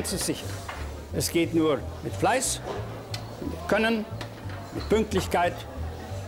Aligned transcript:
Sicherheit 0.00 0.06
zu 0.06 0.16
sichern. 0.18 0.48
Es 1.12 1.30
geht 1.30 1.54
nur 1.54 1.78
mit 2.02 2.14
Fleiß, 2.14 2.60
mit 3.40 3.68
Können, 3.68 4.04
mit 4.74 4.88
Pünktlichkeit. 4.88 5.54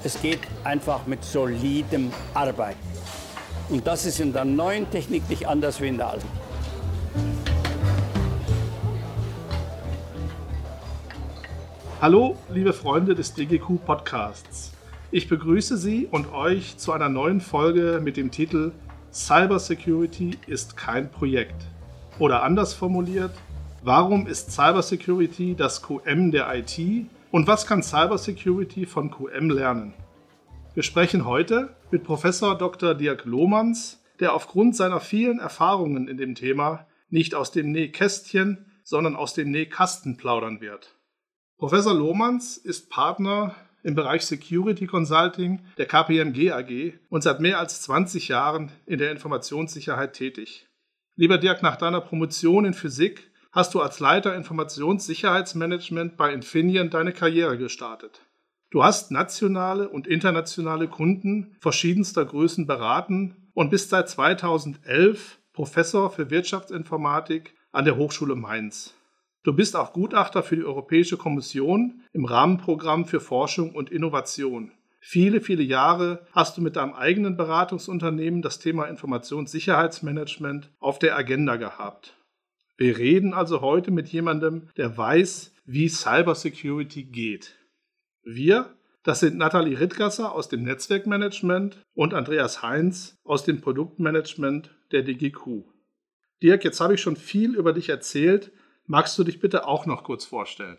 Es 0.04 0.21
geht 0.21 0.41
einfach 0.64 1.06
mit 1.06 1.25
solidem 1.25 2.11
Arbeiten. 2.34 2.79
Und 3.69 3.87
das 3.87 4.05
ist 4.05 4.20
in 4.20 4.32
der 4.32 4.45
neuen 4.45 4.91
Technik 4.91 5.29
nicht 5.29 5.46
anders 5.46 5.80
wie 5.80 5.88
in 5.88 5.96
der 5.96 6.09
alten. 6.11 6.29
Hallo, 12.00 12.36
liebe 12.50 12.73
Freunde 12.73 13.14
des 13.14 13.32
DGQ 13.34 13.84
Podcasts. 13.86 14.73
Ich 15.12 15.29
begrüße 15.29 15.77
Sie 15.77 16.09
und 16.11 16.32
euch 16.32 16.77
zu 16.79 16.93
einer 16.93 17.09
neuen 17.09 17.41
Folge 17.41 18.01
mit 18.02 18.16
dem 18.16 18.32
Titel 18.32 18.73
Cybersecurity 19.12 20.38
ist 20.46 20.77
kein 20.77 21.10
Projekt. 21.10 21.66
Oder 22.18 22.43
anders 22.43 22.74
formuliert, 22.74 23.30
warum 23.84 24.27
ist 24.27 24.52
Cybersecurity 24.52 25.54
das 25.56 25.82
QM 25.82 26.30
der 26.30 26.54
IT 26.54 27.06
und 27.30 27.46
was 27.46 27.66
kann 27.66 27.82
Cybersecurity 27.82 28.86
von 28.86 29.10
QM 29.10 29.50
lernen? 29.50 29.95
Wir 30.74 30.82
sprechen 30.82 31.24
heute 31.24 31.74
mit 31.90 32.04
Professor 32.04 32.56
Dr. 32.56 32.95
Dirk 32.95 33.24
Lohmanns, 33.24 34.02
der 34.20 34.34
aufgrund 34.34 34.76
seiner 34.76 35.00
vielen 35.00 35.40
Erfahrungen 35.40 36.09
in 36.09 36.16
dem 36.16 36.34
Thema 36.34 36.87
nicht 37.10 37.34
aus 37.34 37.50
dem 37.50 37.73
Nähkästchen, 37.73 38.66
sondern 38.84 39.16
aus 39.16 39.34
dem 39.34 39.50
Nähkasten 39.50 40.16
plaudern 40.16 40.60
wird. 40.60 40.95
Professor 41.59 41.95
Lohmanns 41.95 42.56
ist 42.56 42.88
Partner 42.88 43.54
im 43.82 43.95
Bereich 43.95 44.23
Security 44.23 44.87
Consulting 44.87 45.60
der 45.76 45.87
KPMG 45.87 46.52
AG 46.52 46.95
und 47.10 47.23
seit 47.23 47.40
mehr 47.40 47.59
als 47.59 47.82
20 47.82 48.28
Jahren 48.28 48.70
in 48.87 48.98
der 48.98 49.10
Informationssicherheit 49.10 50.12
tätig. 50.12 50.68
Lieber 51.16 51.37
Dirk, 51.37 51.62
nach 51.62 51.76
deiner 51.76 52.01
Promotion 52.01 52.64
in 52.64 52.74
Physik 52.74 53.32
hast 53.52 53.74
du 53.74 53.80
als 53.80 54.00
Leiter 54.00 54.34
Informationssicherheitsmanagement 54.34 56.16
bei 56.16 56.32
Infineon 56.32 56.88
deine 56.88 57.12
Karriere 57.12 57.58
gestartet. 57.58 58.22
Du 58.70 58.82
hast 58.82 59.10
nationale 59.10 59.90
und 59.90 60.06
internationale 60.06 60.88
Kunden 60.88 61.54
verschiedenster 61.60 62.24
Größen 62.24 62.66
beraten 62.66 63.50
und 63.52 63.70
bist 63.70 63.90
seit 63.90 64.08
2011 64.08 65.38
Professor 65.53 66.10
für 66.10 66.30
Wirtschaftsinformatik 66.30 67.54
an 67.72 67.84
der 67.84 67.98
Hochschule 67.98 68.34
Mainz. 68.34 68.94
Du 69.42 69.53
bist 69.53 69.76
auch 69.76 69.92
Gutachter 69.92 70.42
für 70.42 70.56
die 70.56 70.64
Europäische 70.64 71.19
Kommission 71.19 72.04
im 72.14 72.25
Rahmenprogramm 72.25 73.04
für 73.04 73.20
Forschung 73.20 73.75
und 73.75 73.91
Innovation. 73.91 74.72
Viele, 75.00 75.42
viele 75.42 75.64
Jahre 75.64 76.25
hast 76.32 76.56
du 76.56 76.62
mit 76.62 76.76
deinem 76.76 76.94
eigenen 76.94 77.36
Beratungsunternehmen 77.36 78.41
das 78.41 78.60
Thema 78.60 78.84
Informationssicherheitsmanagement 78.84 80.70
auf 80.78 80.98
der 80.98 81.16
Agenda 81.16 81.56
gehabt. 81.56 82.14
Wir 82.76 82.98
reden 82.98 83.34
also 83.34 83.60
heute 83.60 83.91
mit 83.91 84.09
jemandem, 84.09 84.69
der 84.76 84.97
weiß, 84.97 85.54
wie 85.65 85.88
Cybersecurity 85.88 87.04
geht. 87.04 87.56
Wir, 88.25 88.75
das 89.03 89.20
sind 89.20 89.37
Nathalie 89.37 89.78
Rittgasser 89.78 90.32
aus 90.32 90.48
dem 90.48 90.62
Netzwerkmanagement 90.62 91.82
und 91.94 92.14
Andreas 92.14 92.62
Heinz 92.62 93.19
aus 93.25 93.44
dem 93.44 93.60
Produktmanagement 93.60 94.70
der 94.91 95.03
DGQ. 95.03 95.64
Dirk, 96.42 96.64
jetzt 96.64 96.81
habe 96.81 96.94
ich 96.94 97.00
schon 97.00 97.16
viel 97.16 97.54
über 97.54 97.72
dich 97.72 97.88
erzählt, 97.88 98.53
Magst 98.86 99.19
du 99.19 99.25
dich 99.25 99.41
bitte 99.41 99.66
auch 99.66 99.86
noch 99.86 100.04
kurz 100.04 100.25
vorstellen? 100.25 100.76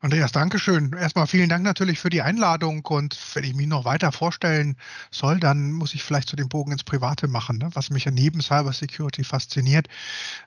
Andreas, 0.00 0.30
Dankeschön. 0.30 0.92
Erstmal 0.92 1.26
vielen 1.26 1.48
Dank 1.48 1.64
natürlich 1.64 1.98
für 1.98 2.10
die 2.10 2.20
Einladung. 2.20 2.84
Und 2.84 3.18
wenn 3.34 3.44
ich 3.44 3.54
mich 3.54 3.66
noch 3.66 3.84
weiter 3.84 4.12
vorstellen 4.12 4.76
soll, 5.10 5.40
dann 5.40 5.72
muss 5.72 5.94
ich 5.94 6.02
vielleicht 6.02 6.28
zu 6.28 6.36
dem 6.36 6.48
Bogen 6.48 6.72
ins 6.72 6.84
Private 6.84 7.28
machen. 7.28 7.58
Ne? 7.58 7.70
Was 7.72 7.90
mich 7.90 8.04
ja 8.04 8.10
neben 8.10 8.42
Cybersecurity 8.42 9.24
fasziniert, 9.24 9.88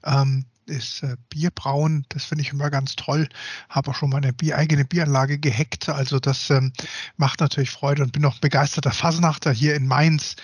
ähm, 0.04 0.46
ist 0.70 1.04
äh, 1.04 1.16
Bierbrauen. 1.30 2.06
Das 2.10 2.26
finde 2.26 2.44
ich 2.44 2.52
immer 2.52 2.70
ganz 2.70 2.96
toll. 2.96 3.28
Habe 3.70 3.92
auch 3.92 3.96
schon 3.96 4.10
meine 4.10 4.34
Bier, 4.34 4.58
eigene 4.58 4.86
Bieranlage 4.86 5.40
gehackt. 5.40 5.90
Also 5.90 6.20
das 6.20 6.50
ähm, 6.50 6.72
macht 7.18 7.40
natürlich 7.40 7.72
Freude 7.72 8.04
und 8.04 8.14
bin 8.14 8.22
noch 8.22 8.40
begeisterter 8.40 8.92
Fasnachter 8.92 9.52
hier 9.52 9.76
in 9.76 9.88
Mainz. 9.88 10.36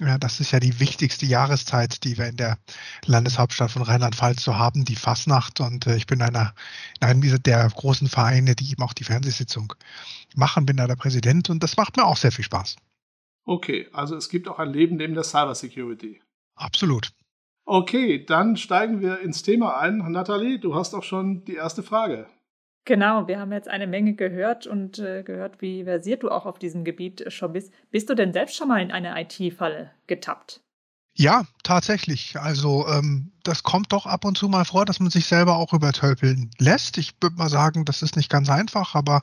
Ja, 0.00 0.18
das 0.18 0.40
ist 0.40 0.50
ja 0.50 0.58
die 0.58 0.80
wichtigste 0.80 1.26
Jahreszeit, 1.26 2.02
die 2.04 2.18
wir 2.18 2.26
in 2.26 2.36
der 2.36 2.58
Landeshauptstadt 3.06 3.70
von 3.70 3.82
Rheinland-Pfalz 3.82 4.42
so 4.42 4.56
haben, 4.56 4.84
die 4.84 4.96
Fasnacht. 4.96 5.60
Und 5.60 5.86
äh, 5.86 5.96
ich 5.96 6.06
bin 6.06 6.22
einer, 6.22 6.54
in 7.00 7.08
einem 7.08 7.20
dieser 7.20 7.38
der 7.38 7.68
großen 7.68 8.08
Vereine, 8.08 8.54
die 8.54 8.70
eben 8.70 8.82
auch 8.82 8.94
die 8.94 9.04
Fernsehsitzung 9.04 9.74
machen, 10.34 10.66
bin 10.66 10.76
da 10.76 10.86
der 10.86 10.96
Präsident 10.96 11.50
und 11.50 11.62
das 11.62 11.76
macht 11.76 11.96
mir 11.96 12.04
auch 12.04 12.16
sehr 12.16 12.32
viel 12.32 12.44
Spaß. 12.44 12.76
Okay, 13.44 13.88
also 13.92 14.16
es 14.16 14.28
gibt 14.28 14.48
auch 14.48 14.58
ein 14.58 14.72
Leben 14.72 14.96
neben 14.96 15.14
der 15.14 15.24
Cybersecurity. 15.24 16.20
Absolut. 16.54 17.12
Okay, 17.64 18.24
dann 18.24 18.56
steigen 18.56 19.00
wir 19.00 19.20
ins 19.20 19.42
Thema 19.42 19.78
ein. 19.78 19.98
Nathalie, 19.98 20.58
du 20.58 20.74
hast 20.74 20.94
auch 20.94 21.04
schon 21.04 21.44
die 21.44 21.54
erste 21.54 21.82
Frage. 21.82 22.26
Genau, 22.84 23.28
wir 23.28 23.38
haben 23.38 23.52
jetzt 23.52 23.68
eine 23.68 23.86
Menge 23.86 24.14
gehört 24.14 24.66
und 24.66 24.98
äh, 24.98 25.22
gehört, 25.22 25.60
wie 25.62 25.84
versiert 25.84 26.24
du 26.24 26.30
auch 26.30 26.46
auf 26.46 26.58
diesem 26.58 26.82
Gebiet 26.82 27.32
schon 27.32 27.52
bist. 27.52 27.72
Bist 27.92 28.10
du 28.10 28.14
denn 28.14 28.32
selbst 28.32 28.56
schon 28.56 28.66
mal 28.66 28.82
in 28.82 28.90
eine 28.90 29.14
IT-Falle 29.20 29.92
getappt? 30.08 30.60
Ja, 31.14 31.44
tatsächlich. 31.62 32.40
Also 32.40 32.86
ähm, 32.88 33.30
das 33.44 33.62
kommt 33.62 33.92
doch 33.92 34.06
ab 34.06 34.24
und 34.24 34.36
zu 34.36 34.48
mal 34.48 34.64
vor, 34.64 34.84
dass 34.84 34.98
man 34.98 35.10
sich 35.10 35.26
selber 35.26 35.56
auch 35.56 35.72
übertölpeln 35.72 36.50
lässt. 36.58 36.98
Ich 36.98 37.12
würde 37.20 37.36
mal 37.36 37.50
sagen, 37.50 37.84
das 37.84 38.02
ist 38.02 38.16
nicht 38.16 38.30
ganz 38.30 38.48
einfach, 38.48 38.94
aber 38.96 39.22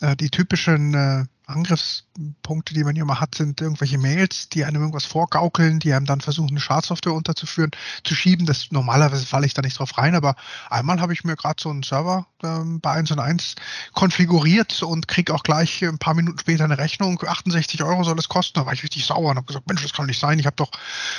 äh, 0.00 0.16
die 0.16 0.30
typischen 0.30 0.94
äh, 0.94 1.24
Angriffspunkte, 1.46 2.74
die 2.74 2.82
man 2.82 2.96
mal 3.06 3.20
hat, 3.20 3.36
sind 3.36 3.60
irgendwelche 3.60 3.98
Mails, 3.98 4.48
die 4.48 4.64
einem 4.64 4.80
irgendwas 4.80 5.04
vorgaukeln, 5.04 5.78
die 5.78 5.92
einem 5.92 6.04
dann 6.04 6.20
versuchen, 6.20 6.50
eine 6.50 6.60
Schadsoftware 6.60 7.14
unterzuführen, 7.14 7.70
zu 8.02 8.14
schieben. 8.16 8.46
Das 8.46 8.72
normalerweise 8.72 9.24
falle 9.24 9.46
ich 9.46 9.54
da 9.54 9.62
nicht 9.62 9.78
drauf 9.78 9.96
rein, 9.96 10.16
aber 10.16 10.34
einmal 10.70 11.00
habe 11.00 11.12
ich 11.12 11.22
mir 11.22 11.36
gerade 11.36 11.62
so 11.62 11.70
einen 11.70 11.84
Server 11.84 12.26
ähm, 12.42 12.80
bei 12.80 12.92
1 12.92 13.12
und 13.12 13.20
1 13.20 13.54
konfiguriert 13.92 14.82
und 14.82 15.06
kriege 15.06 15.32
auch 15.32 15.44
gleich 15.44 15.82
ein 15.82 15.98
paar 15.98 16.14
Minuten 16.14 16.38
später 16.38 16.64
eine 16.64 16.78
Rechnung. 16.78 17.22
68 17.24 17.82
Euro 17.84 18.02
soll 18.02 18.18
es 18.18 18.28
kosten. 18.28 18.58
Da 18.58 18.66
war 18.66 18.72
ich 18.72 18.82
richtig 18.82 19.06
sauer 19.06 19.30
und 19.30 19.36
habe 19.36 19.46
gesagt, 19.46 19.68
Mensch, 19.68 19.82
das 19.82 19.92
kann 19.92 20.06
nicht 20.06 20.20
sein. 20.20 20.40
Ich 20.40 20.46
habe 20.46 20.56
doch 20.56 20.72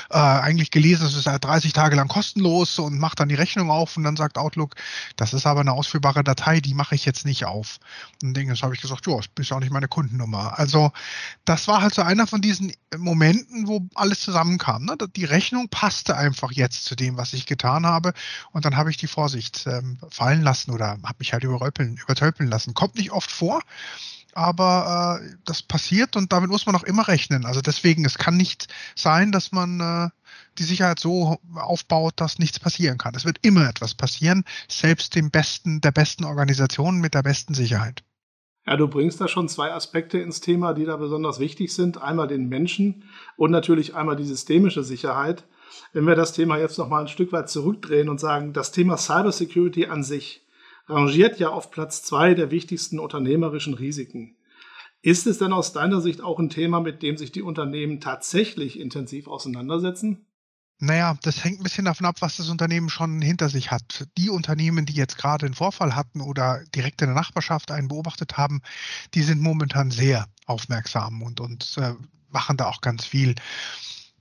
äh, 0.09 0.17
eigentlich 0.17 0.71
gelesen, 0.71 1.07
es 1.07 1.15
ist 1.15 1.25
ja 1.25 1.39
30 1.39 1.71
Tage 1.71 1.95
lang 1.95 2.09
kostenlos 2.09 2.79
und 2.79 2.99
mache 2.99 3.15
dann 3.15 3.29
die 3.29 3.35
Rechnung 3.35 3.71
auf 3.71 3.95
und 3.95 4.03
dann 4.03 4.17
sagt 4.17 4.37
Outlook, 4.37 4.75
das 5.15 5.33
ist 5.33 5.45
aber 5.45 5.61
eine 5.61 5.71
ausführbare 5.71 6.23
Datei, 6.23 6.59
die 6.59 6.73
mache 6.73 6.95
ich 6.95 7.05
jetzt 7.05 7.25
nicht 7.25 7.45
auf. 7.45 7.79
Und 8.21 8.35
Ding, 8.35 8.49
das 8.49 8.61
habe 8.61 8.75
ich 8.75 8.81
gesagt, 8.81 9.07
ja, 9.07 9.15
das 9.15 9.27
bist 9.29 9.53
auch 9.53 9.59
nicht 9.59 9.71
meine 9.71 9.87
Kunden. 9.87 10.16
Nummer. 10.17 10.59
Also 10.59 10.91
das 11.45 11.67
war 11.67 11.81
halt 11.81 11.93
so 11.93 12.01
einer 12.01 12.27
von 12.27 12.41
diesen 12.41 12.73
Momenten, 12.97 13.67
wo 13.67 13.87
alles 13.95 14.21
zusammenkam. 14.21 14.85
Ne? 14.85 14.97
Die 15.15 15.25
Rechnung 15.25 15.69
passte 15.69 16.17
einfach 16.17 16.51
jetzt 16.51 16.85
zu 16.85 16.95
dem, 16.95 17.17
was 17.17 17.33
ich 17.33 17.45
getan 17.45 17.85
habe. 17.85 18.13
Und 18.51 18.65
dann 18.65 18.77
habe 18.77 18.89
ich 18.89 18.97
die 18.97 19.07
Vorsicht 19.07 19.65
ähm, 19.67 19.99
fallen 20.09 20.41
lassen 20.41 20.71
oder 20.71 20.89
habe 20.89 21.15
mich 21.19 21.33
halt 21.33 21.43
überröpeln, 21.43 21.97
übertölpeln 21.97 22.49
lassen. 22.49 22.73
Kommt 22.73 22.95
nicht 22.95 23.11
oft 23.11 23.31
vor, 23.31 23.61
aber 24.37 25.19
äh, 25.19 25.35
das 25.45 25.63
passiert 25.63 26.15
und 26.15 26.31
damit 26.31 26.51
muss 26.51 26.67
man 26.67 26.75
auch 26.75 26.83
immer 26.83 27.07
rechnen. 27.07 27.45
Also 27.45 27.61
deswegen, 27.61 28.05
es 28.05 28.19
kann 28.19 28.37
nicht 28.37 28.67
sein, 28.95 29.31
dass 29.31 29.51
man 29.51 29.79
äh, 29.79 30.09
die 30.59 30.63
Sicherheit 30.63 30.99
so 30.99 31.39
aufbaut, 31.55 32.13
dass 32.17 32.37
nichts 32.37 32.59
passieren 32.59 32.99
kann. 32.99 33.15
Es 33.15 33.25
wird 33.25 33.39
immer 33.41 33.67
etwas 33.67 33.95
passieren, 33.95 34.43
selbst 34.67 35.15
dem 35.15 35.31
besten, 35.31 35.81
der 35.81 35.91
besten 35.91 36.23
Organisation 36.23 36.99
mit 36.99 37.15
der 37.15 37.23
besten 37.23 37.55
Sicherheit. 37.55 38.03
Ja, 38.67 38.75
du 38.75 38.89
bringst 38.89 39.21
da 39.21 39.29
schon 39.29 39.47
zwei 39.47 39.71
Aspekte 39.71 40.17
ins 40.17 40.41
Thema, 40.41 40.73
die 40.73 40.83
da 40.83 40.97
besonders 40.97 41.39
wichtig 41.39 41.73
sind. 41.73 42.01
Einmal 42.01 42.27
den 42.27 42.49
Menschen 42.49 43.05
und 43.37 43.49
natürlich 43.49 43.95
einmal 43.95 44.17
die 44.17 44.25
systemische 44.25 44.83
Sicherheit. 44.83 45.45
Wenn 45.93 46.05
wir 46.05 46.15
das 46.15 46.33
Thema 46.33 46.57
jetzt 46.57 46.77
noch 46.77 46.89
mal 46.89 46.99
ein 46.99 47.07
Stück 47.07 47.31
weit 47.31 47.49
zurückdrehen 47.49 48.09
und 48.09 48.19
sagen, 48.19 48.51
das 48.51 48.73
Thema 48.73 48.97
Cybersecurity 48.97 49.85
an 49.85 50.03
sich 50.03 50.45
rangiert 50.87 51.39
ja 51.39 51.49
auf 51.49 51.71
Platz 51.71 52.03
zwei 52.03 52.33
der 52.33 52.51
wichtigsten 52.51 52.99
unternehmerischen 52.99 53.73
Risiken. 53.73 54.35
Ist 55.01 55.27
es 55.27 55.37
denn 55.37 55.53
aus 55.53 55.71
deiner 55.71 56.01
Sicht 56.01 56.21
auch 56.21 56.37
ein 56.37 56.49
Thema, 56.49 56.81
mit 56.81 57.03
dem 57.03 57.15
sich 57.15 57.31
die 57.31 57.43
Unternehmen 57.43 58.01
tatsächlich 58.01 58.79
intensiv 58.79 59.27
auseinandersetzen? 59.27 60.25
Naja, 60.79 61.17
das 61.23 61.43
hängt 61.43 61.59
ein 61.59 61.63
bisschen 61.63 61.85
davon 61.85 62.05
ab, 62.05 62.17
was 62.19 62.37
das 62.37 62.49
Unternehmen 62.49 62.89
schon 62.89 63.19
hinter 63.21 63.49
sich 63.49 63.71
hat. 63.71 64.07
Die 64.17 64.29
Unternehmen, 64.29 64.85
die 64.85 64.93
jetzt 64.93 65.17
gerade 65.17 65.47
einen 65.47 65.55
Vorfall 65.55 65.95
hatten 65.95 66.21
oder 66.21 66.63
direkt 66.75 67.01
in 67.01 67.07
der 67.07 67.15
Nachbarschaft 67.15 67.71
einen 67.71 67.87
beobachtet 67.87 68.37
haben, 68.37 68.61
die 69.15 69.23
sind 69.23 69.41
momentan 69.41 69.89
sehr 69.89 70.27
aufmerksam 70.45 71.23
und, 71.23 71.39
und 71.39 71.77
äh, 71.77 71.95
machen 72.29 72.57
da 72.57 72.67
auch 72.67 72.81
ganz 72.81 73.05
viel. 73.05 73.33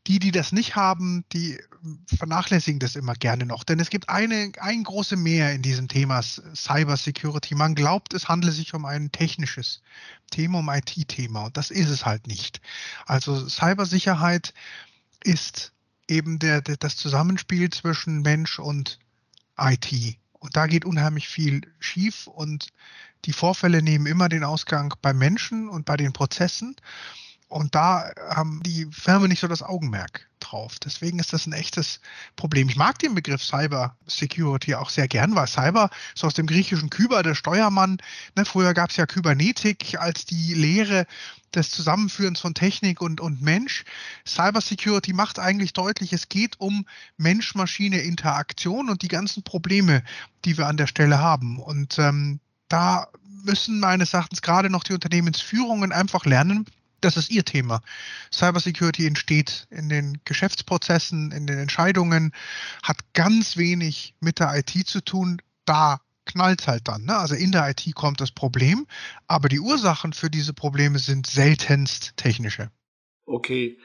Die, 0.07 0.19
die 0.19 0.31
das 0.31 0.53
nicht 0.53 0.77
haben, 0.77 1.25
die 1.33 1.59
vernachlässigen 2.07 2.79
das 2.79 2.97
immer 2.97 3.15
gerne 3.15 3.45
noch. 3.45 3.65
Denn 3.65 3.81
es 3.81 3.91
gibt 3.91 4.09
eine, 4.09 4.53
ein 4.61 4.85
große 4.85 5.17
Mehr 5.17 5.53
in 5.53 5.63
diesem 5.63 5.89
Thema 5.89 6.23
Cyber 6.23 6.97
Security. 6.97 7.55
Man 7.55 7.75
glaubt, 7.75 8.15
es 8.15 8.29
handle 8.29 8.53
sich 8.53 8.73
um 8.73 8.85
ein 8.87 9.11
technisches 9.13 9.83
Thema, 10.31 10.61
um 10.61 10.71
IT-Thema. 10.71 11.47
Und 11.47 11.57
das 11.57 11.71
ist 11.71 11.91
es 11.91 12.07
halt 12.07 12.29
nicht. 12.29 12.61
Also 13.05 13.49
Cybersicherheit 13.49 14.55
ist 15.25 15.73
eben 16.09 16.39
der, 16.39 16.61
der, 16.63 16.77
das 16.77 16.97
Zusammenspiel 16.97 17.71
zwischen 17.71 18.23
Mensch 18.23 18.59
und 18.59 18.99
IT. 19.59 20.19
Und 20.33 20.57
da 20.57 20.67
geht 20.67 20.85
unheimlich 20.85 21.29
viel 21.29 21.63
schief 21.79 22.27
und 22.27 22.69
die 23.25 23.33
Vorfälle 23.33 23.83
nehmen 23.83 24.07
immer 24.07 24.29
den 24.29 24.45
Ausgang 24.45 24.95
bei 25.03 25.13
Menschen 25.13 25.69
und 25.69 25.85
bei 25.85 25.97
den 25.97 26.13
Prozessen. 26.13 26.77
Und 27.49 27.75
da 27.75 28.11
haben 28.29 28.61
die 28.65 28.87
Firmen 28.91 29.29
nicht 29.29 29.41
so 29.41 29.47
das 29.47 29.63
Augenmerk 29.63 30.29
drauf. 30.41 30.79
Deswegen 30.81 31.19
ist 31.19 31.33
das 31.33 31.47
ein 31.47 31.53
echtes 31.53 32.01
Problem. 32.35 32.69
Ich 32.69 32.77
mag 32.77 32.99
den 32.99 33.15
Begriff 33.15 33.43
Cyber 33.43 33.97
Security 34.07 34.75
auch 34.75 34.91
sehr 34.91 35.07
gern, 35.07 35.35
weil 35.35 35.47
Cyber 35.47 35.91
ist 36.15 36.25
aus 36.25 36.35
dem 36.35 36.47
griechischen 36.47 36.91
Kyber, 36.91 37.23
der 37.23 37.35
Steuermann. 37.35 37.99
Ne, 38.37 38.45
früher 38.45 38.75
gab 38.75 38.91
es 38.91 38.97
ja 38.97 39.07
Kybernetik 39.07 39.99
als 39.99 40.25
die 40.25 40.55
Lehre 40.55 41.07
des 41.55 41.71
Zusammenführens 41.71 42.41
von 42.41 42.55
Technik 42.55 43.01
und, 43.01 43.21
und 43.21 43.41
Mensch. 43.43 43.85
Cyber 44.27 44.61
Security 44.61 45.13
macht 45.13 45.39
eigentlich 45.39 45.73
deutlich, 45.73 46.13
es 46.13 46.29
geht 46.29 46.61
um 46.61 46.87
Mensch-Maschine-Interaktion 47.17 48.91
und 48.91 49.03
die 49.03 49.09
ganzen 49.09 49.43
Probleme, 49.43 50.03
die 50.45 50.59
wir 50.59 50.67
an 50.67 50.77
der 50.77 50.87
Stelle 50.87 51.19
haben. 51.19 51.59
Und 51.59 51.99
ähm, 51.99 52.41
da 52.69 53.09
müssen 53.45 53.81
meines 53.81 54.13
Erachtens 54.13 54.43
gerade 54.43 54.69
noch 54.69 54.83
die 54.85 54.93
Unternehmensführungen 54.93 55.93
einfach 55.93 56.27
lernen, 56.27 56.67
das 57.01 57.17
ist 57.17 57.31
ihr 57.31 57.45
Thema. 57.45 57.81
Cybersecurity 58.33 59.07
entsteht 59.07 59.67
in 59.71 59.89
den 59.89 60.21
Geschäftsprozessen, 60.25 61.33
in 61.33 61.47
den 61.47 61.59
Entscheidungen, 61.59 62.33
hat 62.83 62.99
ganz 63.13 63.57
wenig 63.57 64.15
mit 64.21 64.39
der 64.41 64.55
IT 64.57 64.71
zu 64.87 65.03
tun. 65.03 65.41
Da 65.65 66.01
knallt 66.27 66.67
halt 66.67 66.89
dann. 66.89 67.05
Ne? 67.05 67.17
Also 67.17 67.35
in 67.35 67.53
der 67.53 67.69
IT 67.71 67.95
kommt 67.95 68.21
das 68.21 68.33
Problem, 68.33 68.87
aber 69.27 69.49
die 69.49 69.61
Ursachen 69.61 70.13
für 70.13 70.31
diese 70.31 70.53
Probleme 70.53 70.99
sind 70.99 71.27
seltenst 71.27 72.17
technische. 72.17 72.71
Okay. 73.25 73.79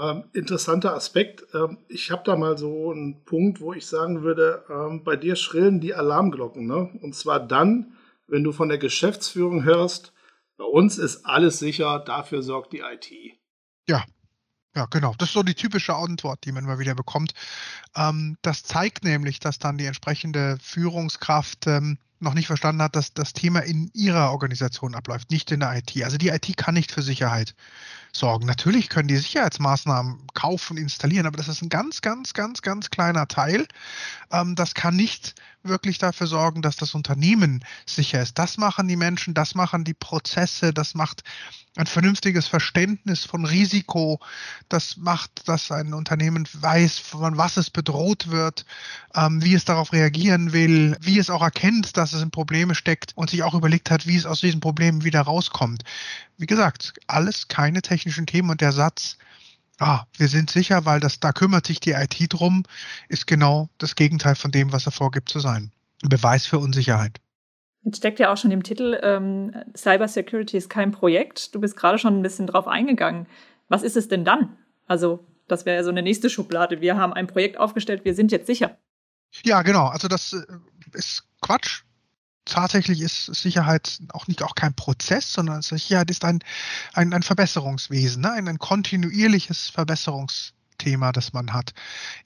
Ähm, 0.00 0.24
interessanter 0.32 0.94
Aspekt. 0.94 1.44
Ähm, 1.54 1.78
ich 1.88 2.10
habe 2.10 2.22
da 2.24 2.36
mal 2.36 2.58
so 2.58 2.90
einen 2.90 3.24
Punkt, 3.24 3.60
wo 3.60 3.72
ich 3.72 3.86
sagen 3.86 4.22
würde, 4.22 4.64
ähm, 4.68 5.04
bei 5.04 5.16
dir 5.16 5.36
schrillen 5.36 5.80
die 5.80 5.94
Alarmglocken. 5.94 6.66
Ne? 6.66 6.90
Und 7.00 7.14
zwar 7.14 7.38
dann, 7.38 7.94
wenn 8.26 8.42
du 8.42 8.52
von 8.52 8.68
der 8.68 8.78
Geschäftsführung 8.78 9.64
hörst, 9.64 10.13
bei 10.56 10.64
uns 10.64 10.98
ist 10.98 11.24
alles 11.24 11.58
sicher, 11.58 11.98
dafür 12.00 12.42
sorgt 12.42 12.72
die 12.72 12.80
IT. 12.80 13.10
Ja, 13.88 14.04
ja, 14.74 14.86
genau. 14.86 15.14
Das 15.18 15.28
ist 15.28 15.34
so 15.34 15.42
die 15.42 15.54
typische 15.54 15.94
Antwort, 15.94 16.44
die 16.44 16.52
man 16.52 16.64
immer 16.64 16.78
wieder 16.78 16.94
bekommt. 16.94 17.32
Ähm, 17.94 18.36
das 18.42 18.64
zeigt 18.64 19.04
nämlich, 19.04 19.38
dass 19.38 19.58
dann 19.58 19.78
die 19.78 19.86
entsprechende 19.86 20.58
Führungskraft 20.60 21.66
ähm, 21.66 21.98
noch 22.18 22.34
nicht 22.34 22.46
verstanden 22.46 22.82
hat, 22.82 22.96
dass 22.96 23.12
das 23.14 23.32
Thema 23.32 23.60
in 23.60 23.90
ihrer 23.94 24.32
Organisation 24.32 24.94
abläuft, 24.94 25.30
nicht 25.30 25.50
in 25.52 25.60
der 25.60 25.76
IT. 25.76 26.02
Also 26.02 26.16
die 26.16 26.28
IT 26.28 26.56
kann 26.56 26.74
nicht 26.74 26.90
für 26.90 27.02
Sicherheit 27.02 27.54
sorgen. 28.16 28.46
Natürlich 28.46 28.88
können 28.88 29.08
die 29.08 29.16
Sicherheitsmaßnahmen 29.16 30.26
kaufen, 30.34 30.76
installieren, 30.76 31.26
aber 31.26 31.36
das 31.36 31.48
ist 31.48 31.62
ein 31.62 31.68
ganz, 31.68 32.00
ganz, 32.00 32.32
ganz, 32.34 32.62
ganz 32.62 32.90
kleiner 32.90 33.28
Teil. 33.28 33.66
Ähm, 34.30 34.54
das 34.54 34.74
kann 34.74 34.96
nicht 34.96 35.34
wirklich 35.62 35.98
dafür 35.98 36.26
sorgen, 36.26 36.62
dass 36.62 36.76
das 36.76 36.94
Unternehmen 36.94 37.64
sicher 37.86 38.22
ist. 38.22 38.38
Das 38.38 38.58
machen 38.58 38.86
die 38.86 38.96
Menschen, 38.96 39.34
das 39.34 39.54
machen 39.54 39.84
die 39.84 39.94
Prozesse, 39.94 40.72
das 40.72 40.94
macht 40.94 41.22
ein 41.76 41.86
vernünftiges 41.86 42.46
Verständnis 42.46 43.24
von 43.24 43.44
Risiko. 43.44 44.20
Das 44.68 44.96
macht, 44.96 45.48
dass 45.48 45.72
ein 45.72 45.92
Unternehmen 45.92 46.46
weiß, 46.52 46.98
von 46.98 47.36
was 47.36 47.56
es 47.56 47.70
bedroht 47.70 48.30
wird, 48.30 48.64
ähm, 49.14 49.42
wie 49.42 49.54
es 49.54 49.64
darauf 49.64 49.92
reagieren 49.92 50.52
will, 50.52 50.96
wie 51.00 51.18
es 51.18 51.30
auch 51.30 51.42
erkennt, 51.42 51.96
dass 51.96 52.12
es 52.12 52.22
in 52.22 52.30
Probleme 52.30 52.74
steckt 52.74 53.12
und 53.16 53.30
sich 53.30 53.42
auch 53.42 53.54
überlegt 53.54 53.90
hat, 53.90 54.06
wie 54.06 54.16
es 54.16 54.26
aus 54.26 54.40
diesen 54.40 54.60
Problemen 54.60 55.02
wieder 55.02 55.22
rauskommt. 55.22 55.82
Wie 56.36 56.46
gesagt, 56.46 56.94
alles 57.06 57.48
keine 57.48 57.82
technischen 57.82 58.26
Themen 58.26 58.50
und 58.50 58.60
der 58.60 58.72
Satz, 58.72 59.18
ah, 59.78 60.04
wir 60.16 60.28
sind 60.28 60.50
sicher, 60.50 60.84
weil 60.84 61.00
das, 61.00 61.20
da 61.20 61.32
kümmert 61.32 61.66
sich 61.66 61.80
die 61.80 61.92
IT 61.92 62.16
drum, 62.32 62.64
ist 63.08 63.26
genau 63.26 63.68
das 63.78 63.94
Gegenteil 63.94 64.34
von 64.34 64.50
dem, 64.50 64.72
was 64.72 64.86
er 64.86 64.92
vorgibt 64.92 65.28
zu 65.28 65.40
sein. 65.40 65.72
Ein 66.02 66.08
Beweis 66.08 66.46
für 66.46 66.58
Unsicherheit. 66.58 67.20
Jetzt 67.84 67.98
steckt 67.98 68.18
ja 68.18 68.32
auch 68.32 68.36
schon 68.36 68.50
im 68.50 68.62
Titel, 68.62 68.98
ähm, 69.02 69.54
Cyber 69.76 70.08
Security 70.08 70.56
ist 70.56 70.70
kein 70.70 70.90
Projekt. 70.90 71.54
Du 71.54 71.60
bist 71.60 71.76
gerade 71.76 71.98
schon 71.98 72.18
ein 72.18 72.22
bisschen 72.22 72.46
drauf 72.46 72.66
eingegangen. 72.66 73.26
Was 73.68 73.82
ist 73.82 73.96
es 73.96 74.08
denn 74.08 74.24
dann? 74.24 74.56
Also, 74.86 75.26
das 75.48 75.66
wäre 75.66 75.76
ja 75.76 75.84
so 75.84 75.90
eine 75.90 76.02
nächste 76.02 76.30
Schublade. 76.30 76.80
Wir 76.80 76.96
haben 76.96 77.12
ein 77.12 77.26
Projekt 77.26 77.58
aufgestellt, 77.58 78.04
wir 78.04 78.14
sind 78.14 78.32
jetzt 78.32 78.46
sicher. 78.46 78.78
Ja, 79.44 79.62
genau. 79.62 79.86
Also, 79.86 80.08
das 80.08 80.32
äh, 80.32 80.96
ist 80.96 81.24
Quatsch. 81.42 81.82
Tatsächlich 82.44 83.00
ist 83.00 83.26
Sicherheit 83.26 84.00
auch 84.12 84.26
nicht 84.26 84.42
auch 84.42 84.54
kein 84.54 84.74
Prozess, 84.74 85.32
sondern 85.32 85.62
Sicherheit 85.62 86.10
ist 86.10 86.24
ein, 86.24 86.40
ein, 86.92 87.12
ein 87.14 87.22
Verbesserungswesen, 87.22 88.22
ne? 88.22 88.32
ein, 88.32 88.48
ein 88.48 88.58
kontinuierliches 88.58 89.70
Verbesserungswesen. 89.70 90.54
Thema, 90.78 91.12
das 91.12 91.32
man 91.32 91.52
hat. 91.52 91.72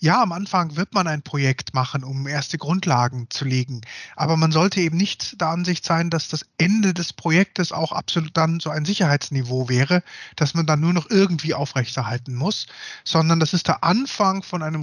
Ja, 0.01 0.23
am 0.23 0.33
Anfang 0.33 0.77
wird 0.77 0.95
man 0.95 1.07
ein 1.07 1.23
Projekt 1.23 1.75
machen, 1.75 2.05
um 2.05 2.27
erste 2.27 2.59
Grundlagen 2.59 3.27
zu 3.31 3.45
legen. 3.45 3.83
Aber 4.17 4.37
man 4.37 4.53
sollte 4.53 4.81
eben 4.81 4.97
nicht 4.97 5.41
der 5.41 5.49
Ansicht 5.49 5.85
sein, 5.85 6.11
dass 6.11 6.29
das 6.29 6.47
Ende 6.59 6.95
des 6.95 7.13
Projektes 7.13 7.73
auch 7.73 7.93
absolut 7.93 8.37
dann 8.37 8.61
so 8.61 8.71
ein 8.71 8.85
Sicherheitsniveau 8.85 9.69
wäre, 9.69 10.03
dass 10.37 10.55
man 10.55 10.67
dann 10.67 10.81
nur 10.81 10.93
noch 10.93 11.09
irgendwie 11.11 11.55
aufrechterhalten 11.55 12.35
muss, 12.35 12.67
sondern 13.05 13.41
das 13.41 13.55
ist 13.55 13.69
der 13.69 13.85
Anfang 13.85 14.43
von 14.43 14.63
einem 14.63 14.83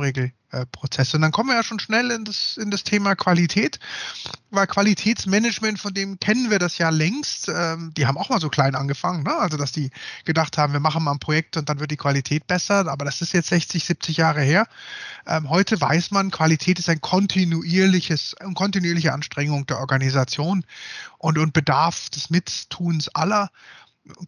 Regelprozess. 0.55 1.13
Und 1.13 1.21
dann 1.21 1.31
kommen 1.31 1.49
wir 1.49 1.55
ja 1.55 1.63
schon 1.63 1.79
schnell 1.79 2.11
in 2.11 2.23
das, 2.23 2.57
in 2.57 2.71
das 2.71 2.83
Thema 2.83 3.15
Qualität, 3.15 3.79
weil 4.51 4.67
Qualitätsmanagement, 4.67 5.79
von 5.79 5.93
dem 5.93 6.19
kennen 6.19 6.49
wir 6.49 6.59
das 6.59 6.77
ja 6.77 6.89
längst. 6.89 7.49
Ähm, 7.49 7.93
die 7.95 8.07
haben 8.07 8.17
auch 8.17 8.29
mal 8.29 8.39
so 8.39 8.49
klein 8.49 8.75
angefangen, 8.75 9.23
ne? 9.23 9.35
also 9.35 9.57
dass 9.57 9.71
die 9.71 9.91
gedacht 10.23 10.57
haben, 10.57 10.73
wir 10.73 10.79
machen 10.79 11.03
mal 11.03 11.11
ein 11.11 11.19
Projekt 11.19 11.57
und 11.57 11.69
dann 11.69 11.79
wird 11.79 11.91
die 11.91 11.97
Qualität 11.97 12.47
besser. 12.47 12.87
Aber 12.87 13.05
das 13.05 13.21
ist 13.21 13.33
jetzt 13.33 13.49
60, 13.49 13.83
70 13.83 14.17
Jahre 14.17 14.41
her. 14.41 14.67
Ähm, 15.27 15.49
heute 15.49 15.79
weiß 15.79 16.11
man, 16.11 16.31
Qualität 16.31 16.79
ist 16.79 16.89
ein 16.89 17.01
kontinuierliches, 17.01 18.35
eine 18.39 18.53
kontinuierliche 18.53 19.13
Anstrengung 19.13 19.65
der 19.65 19.79
Organisation 19.79 20.65
und, 21.17 21.37
und 21.37 21.53
bedarf 21.53 22.09
des 22.09 22.29
Mittuns 22.29 23.09
aller. 23.09 23.49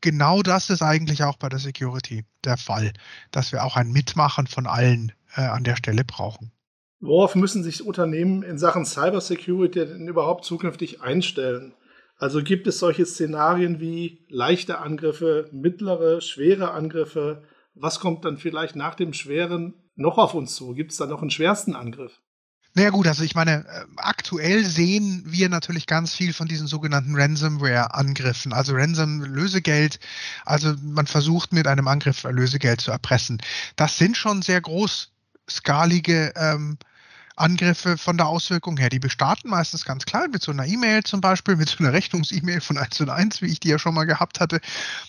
Genau 0.01 0.41
das 0.41 0.71
ist 0.71 0.81
eigentlich 0.81 1.23
auch 1.23 1.37
bei 1.37 1.49
der 1.49 1.59
Security 1.59 2.25
der 2.43 2.57
Fall, 2.57 2.93
dass 3.29 3.51
wir 3.51 3.63
auch 3.63 3.75
ein 3.75 3.91
Mitmachen 3.91 4.47
von 4.47 4.65
allen 4.65 5.11
äh, 5.35 5.41
an 5.41 5.63
der 5.63 5.75
Stelle 5.75 6.03
brauchen. 6.03 6.51
Worauf 6.99 7.35
müssen 7.35 7.63
sich 7.63 7.85
Unternehmen 7.85 8.41
in 8.41 8.57
Sachen 8.57 8.85
Cybersecurity 8.85 9.85
denn 9.85 10.07
überhaupt 10.07 10.45
zukünftig 10.45 11.01
einstellen? 11.01 11.73
Also 12.17 12.41
gibt 12.41 12.65
es 12.65 12.79
solche 12.79 13.05
Szenarien 13.05 13.79
wie 13.79 14.25
leichte 14.29 14.79
Angriffe, 14.79 15.47
mittlere, 15.51 16.21
schwere 16.21 16.71
Angriffe? 16.71 17.43
Was 17.75 17.99
kommt 17.99 18.25
dann 18.25 18.37
vielleicht 18.37 18.75
nach 18.75 18.95
dem 18.95 19.13
schweren 19.13 19.75
noch 19.95 20.17
auf 20.17 20.33
uns 20.33 20.55
zu? 20.55 20.73
Gibt 20.73 20.91
es 20.91 20.97
da 20.97 21.05
noch 21.05 21.21
einen 21.21 21.29
schwersten 21.29 21.75
Angriff? 21.75 22.19
Naja 22.73 22.91
gut, 22.91 23.07
also 23.07 23.23
ich 23.23 23.33
meine, 23.33 23.65
äh, 23.67 23.85
aktuell 23.95 24.63
sehen 24.63 25.23
wir 25.25 25.49
natürlich 25.49 25.87
ganz 25.87 26.13
viel 26.13 26.31
von 26.31 26.47
diesen 26.47 26.67
sogenannten 26.67 27.15
Ransomware-Angriffen, 27.15 28.53
also 28.53 28.73
Ransom-Lösegeld. 28.73 29.99
Also 30.45 30.75
man 30.83 31.07
versucht 31.07 31.53
mit 31.53 31.65
einem 31.65 31.87
Angriff 31.87 32.23
Lösegeld 32.23 32.81
zu 32.81 32.91
erpressen. 32.91 33.41
Das 33.75 33.97
sind 33.97 34.15
schon 34.15 34.43
sehr 34.43 34.61
großskalige 35.47 36.33
ähm, 36.35 36.77
Angriffe 37.37 37.97
von 37.97 38.17
der 38.17 38.27
Auswirkung 38.27 38.77
her. 38.77 38.89
Die 38.89 38.99
bestarten 38.99 39.49
meistens 39.49 39.85
ganz 39.85 40.05
klein 40.05 40.31
mit 40.31 40.41
so 40.41 40.51
einer 40.51 40.65
E-Mail 40.65 41.03
zum 41.03 41.21
Beispiel, 41.21 41.55
mit 41.55 41.69
so 41.69 41.77
einer 41.79 41.93
Rechnungs-E-Mail 41.93 42.61
von 42.61 42.77
1 42.77 42.99
und 43.01 43.09
1, 43.09 43.41
wie 43.41 43.47
ich 43.47 43.59
die 43.59 43.69
ja 43.69 43.79
schon 43.79 43.93
mal 43.93 44.05
gehabt 44.05 44.39
hatte. 44.39 44.59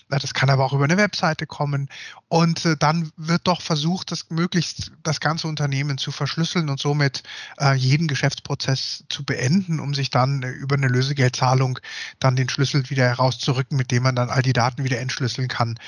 Das 0.09 0.33
kann 0.33 0.49
aber 0.49 0.63
auch 0.63 0.73
über 0.73 0.83
eine 0.83 0.97
Webseite 0.97 1.47
kommen. 1.47 1.89
Und 2.27 2.65
äh, 2.65 2.77
dann 2.77 3.11
wird 3.17 3.47
doch 3.47 3.61
versucht, 3.61 4.11
das 4.11 4.29
möglichst 4.29 4.91
das 5.01 5.19
ganze 5.19 5.47
Unternehmen 5.47 5.97
zu 5.97 6.11
verschlüsseln 6.11 6.69
und 6.69 6.79
somit 6.79 7.23
äh, 7.59 7.73
jeden 7.73 8.07
Geschäftsprozess 8.07 9.03
zu 9.09 9.23
beenden, 9.23 9.79
um 9.79 9.95
sich 9.95 10.11
dann 10.11 10.43
äh, 10.43 10.49
über 10.51 10.75
eine 10.75 10.87
Lösegeldzahlung 10.87 11.79
dann 12.19 12.35
den 12.35 12.47
Schlüssel 12.47 12.87
wieder 12.91 13.05
herauszurücken, 13.05 13.75
mit 13.75 13.89
dem 13.89 14.03
man 14.03 14.15
dann 14.15 14.29
all 14.29 14.43
die 14.43 14.53
Daten 14.53 14.83
wieder 14.83 14.99
entschlüsseln 14.99 15.47
kann. 15.47 15.79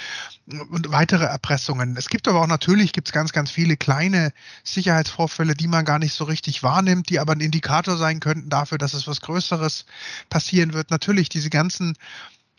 Und 0.71 0.91
weitere 0.91 1.25
Erpressungen. 1.25 1.95
Es 1.95 2.09
gibt 2.09 2.27
aber 2.27 2.41
auch 2.41 2.47
natürlich 2.47 2.91
gibt's 2.93 3.11
ganz, 3.11 3.31
ganz 3.31 3.51
viele 3.51 3.77
kleine 3.77 4.33
Sicherheitsvorfälle, 4.63 5.53
die 5.53 5.67
man 5.67 5.85
gar 5.85 5.99
nicht 5.99 6.13
so 6.13 6.30
richtig 6.31 6.63
wahrnimmt, 6.63 7.09
die 7.09 7.19
aber 7.19 7.33
ein 7.33 7.39
Indikator 7.39 7.97
sein 7.97 8.19
könnten 8.19 8.49
dafür, 8.49 8.77
dass 8.77 8.93
es 8.93 9.07
was 9.07 9.21
Größeres 9.21 9.85
passieren 10.29 10.73
wird. 10.73 10.89
Natürlich 10.89 11.29
diese 11.29 11.49
ganzen 11.49 11.95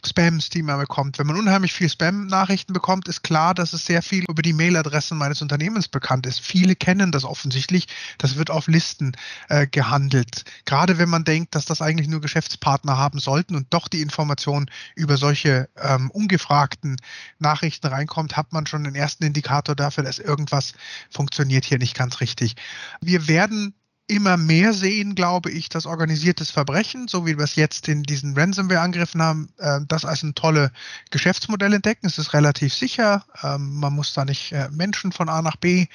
Spams, 0.05 0.49
die 0.49 0.63
man 0.63 0.79
bekommt. 0.79 1.19
Wenn 1.19 1.27
man 1.27 1.37
unheimlich 1.37 1.73
viel 1.73 1.89
Spam-Nachrichten 1.89 2.73
bekommt, 2.73 3.09
ist 3.09 3.23
klar, 3.23 3.55
dass 3.55 3.73
es 3.73 3.87
sehr 3.87 4.03
viel 4.03 4.25
über 4.29 4.43
die 4.43 4.53
Mailadressen 4.53 5.17
meines 5.17 5.43
Unternehmens 5.43 5.89
bekannt 5.89 6.27
ist. 6.27 6.41
Viele 6.41 6.75
kennen 6.75 7.13
das 7.13 7.25
offensichtlich. 7.25 7.87
Das 8.19 8.37
wird 8.37 8.51
auf 8.51 8.67
Listen 8.67 9.13
äh, 9.49 9.67
gehandelt. 9.67 10.45
Gerade 10.65 10.99
wenn 10.99 11.09
man 11.09 11.25
denkt, 11.25 11.55
dass 11.55 11.65
das 11.65 11.81
eigentlich 11.81 12.09
nur 12.09 12.21
Geschäftspartner 12.21 12.97
haben 12.97 13.21
sollten 13.21 13.55
und 13.55 13.69
doch 13.71 13.89
die 13.89 14.03
Information 14.03 14.71
über 14.97 15.17
solche 15.17 15.69
ähm, 15.81 16.11
ungefragten 16.11 16.97
Nachrichten 17.39 17.87
reinkommt, 17.87 18.37
hat 18.37 18.53
man 18.53 18.67
schon 18.67 18.85
den 18.85 18.95
ersten 18.95 19.25
Indikator 19.25 19.77
dafür, 19.77 20.05
dass 20.05 20.19
irgendwas 20.19 20.75
funktioniert 21.11 21.65
hier 21.65 21.79
nicht 21.79 21.97
ganz 21.97 22.21
richtig. 22.21 22.57
Wir 23.01 23.29
werden 23.29 23.75
immer 24.13 24.37
mehr 24.37 24.75
sehen, 24.75 25.15
glaube 25.15 25.51
ich, 25.51 25.69
dass 25.69 25.87
organisiertes 25.87 26.51
Verbrechen, 26.51 27.09
so 27.09 27.27
wie 27.27 27.39
wir 27.39 27.45
es 27.45 27.57
jetzt 27.57 27.89
in 27.89 28.03
diesen 28.03 28.37
Ransomware-Angriffen 28.37 29.23
haben, 29.23 29.49
äh, 29.59 29.81
das 29.89 30.05
als 30.05 30.23
ein 30.23 30.35
tolles 30.35 30.71
Geschäftsmodell 31.11 31.73
entdecken. 31.73 32.07
Es 32.07 32.19
ist 32.19 32.35
relativ 32.35 32.75
sicher. 32.75 33.25
Ähm, 33.43 33.77
man 33.77 33.95
muss 33.95 34.13
da 34.13 34.25
nicht 34.25 34.53
äh, 34.53 34.69
Menschen 34.71 35.13
von 35.13 35.29
A 35.29 35.41
nach 35.41 35.57
B 35.57 35.87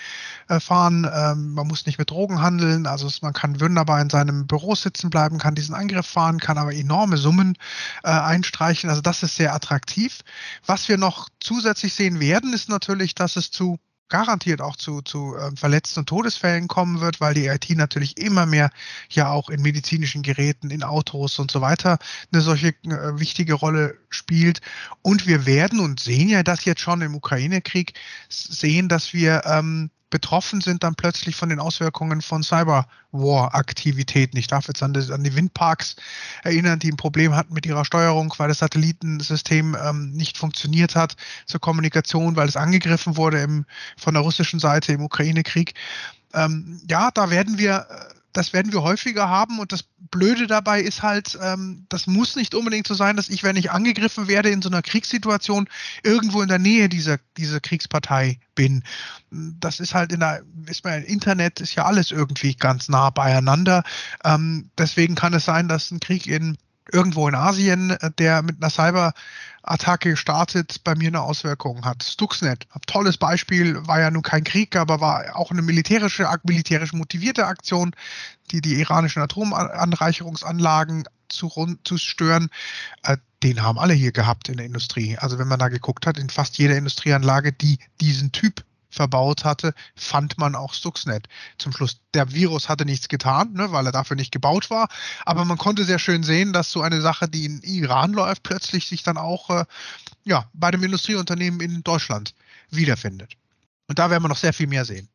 äh, 0.50 0.60
fahren. 0.60 1.10
Ähm, 1.14 1.54
man 1.54 1.68
muss 1.68 1.86
nicht 1.86 2.00
mit 2.00 2.10
Drogen 2.10 2.42
handeln. 2.42 2.88
Also 2.88 3.10
man 3.22 3.34
kann 3.34 3.62
wunderbar 3.62 4.02
in 4.02 4.10
seinem 4.10 4.48
Büro 4.48 4.74
sitzen 4.76 5.10
bleiben, 5.10 5.38
kann 5.38 5.56
diesen 5.56 5.76
Angriff 5.76 6.08
fahren, 6.08 6.40
kann 6.40 6.58
aber 6.58 6.74
enorme 6.74 7.18
Summen 7.18 7.58
äh, 8.04 8.10
einstreichen. 8.10 8.90
Also 8.90 9.02
das 9.02 9.22
ist 9.24 9.36
sehr 9.36 9.54
attraktiv. 9.54 10.20
Was 10.66 10.90
wir 10.90 10.98
noch 10.98 11.30
zusätzlich 11.40 11.94
sehen 11.94 12.20
werden, 12.20 12.54
ist 12.54 12.70
natürlich, 12.70 13.14
dass 13.14 13.36
es 13.36 13.52
zu 13.52 13.78
garantiert 14.10 14.62
auch 14.62 14.76
zu, 14.76 15.02
zu 15.02 15.36
äh, 15.36 15.56
Verletzten 15.56 16.02
und 16.02 16.10
Todesfällen 16.10 16.68
kommen 16.68 17.02
wird, 17.02 17.20
weil 17.20 17.34
die 17.34 17.48
IT 17.48 17.70
natürlich 17.72 18.18
immer 18.18 18.46
mehr 18.46 18.70
ja 19.10 19.30
auch 19.30 19.50
in 19.50 19.62
medizinischen 19.62 20.22
Geräten, 20.22 20.70
in 20.70 20.84
Autos 20.84 21.40
und 21.40 21.52
so 21.52 21.62
weiter 21.62 21.98
eine 22.32 22.42
solche 22.42 22.70
äh, 22.70 23.20
wichtige 23.20 23.54
Rolle 23.54 23.98
spielt. 24.10 24.62
Und 25.02 25.28
wir 25.28 25.46
werden 25.46 25.80
und 25.80 26.00
sehen 26.00 26.30
ja 26.30 26.44
das 26.44 26.66
jetzt 26.66 26.82
schon 26.82 27.02
im 27.02 27.16
Ukraine-Krieg, 27.16 27.94
sehen, 28.30 28.90
dass 28.90 29.14
wir 29.14 29.44
ähm, 29.46 29.90
betroffen 30.10 30.62
sind 30.62 30.84
dann 30.84 30.96
plötzlich 30.96 31.36
von 31.36 31.50
den 31.50 31.60
Auswirkungen 31.60 32.22
von 32.22 32.44
Cyberwar-Aktivitäten. 32.44 34.38
Ich 34.38 34.48
darf 34.48 34.68
jetzt 34.68 34.82
an 34.82 34.94
die, 34.94 35.12
an 35.12 35.24
die, 35.24 35.36
Windparks 35.36 35.96
erinnern, 36.44 36.80
die 36.80 36.92
ein 36.92 36.98
Problem 36.98 37.36
hatten 37.36 37.54
mit 37.54 37.66
ihrer 37.66 37.86
Steuerung, 37.86 38.34
weil 38.38 38.48
das 38.48 38.60
Satellitensystem 38.60 39.76
ähm, 39.82 40.12
nicht 40.12 40.38
funktioniert 40.38 40.96
hat 40.96 41.16
zur 41.46 41.60
Kommunikation, 41.60 42.36
weil 42.36 42.48
es 42.48 42.56
angegriffen 42.56 43.18
wurde 43.18 43.42
im, 43.42 43.66
von 43.98 44.14
der 44.14 44.24
russischen 44.24 44.60
Seite 44.60 44.94
im 44.94 45.02
Ukraine-Krieg. 45.02 45.74
Ähm, 46.34 46.82
ja, 46.90 47.12
da 47.12 47.30
werden 47.30 47.58
wir 47.58 47.88
äh, 47.90 48.17
das 48.38 48.54
werden 48.54 48.72
wir 48.72 48.84
häufiger 48.84 49.30
haben 49.30 49.58
und 49.58 49.72
das 49.72 49.84
Blöde 50.12 50.46
dabei 50.46 50.80
ist 50.80 51.02
halt, 51.02 51.40
ähm, 51.42 51.88
das 51.90 52.06
muss 52.06 52.36
nicht 52.36 52.54
unbedingt 52.54 52.86
so 52.86 52.94
sein, 52.94 53.16
dass 53.16 53.30
ich, 53.30 53.42
wenn 53.42 53.56
ich 53.56 53.72
angegriffen 53.72 54.28
werde 54.28 54.50
in 54.50 54.62
so 54.62 54.70
einer 54.70 54.84
Kriegssituation, 54.84 55.68
irgendwo 56.04 56.44
in 56.44 56.48
der 56.48 56.60
Nähe 56.60 56.88
dieser, 56.88 57.18
dieser 57.36 57.60
Kriegspartei 57.60 58.40
bin. 58.54 58.84
Das 59.32 59.80
ist 59.80 59.96
halt 59.96 60.12
in 60.12 60.20
der, 60.20 60.44
ist 60.68 60.86
mein 60.86 61.04
Internet 61.04 61.62
ist 61.62 61.74
ja 61.74 61.86
alles 61.86 62.12
irgendwie 62.12 62.54
ganz 62.54 62.90
nah 62.90 63.10
beieinander. 63.10 63.84
Ähm, 64.24 64.70
deswegen 64.78 65.16
kann 65.16 65.34
es 65.34 65.46
sein, 65.46 65.68
dass 65.68 65.90
ein 65.90 66.00
Krieg 66.00 66.28
in 66.28 66.58
irgendwo 66.92 67.28
in 67.28 67.36
Asien, 67.36 67.92
äh, 67.92 68.12
der 68.18 68.42
mit 68.42 68.58
einer 68.62 68.70
Cyberattacke 68.70 70.18
startet, 70.18 70.84
bei 70.84 70.96
mir 70.96 71.08
eine 71.08 71.22
Auswirkung 71.22 71.86
hat. 71.86 72.04
Stuxnet, 72.04 72.68
ein 72.74 72.82
tolles 72.88 73.18
Beispiel, 73.18 73.86
war 73.88 74.00
ja 74.00 74.12
nun 74.12 74.24
kein 74.24 74.44
Krieg, 74.44 74.76
aber 74.76 75.02
war 75.02 75.36
auch 75.36 75.52
eine 75.52 75.62
militärische, 75.62 76.28
militärisch 76.44 76.94
motivierte 76.94 77.46
Aktion, 77.46 77.96
die 78.52 78.62
die 78.62 78.80
iranischen 78.80 79.22
Atomanreicherungsanlagen 79.22 81.06
zu, 81.30 81.78
zu 81.84 81.98
stören. 81.98 82.50
Äh, 83.04 83.18
den 83.44 83.62
haben 83.62 83.78
alle 83.78 83.94
hier 83.94 84.12
gehabt 84.12 84.50
in 84.50 84.58
der 84.58 84.66
Industrie. 84.66 85.18
Also 85.18 85.38
wenn 85.38 85.48
man 85.48 85.60
da 85.60 85.70
geguckt 85.70 86.08
hat, 86.08 86.18
in 86.18 86.30
fast 86.30 86.58
jeder 86.58 86.76
Industrieanlage, 86.76 87.54
die 87.54 87.78
diesen 88.02 88.32
Typ 88.32 88.64
verbaut 88.98 89.46
hatte, 89.46 89.74
fand 89.96 90.38
man 90.38 90.56
auch 90.56 90.74
Stuxnet. 90.74 91.28
Zum 91.58 91.72
Schluss, 91.72 92.02
der 92.14 92.34
Virus 92.34 92.68
hatte 92.68 92.86
nichts 92.86 93.08
getan, 93.08 93.54
ne, 93.54 93.72
weil 93.72 93.86
er 93.86 93.92
dafür 93.92 94.18
nicht 94.18 94.32
gebaut 94.32 94.70
war. 94.70 94.90
Aber 95.26 95.46
man 95.46 95.58
konnte 95.58 95.86
sehr 95.86 96.00
schön 96.00 96.24
sehen, 96.24 96.52
dass 96.52 96.72
so 96.72 96.82
eine 96.82 97.00
Sache, 97.00 97.30
die 97.30 97.46
in 97.46 97.62
Iran 97.62 98.12
läuft, 98.14 98.44
plötzlich 98.44 98.88
sich 98.88 99.04
dann 99.04 99.18
auch 99.18 99.50
äh, 99.50 99.66
ja, 100.24 100.50
bei 100.54 100.72
dem 100.72 100.84
Industrieunternehmen 100.84 101.62
in 101.62 101.84
Deutschland 101.84 102.34
wiederfindet. 102.70 103.34
Und 103.88 104.00
da 104.00 104.10
werden 104.10 104.24
wir 104.24 104.30
noch 104.30 104.38
sehr 104.38 104.54
viel 104.54 104.68
mehr 104.68 104.84
sehen. 104.84 105.08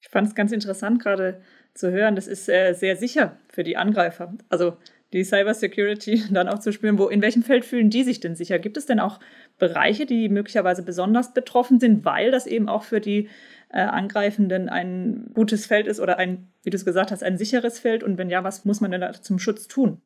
Ich 0.00 0.08
fand 0.08 0.28
es 0.28 0.34
ganz 0.34 0.52
interessant 0.52 1.02
gerade 1.02 1.42
zu 1.74 1.90
hören. 1.90 2.16
Das 2.16 2.26
ist 2.26 2.48
äh, 2.48 2.72
sehr 2.72 2.96
sicher 2.96 3.36
für 3.52 3.64
die 3.64 3.76
Angreifer. 3.76 4.32
Also 4.48 4.78
die 5.16 5.24
Cybersecurity 5.24 6.24
dann 6.30 6.48
auch 6.48 6.60
zu 6.60 6.72
spüren, 6.72 6.98
wo 6.98 7.08
in 7.08 7.22
welchem 7.22 7.42
Feld 7.42 7.64
fühlen 7.64 7.90
die 7.90 8.04
sich 8.04 8.20
denn 8.20 8.36
sicher? 8.36 8.58
Gibt 8.58 8.76
es 8.76 8.86
denn 8.86 9.00
auch 9.00 9.18
Bereiche, 9.58 10.06
die 10.06 10.28
möglicherweise 10.28 10.82
besonders 10.82 11.32
betroffen 11.32 11.80
sind, 11.80 12.04
weil 12.04 12.30
das 12.30 12.46
eben 12.46 12.68
auch 12.68 12.84
für 12.84 13.00
die 13.00 13.28
äh, 13.70 13.80
Angreifenden 13.80 14.68
ein 14.68 15.30
gutes 15.34 15.66
Feld 15.66 15.86
ist 15.86 16.00
oder 16.00 16.18
ein, 16.18 16.52
wie 16.62 16.70
du 16.70 16.76
es 16.76 16.84
gesagt 16.84 17.10
hast, 17.10 17.22
ein 17.22 17.38
sicheres 17.38 17.78
Feld? 17.78 18.04
Und 18.04 18.18
wenn 18.18 18.30
ja, 18.30 18.44
was 18.44 18.64
muss 18.64 18.80
man 18.80 18.90
denn 18.90 19.00
da 19.00 19.12
zum 19.14 19.38
Schutz 19.38 19.66
tun? 19.66 20.02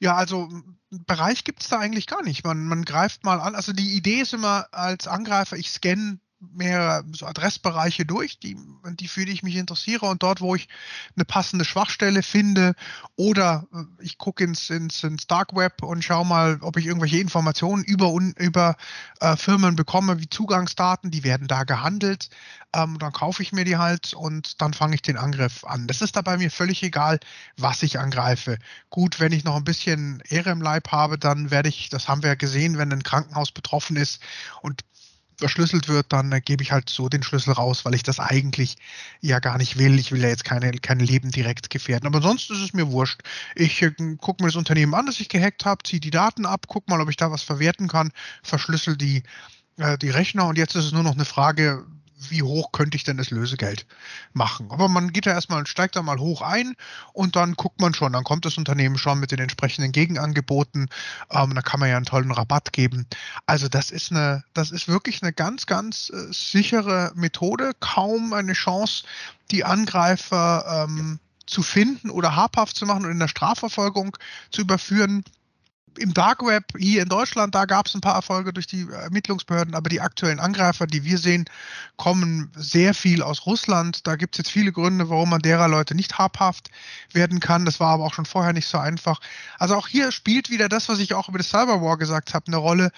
Ja, 0.00 0.16
also 0.16 0.48
Bereich 0.90 1.44
gibt 1.44 1.62
es 1.62 1.68
da 1.68 1.78
eigentlich 1.78 2.06
gar 2.06 2.22
nicht. 2.22 2.44
Man, 2.44 2.66
man 2.66 2.84
greift 2.84 3.24
mal 3.24 3.40
an. 3.40 3.54
Also 3.54 3.72
die 3.72 3.96
Idee 3.96 4.20
ist 4.20 4.32
immer 4.32 4.66
als 4.72 5.06
Angreifer, 5.06 5.56
ich 5.56 5.70
scanne 5.70 6.18
mehrere 6.40 7.04
so 7.12 7.26
Adressbereiche 7.26 8.04
durch, 8.04 8.38
die, 8.38 8.56
die 9.00 9.08
für 9.08 9.24
die 9.24 9.32
ich 9.32 9.42
mich 9.42 9.56
interessiere 9.56 10.06
und 10.06 10.22
dort, 10.22 10.40
wo 10.40 10.54
ich 10.54 10.68
eine 11.14 11.24
passende 11.24 11.64
Schwachstelle 11.64 12.22
finde 12.22 12.74
oder 13.16 13.66
äh, 13.72 13.84
ich 14.02 14.18
gucke 14.18 14.44
ins, 14.44 14.68
ins, 14.70 15.02
ins 15.02 15.26
Dark 15.26 15.54
Web 15.56 15.82
und 15.82 16.04
schaue 16.04 16.26
mal, 16.26 16.58
ob 16.60 16.76
ich 16.76 16.86
irgendwelche 16.86 17.18
Informationen 17.18 17.84
über, 17.84 18.12
über 18.38 18.76
äh, 19.20 19.36
Firmen 19.36 19.76
bekomme, 19.76 20.20
wie 20.20 20.28
Zugangsdaten, 20.28 21.10
die 21.10 21.24
werden 21.24 21.48
da 21.48 21.64
gehandelt. 21.64 22.28
Ähm, 22.74 22.98
dann 22.98 23.12
kaufe 23.12 23.42
ich 23.42 23.52
mir 23.52 23.64
die 23.64 23.78
halt 23.78 24.12
und 24.12 24.60
dann 24.60 24.74
fange 24.74 24.96
ich 24.96 25.02
den 25.02 25.16
Angriff 25.16 25.64
an. 25.64 25.86
Das 25.86 26.02
ist 26.02 26.16
dabei 26.16 26.36
mir 26.36 26.50
völlig 26.50 26.82
egal, 26.82 27.18
was 27.56 27.82
ich 27.82 27.98
angreife. 27.98 28.58
Gut, 28.90 29.20
wenn 29.20 29.32
ich 29.32 29.44
noch 29.44 29.56
ein 29.56 29.64
bisschen 29.64 30.22
Ehre 30.28 30.50
im 30.50 30.60
Leib 30.60 30.92
habe, 30.92 31.18
dann 31.18 31.50
werde 31.50 31.70
ich, 31.70 31.88
das 31.88 32.08
haben 32.08 32.22
wir 32.22 32.30
ja 32.30 32.34
gesehen, 32.34 32.76
wenn 32.76 32.92
ein 32.92 33.02
Krankenhaus 33.02 33.52
betroffen 33.52 33.96
ist 33.96 34.20
und 34.60 34.82
verschlüsselt 35.38 35.88
wird, 35.88 36.12
dann 36.12 36.32
äh, 36.32 36.40
gebe 36.40 36.62
ich 36.62 36.72
halt 36.72 36.88
so 36.88 37.08
den 37.08 37.22
Schlüssel 37.22 37.52
raus, 37.52 37.84
weil 37.84 37.94
ich 37.94 38.02
das 38.02 38.20
eigentlich 38.20 38.76
ja 39.20 39.38
gar 39.38 39.58
nicht 39.58 39.78
will. 39.78 39.98
Ich 39.98 40.12
will 40.12 40.22
ja 40.22 40.28
jetzt 40.28 40.44
keine, 40.44 40.70
kein 40.72 41.00
Leben 41.00 41.30
direkt 41.30 41.70
gefährden. 41.70 42.06
Aber 42.06 42.22
sonst 42.22 42.50
ist 42.50 42.60
es 42.62 42.72
mir 42.72 42.90
wurscht. 42.90 43.20
Ich 43.54 43.82
äh, 43.82 43.92
gucke 44.18 44.42
mir 44.42 44.48
das 44.48 44.56
Unternehmen 44.56 44.94
an, 44.94 45.06
das 45.06 45.20
ich 45.20 45.28
gehackt 45.28 45.64
habe, 45.64 45.82
ziehe 45.84 46.00
die 46.00 46.10
Daten 46.10 46.46
ab, 46.46 46.66
gucke 46.68 46.90
mal, 46.90 47.00
ob 47.00 47.10
ich 47.10 47.16
da 47.16 47.30
was 47.30 47.42
verwerten 47.42 47.88
kann, 47.88 48.12
verschlüssel 48.42 48.96
die, 48.96 49.22
äh, 49.76 49.98
die 49.98 50.10
Rechner 50.10 50.46
und 50.46 50.58
jetzt 50.58 50.74
ist 50.74 50.86
es 50.86 50.92
nur 50.92 51.02
noch 51.02 51.14
eine 51.14 51.24
Frage, 51.24 51.84
wie 52.16 52.42
hoch 52.42 52.72
könnte 52.72 52.96
ich 52.96 53.04
denn 53.04 53.16
das 53.16 53.30
Lösegeld 53.30 53.86
machen. 54.32 54.70
Aber 54.70 54.88
man 54.88 55.12
geht 55.12 55.26
da 55.26 55.32
erstmal, 55.32 55.66
steigt 55.66 55.96
da 55.96 56.02
mal 56.02 56.18
hoch 56.18 56.42
ein 56.42 56.74
und 57.12 57.36
dann 57.36 57.54
guckt 57.54 57.80
man 57.80 57.94
schon, 57.94 58.12
dann 58.12 58.24
kommt 58.24 58.44
das 58.44 58.58
Unternehmen 58.58 58.98
schon 58.98 59.20
mit 59.20 59.30
den 59.30 59.38
entsprechenden 59.38 59.92
Gegenangeboten. 59.92 60.88
Ähm, 61.30 61.54
da 61.54 61.62
kann 61.62 61.80
man 61.80 61.88
ja 61.88 61.96
einen 61.96 62.06
tollen 62.06 62.30
Rabatt 62.30 62.72
geben. 62.72 63.06
Also 63.46 63.68
das 63.68 63.90
ist 63.90 64.10
eine, 64.10 64.44
das 64.54 64.70
ist 64.70 64.88
wirklich 64.88 65.22
eine 65.22 65.32
ganz, 65.32 65.66
ganz 65.66 66.10
äh, 66.10 66.32
sichere 66.32 67.12
Methode, 67.14 67.72
kaum 67.80 68.32
eine 68.32 68.54
Chance, 68.54 69.04
die 69.50 69.64
Angreifer 69.64 70.86
ähm, 70.88 71.20
zu 71.46 71.62
finden 71.62 72.10
oder 72.10 72.34
habhaft 72.34 72.76
zu 72.76 72.86
machen 72.86 73.04
und 73.04 73.12
in 73.12 73.20
der 73.20 73.28
Strafverfolgung 73.28 74.16
zu 74.50 74.62
überführen 74.62 75.22
im 75.98 76.14
Dark 76.14 76.44
Web 76.44 76.64
hier 76.78 77.02
in 77.02 77.08
Deutschland, 77.08 77.54
da 77.54 77.64
gab 77.64 77.86
es 77.86 77.94
ein 77.94 78.00
paar 78.00 78.14
Erfolge 78.14 78.52
durch 78.52 78.66
die 78.66 78.86
Ermittlungsbehörden, 78.90 79.74
aber 79.74 79.88
die 79.88 80.00
aktuellen 80.00 80.40
Angreifer, 80.40 80.86
die 80.86 81.04
wir 81.04 81.18
sehen, 81.18 81.44
kommen 81.96 82.50
sehr 82.54 82.94
viel 82.94 83.22
aus 83.22 83.46
Russland. 83.46 84.06
Da 84.06 84.16
gibt 84.16 84.34
es 84.34 84.38
jetzt 84.38 84.50
viele 84.50 84.72
Gründe, 84.72 85.08
warum 85.08 85.30
man 85.30 85.40
derer 85.40 85.68
Leute 85.68 85.94
nicht 85.94 86.18
habhaft 86.18 86.70
werden 87.12 87.40
kann. 87.40 87.64
Das 87.64 87.80
war 87.80 87.94
aber 87.94 88.04
auch 88.04 88.14
schon 88.14 88.26
vorher 88.26 88.52
nicht 88.52 88.68
so 88.68 88.78
einfach. 88.78 89.20
Also 89.58 89.76
auch 89.76 89.88
hier 89.88 90.12
spielt 90.12 90.50
wieder 90.50 90.68
das, 90.68 90.88
was 90.88 90.98
ich 90.98 91.14
auch 91.14 91.28
über 91.28 91.38
das 91.38 91.48
Cyberwar 91.48 91.98
gesagt 91.98 92.34
habe, 92.34 92.46
eine 92.48 92.56
Rolle 92.56 92.90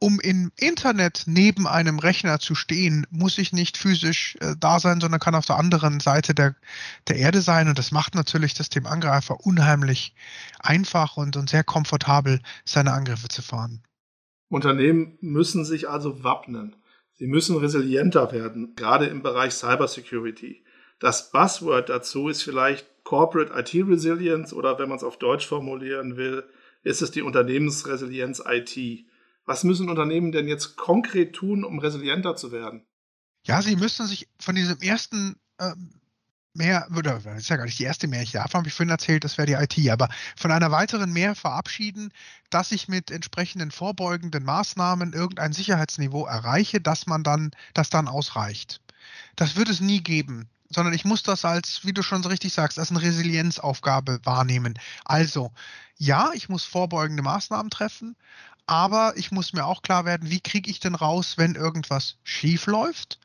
um 0.00 0.18
im 0.18 0.50
Internet 0.56 1.24
neben 1.26 1.66
einem 1.68 1.98
Rechner 1.98 2.40
zu 2.40 2.54
stehen, 2.54 3.06
muss 3.10 3.36
ich 3.38 3.52
nicht 3.52 3.76
physisch 3.76 4.36
äh, 4.40 4.54
da 4.58 4.80
sein, 4.80 5.00
sondern 5.00 5.20
kann 5.20 5.34
auf 5.34 5.46
der 5.46 5.56
anderen 5.56 6.00
Seite 6.00 6.34
der, 6.34 6.56
der 7.06 7.16
Erde 7.16 7.42
sein. 7.42 7.68
Und 7.68 7.78
das 7.78 7.92
macht 7.92 8.14
natürlich 8.14 8.54
das 8.54 8.70
dem 8.70 8.86
Angreifer 8.86 9.44
unheimlich 9.44 10.14
einfach 10.58 11.18
und, 11.18 11.36
und 11.36 11.50
sehr 11.50 11.64
komfortabel, 11.64 12.40
seine 12.64 12.92
Angriffe 12.92 13.28
zu 13.28 13.42
fahren. 13.42 13.82
Unternehmen 14.48 15.18
müssen 15.20 15.64
sich 15.64 15.88
also 15.88 16.24
wappnen. 16.24 16.76
Sie 17.12 17.26
müssen 17.26 17.58
resilienter 17.58 18.32
werden, 18.32 18.74
gerade 18.76 19.06
im 19.06 19.22
Bereich 19.22 19.52
Cybersecurity. 19.52 20.64
Das 20.98 21.30
Buzzword 21.30 21.90
dazu 21.90 22.28
ist 22.28 22.42
vielleicht 22.42 22.86
Corporate 23.04 23.52
IT 23.54 23.86
Resilience 23.86 24.54
oder 24.54 24.78
wenn 24.78 24.88
man 24.88 24.96
es 24.96 25.04
auf 25.04 25.18
Deutsch 25.18 25.46
formulieren 25.46 26.16
will, 26.16 26.44
ist 26.82 27.02
es 27.02 27.10
die 27.10 27.22
Unternehmensresilienz 27.22 28.42
IT. 28.46 29.04
Was 29.46 29.64
müssen 29.64 29.88
Unternehmen 29.88 30.32
denn 30.32 30.48
jetzt 30.48 30.76
konkret 30.76 31.34
tun, 31.34 31.64
um 31.64 31.78
resilienter 31.78 32.36
zu 32.36 32.52
werden? 32.52 32.86
Ja, 33.44 33.62
sie 33.62 33.76
müssen 33.76 34.06
sich 34.06 34.28
von 34.38 34.54
diesem 34.54 34.78
ersten 34.80 35.36
ähm, 35.58 36.00
mehr, 36.54 36.88
oder 36.96 37.20
das 37.20 37.38
ist 37.38 37.48
ja 37.48 37.56
gar 37.56 37.64
nicht 37.64 37.78
die 37.78 37.84
erste 37.84 38.06
mehr, 38.06 38.22
ich 38.22 38.32
davon 38.32 38.58
habe 38.58 38.68
ich 38.68 38.74
vorhin 38.74 38.90
erzählt, 38.90 39.24
das 39.24 39.38
wäre 39.38 39.46
die 39.46 39.52
IT, 39.54 39.90
aber 39.90 40.08
von 40.36 40.50
einer 40.50 40.70
weiteren 40.70 41.12
mehr 41.12 41.34
verabschieden, 41.34 42.12
dass 42.50 42.72
ich 42.72 42.88
mit 42.88 43.10
entsprechenden 43.10 43.70
vorbeugenden 43.70 44.44
Maßnahmen 44.44 45.12
irgendein 45.12 45.52
Sicherheitsniveau 45.52 46.26
erreiche, 46.26 46.80
dass 46.80 47.06
man 47.06 47.22
dann, 47.22 47.52
das 47.74 47.90
dann 47.90 48.08
ausreicht. 48.08 48.80
Das 49.36 49.56
wird 49.56 49.68
es 49.68 49.80
nie 49.80 50.02
geben 50.02 50.48
sondern 50.72 50.94
ich 50.94 51.04
muss 51.04 51.22
das 51.22 51.44
als, 51.44 51.84
wie 51.84 51.92
du 51.92 52.02
schon 52.02 52.22
so 52.22 52.28
richtig 52.28 52.52
sagst, 52.52 52.78
als 52.78 52.90
eine 52.90 53.02
Resilienzaufgabe 53.02 54.20
wahrnehmen. 54.24 54.78
Also, 55.04 55.52
ja, 55.96 56.30
ich 56.32 56.48
muss 56.48 56.64
vorbeugende 56.64 57.22
Maßnahmen 57.22 57.70
treffen, 57.70 58.16
aber 58.70 59.14
ich 59.16 59.32
muss 59.32 59.52
mir 59.52 59.66
auch 59.66 59.82
klar 59.82 60.04
werden, 60.04 60.30
wie 60.30 60.38
kriege 60.38 60.70
ich 60.70 60.78
denn 60.78 60.94
raus, 60.94 61.34
wenn 61.36 61.56
irgendwas 61.56 62.18
schief 62.22 62.66
läuft? 62.66 63.18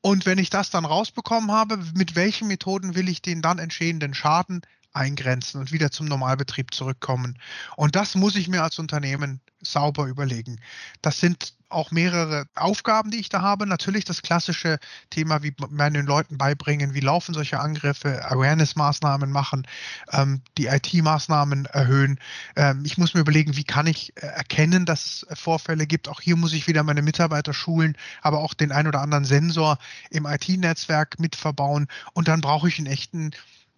Und 0.00 0.26
wenn 0.26 0.38
ich 0.38 0.50
das 0.50 0.70
dann 0.70 0.84
rausbekommen 0.84 1.52
habe, 1.52 1.78
mit 1.94 2.16
welchen 2.16 2.48
Methoden 2.48 2.96
will 2.96 3.08
ich 3.08 3.22
den 3.22 3.40
dann 3.40 3.60
entstehenden 3.60 4.14
Schaden 4.14 4.62
eingrenzen 4.92 5.60
und 5.60 5.70
wieder 5.70 5.92
zum 5.92 6.06
Normalbetrieb 6.06 6.74
zurückkommen. 6.74 7.38
Und 7.76 7.94
das 7.94 8.16
muss 8.16 8.34
ich 8.34 8.48
mir 8.48 8.64
als 8.64 8.80
Unternehmen 8.80 9.40
sauber 9.60 10.06
überlegen. 10.06 10.60
Das 11.02 11.20
sind 11.20 11.54
auch 11.68 11.90
mehrere 11.90 12.46
Aufgaben, 12.54 13.10
die 13.10 13.18
ich 13.18 13.28
da 13.28 13.42
habe. 13.42 13.66
Natürlich 13.66 14.04
das 14.04 14.22
klassische 14.22 14.78
Thema, 15.10 15.42
wie 15.42 15.54
meinen 15.70 16.06
Leuten 16.06 16.38
beibringen, 16.38 16.94
wie 16.94 17.00
laufen 17.00 17.34
solche 17.34 17.60
Angriffe, 17.60 18.24
Awareness-Maßnahmen 18.30 19.30
machen, 19.30 19.66
ähm, 20.12 20.40
die 20.56 20.66
IT-Maßnahmen 20.66 21.66
erhöhen. 21.66 22.18
Ähm, 22.56 22.82
ich 22.84 22.98
muss 22.98 23.14
mir 23.14 23.20
überlegen, 23.20 23.56
wie 23.56 23.64
kann 23.64 23.86
ich 23.86 24.16
äh, 24.16 24.26
erkennen, 24.26 24.86
dass 24.86 25.26
es 25.28 25.38
Vorfälle 25.38 25.86
gibt. 25.86 26.08
Auch 26.08 26.20
hier 26.20 26.36
muss 26.36 26.52
ich 26.52 26.66
wieder 26.66 26.82
meine 26.82 27.02
Mitarbeiter 27.02 27.52
schulen, 27.52 27.96
aber 28.22 28.38
auch 28.38 28.54
den 28.54 28.72
ein 28.72 28.86
oder 28.86 29.00
anderen 29.00 29.24
Sensor 29.24 29.78
im 30.10 30.26
IT-Netzwerk 30.26 31.18
mit 31.18 31.36
verbauen. 31.36 31.86
Und 32.12 32.28
dann 32.28 32.40
brauche 32.40 32.68
ich 32.68 32.78
einen 32.78 32.86
echten 32.86 33.32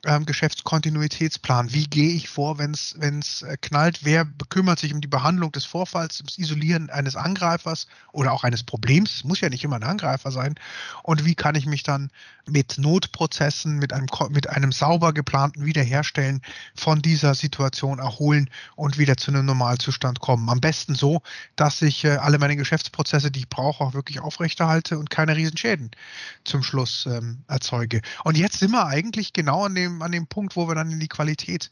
ähm, 0.07 0.25
Geschäftskontinuitätsplan. 0.25 1.73
Wie 1.73 1.87
gehe 1.87 2.13
ich 2.13 2.29
vor, 2.29 2.59
wenn 2.59 2.73
es 2.73 3.43
äh, 3.43 3.57
knallt? 3.61 4.01
Wer 4.03 4.27
kümmert 4.49 4.79
sich 4.79 4.95
um 4.95 5.01
die 5.01 5.09
Behandlung 5.09 5.53
des 5.53 5.65
Vorfalls, 5.65 6.23
das 6.25 6.39
Isolieren 6.39 6.89
eines 6.91 7.17
Angreifers 7.17 7.87
oder 8.13 8.33
auch 8.33 8.45
eines 8.45 8.63
Problems? 8.63 9.17
Es 9.17 9.25
muss 9.25 9.41
ja 9.41 9.51
nicht 9.51 9.63
immer 9.63 9.77
ein 9.77 9.83
Angreifer 9.83 10.31
sein. 10.31 10.55
Und 11.03 11.25
wie 11.25 11.35
kann 11.35 11.55
ich 11.55 11.67
mich 11.67 11.83
dann 11.83 12.11
mit 12.49 12.79
Notprozessen, 12.79 13.79
mit 13.79 13.93
einem, 13.93 14.07
mit 14.31 14.49
einem 14.49 14.73
sauber 14.73 15.13
geplanten 15.13 15.67
Wiederherstellen 15.67 16.41
von 16.75 17.03
dieser 17.03 17.35
Situation 17.35 17.99
erholen 17.99 18.49
und 18.77 18.97
wieder 18.97 19.17
zu 19.19 19.31
einem 19.31 19.45
Normalzustand 19.45 20.21
kommen? 20.21 20.49
Am 20.49 20.61
besten 20.61 20.95
so, 20.95 21.21
dass 21.57 21.83
ich 21.83 22.05
äh, 22.05 22.17
alle 22.17 22.39
meine 22.39 22.57
Geschäftsprozesse, 22.57 23.31
die 23.31 23.41
ich 23.41 23.49
brauche, 23.49 23.85
auch 23.85 23.95
wirklich 23.95 24.21
aufrechterhalte 24.21 24.99
und 24.99 25.11
keine 25.11 25.37
Riesenschäden 25.37 25.91
zum 26.45 26.63
Schluss 26.63 27.07
ähm, 27.07 27.45
erzeuge. 27.49 28.01
Und 28.25 28.39
jetzt 28.39 28.61
sind 28.61 28.71
wir 28.71 28.87
eigentlich 28.87 29.35
genau 29.35 29.67
an 29.67 29.75
dem 29.75 29.90
dem, 29.95 30.03
an 30.03 30.13
dem 30.13 30.27
Punkt, 30.27 30.57
wo 30.57 30.69
wir 30.69 30.75
dann 30.75 30.91
in 30.91 31.01
die 31.01 31.09
Qualität 31.09 31.71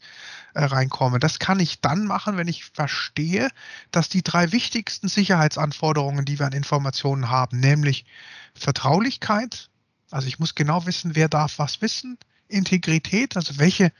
äh, 0.53 0.63
reinkommen. 0.63 1.19
Das 1.19 1.39
kann 1.39 1.59
ich 1.59 1.81
dann 1.81 2.05
machen, 2.05 2.37
wenn 2.37 2.47
ich 2.47 2.65
verstehe, 2.65 3.49
dass 3.91 4.09
die 4.09 4.23
drei 4.23 4.51
wichtigsten 4.51 5.07
Sicherheitsanforderungen, 5.07 6.25
die 6.25 6.39
wir 6.39 6.45
an 6.45 6.53
Informationen 6.53 7.29
haben, 7.29 7.59
nämlich 7.59 8.05
Vertraulichkeit, 8.53 9.69
also 10.11 10.27
ich 10.27 10.39
muss 10.39 10.55
genau 10.55 10.85
wissen, 10.85 11.15
wer 11.15 11.29
darf 11.29 11.59
was 11.59 11.81
wissen, 11.81 12.17
Integrität, 12.47 13.37
also 13.37 13.59
welche 13.59 13.91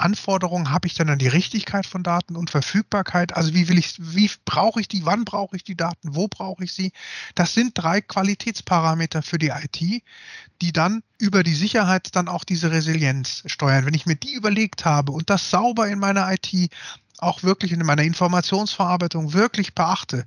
Anforderungen 0.00 0.70
habe 0.70 0.86
ich 0.86 0.94
dann 0.94 1.10
an 1.10 1.18
die 1.18 1.28
Richtigkeit 1.28 1.86
von 1.86 2.02
Daten 2.02 2.36
und 2.36 2.50
Verfügbarkeit? 2.50 3.36
Also 3.36 3.54
wie 3.54 3.68
will 3.68 3.78
ich, 3.78 3.94
wie 3.98 4.30
brauche 4.44 4.80
ich 4.80 4.88
die, 4.88 5.04
wann 5.04 5.24
brauche 5.24 5.56
ich 5.56 5.64
die 5.64 5.76
Daten, 5.76 6.14
wo 6.14 6.28
brauche 6.28 6.64
ich 6.64 6.72
sie? 6.72 6.92
Das 7.34 7.54
sind 7.54 7.72
drei 7.74 8.00
Qualitätsparameter 8.00 9.22
für 9.22 9.38
die 9.38 9.48
IT, 9.48 10.02
die 10.60 10.72
dann 10.72 11.02
über 11.18 11.42
die 11.42 11.54
Sicherheit 11.54 12.14
dann 12.16 12.28
auch 12.28 12.44
diese 12.44 12.70
Resilienz 12.70 13.42
steuern. 13.46 13.86
Wenn 13.86 13.94
ich 13.94 14.06
mir 14.06 14.16
die 14.16 14.34
überlegt 14.34 14.84
habe 14.84 15.12
und 15.12 15.30
das 15.30 15.50
sauber 15.50 15.88
in 15.88 15.98
meiner 15.98 16.32
IT 16.32 16.70
auch 17.22 17.42
wirklich 17.42 17.72
in 17.72 17.84
meiner 17.84 18.02
Informationsverarbeitung 18.02 19.32
wirklich 19.32 19.74
beachte, 19.74 20.24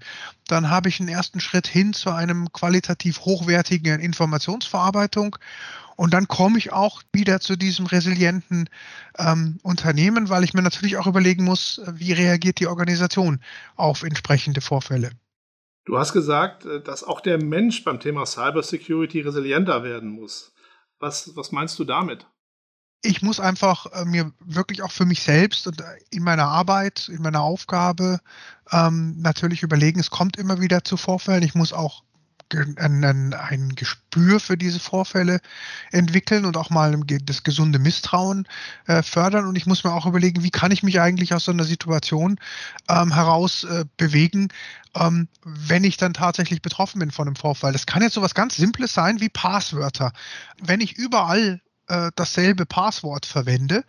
dann 0.47 0.69
habe 0.69 0.89
ich 0.89 0.99
einen 0.99 1.09
ersten 1.09 1.39
Schritt 1.39 1.67
hin 1.67 1.93
zu 1.93 2.11
einem 2.11 2.51
qualitativ 2.51 3.21
hochwertigen 3.21 3.99
Informationsverarbeitung 3.99 5.37
und 5.95 6.13
dann 6.13 6.27
komme 6.27 6.57
ich 6.57 6.73
auch 6.73 7.01
wieder 7.11 7.39
zu 7.39 7.55
diesem 7.55 7.85
resilienten 7.85 8.69
ähm, 9.17 9.59
Unternehmen, 9.63 10.29
weil 10.29 10.43
ich 10.43 10.53
mir 10.53 10.61
natürlich 10.61 10.97
auch 10.97 11.07
überlegen 11.07 11.43
muss, 11.43 11.81
wie 11.87 12.13
reagiert 12.13 12.59
die 12.59 12.67
Organisation 12.67 13.39
auf 13.75 14.03
entsprechende 14.03 14.61
Vorfälle. 14.61 15.11
Du 15.85 15.97
hast 15.97 16.13
gesagt, 16.13 16.65
äh, 16.65 16.81
dass 16.81 17.03
auch 17.03 17.21
der 17.21 17.43
Mensch 17.43 17.83
beim 17.83 17.99
Thema 17.99 18.25
Cybersecurity 18.25 19.21
resilienter 19.21 19.83
werden 19.83 20.09
muss. 20.09 20.53
Was, 20.99 21.35
was 21.35 21.51
meinst 21.51 21.77
du 21.79 21.83
damit? 21.83 22.25
Ich 23.03 23.21
muss 23.21 23.39
einfach 23.39 23.85
äh, 23.87 24.05
mir 24.05 24.31
wirklich 24.39 24.81
auch 24.81 24.91
für 24.91 25.05
mich 25.05 25.21
selbst 25.21 25.67
und 25.67 25.81
äh, 25.81 25.83
in 26.09 26.23
meiner 26.23 26.47
Arbeit, 26.47 27.09
in 27.09 27.21
meiner 27.21 27.41
Aufgabe 27.41 28.19
ähm, 28.71 29.15
natürlich 29.19 29.61
überlegen, 29.61 29.99
es 29.99 30.09
kommt 30.09 30.37
immer 30.37 30.61
wieder 30.61 30.83
zu 30.83 30.97
Vorfällen. 30.97 31.43
Ich 31.43 31.53
muss 31.53 31.73
auch 31.73 32.03
ein, 32.53 33.33
ein 33.33 33.75
Gespür 33.75 34.39
für 34.39 34.57
diese 34.57 34.79
Vorfälle 34.79 35.39
entwickeln 35.91 36.45
und 36.45 36.55
auch 36.55 36.69
mal 36.69 36.95
das 37.23 37.43
gesunde 37.43 37.79
Misstrauen 37.79 38.47
äh, 38.85 39.01
fördern. 39.01 39.47
Und 39.47 39.55
ich 39.55 39.65
muss 39.65 39.83
mir 39.83 39.91
auch 39.91 40.05
überlegen, 40.05 40.43
wie 40.43 40.51
kann 40.51 40.71
ich 40.71 40.83
mich 40.83 41.01
eigentlich 41.01 41.33
aus 41.33 41.45
so 41.45 41.51
einer 41.51 41.63
Situation 41.63 42.39
ähm, 42.89 43.13
heraus 43.13 43.63
äh, 43.63 43.85
bewegen, 43.97 44.49
ähm, 44.95 45.27
wenn 45.43 45.83
ich 45.83 45.97
dann 45.97 46.13
tatsächlich 46.13 46.61
betroffen 46.61 46.99
bin 46.99 47.11
von 47.11 47.27
einem 47.27 47.35
Vorfall. 47.35 47.73
Das 47.73 47.87
kann 47.87 48.03
jetzt 48.03 48.13
so 48.13 48.21
was 48.21 48.35
ganz 48.35 48.55
Simples 48.55 48.93
sein 48.93 49.19
wie 49.19 49.29
Passwörter. 49.29 50.13
Wenn 50.61 50.79
ich 50.79 50.93
überall 50.93 51.59
äh, 51.87 52.11
dasselbe 52.15 52.65
Passwort 52.65 53.25
verwende, 53.25 53.83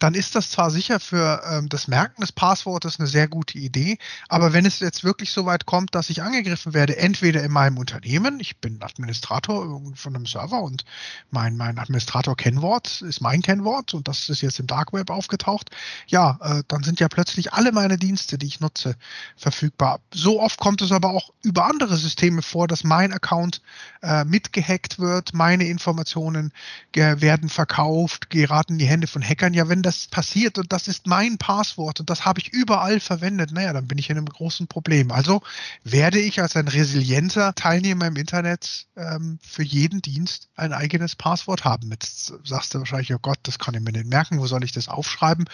dann 0.00 0.14
ist 0.14 0.34
das 0.34 0.50
zwar 0.50 0.70
sicher 0.70 1.00
für 1.00 1.42
ähm, 1.50 1.68
das 1.68 1.88
Merken 1.88 2.20
des 2.20 2.32
Passwortes 2.32 2.98
eine 2.98 3.08
sehr 3.08 3.28
gute 3.28 3.58
Idee, 3.58 3.98
aber 4.28 4.52
wenn 4.52 4.66
es 4.66 4.80
jetzt 4.80 5.04
wirklich 5.04 5.32
so 5.32 5.46
weit 5.46 5.66
kommt, 5.66 5.94
dass 5.94 6.10
ich 6.10 6.22
angegriffen 6.22 6.74
werde, 6.74 6.96
entweder 6.96 7.42
in 7.42 7.52
meinem 7.52 7.78
Unternehmen, 7.78 8.38
ich 8.40 8.58
bin 8.58 8.82
Administrator 8.82 9.80
von 9.94 10.14
einem 10.14 10.26
Server 10.26 10.60
und 10.60 10.84
mein, 11.30 11.56
mein 11.56 11.78
Administrator-Kennwort 11.78 13.02
ist 13.02 13.20
mein 13.20 13.42
Kennwort 13.42 13.94
und 13.94 14.08
das 14.08 14.28
ist 14.28 14.42
jetzt 14.42 14.60
im 14.60 14.66
Dark 14.66 14.92
Web 14.92 15.10
aufgetaucht, 15.10 15.70
ja, 16.06 16.38
äh, 16.42 16.62
dann 16.68 16.82
sind 16.82 17.00
ja 17.00 17.08
plötzlich 17.08 17.52
alle 17.52 17.72
meine 17.72 17.96
Dienste, 17.96 18.38
die 18.38 18.46
ich 18.46 18.60
nutze, 18.60 18.94
verfügbar. 19.36 20.00
So 20.12 20.40
oft 20.40 20.60
kommt 20.60 20.82
es 20.82 20.92
aber 20.92 21.10
auch 21.10 21.30
über 21.42 21.66
andere 21.66 21.96
Systeme 21.96 22.42
vor, 22.42 22.68
dass 22.68 22.84
mein 22.84 23.12
Account 23.12 23.62
äh, 24.02 24.24
mitgehackt 24.24 24.98
wird, 24.98 25.34
meine 25.34 25.66
Informationen 25.66 26.52
werden 26.94 27.37
werden 27.38 27.48
verkauft, 27.50 28.30
geraten 28.30 28.72
in 28.72 28.78
die 28.80 28.86
Hände 28.86 29.06
von 29.06 29.22
Hackern. 29.22 29.54
Ja, 29.54 29.68
wenn 29.68 29.82
das 29.82 30.08
passiert 30.08 30.58
und 30.58 30.72
das 30.72 30.88
ist 30.88 31.06
mein 31.06 31.38
Passwort 31.38 32.00
und 32.00 32.10
das 32.10 32.24
habe 32.24 32.40
ich 32.40 32.52
überall 32.52 32.98
verwendet, 32.98 33.52
naja, 33.52 33.72
dann 33.72 33.86
bin 33.86 33.96
ich 33.96 34.10
in 34.10 34.16
einem 34.16 34.26
großen 34.26 34.66
Problem. 34.66 35.12
Also 35.12 35.40
werde 35.84 36.18
ich 36.18 36.40
als 36.40 36.56
ein 36.56 36.66
resilienter 36.66 37.54
Teilnehmer 37.54 38.08
im 38.08 38.16
Internet 38.16 38.86
ähm, 38.96 39.38
für 39.40 39.62
jeden 39.62 40.02
Dienst 40.02 40.48
ein 40.56 40.72
eigenes 40.72 41.14
Passwort 41.14 41.64
haben. 41.64 41.90
Jetzt 41.90 42.32
sagst 42.44 42.74
du 42.74 42.80
wahrscheinlich, 42.80 43.14
oh 43.14 43.20
Gott, 43.22 43.38
das 43.44 43.60
kann 43.60 43.74
ich 43.74 43.80
mir 43.80 43.92
nicht 43.92 44.06
merken, 44.06 44.40
wo 44.40 44.46
soll 44.48 44.64
ich 44.64 44.72
das 44.72 44.88
aufschreiben? 44.88 45.48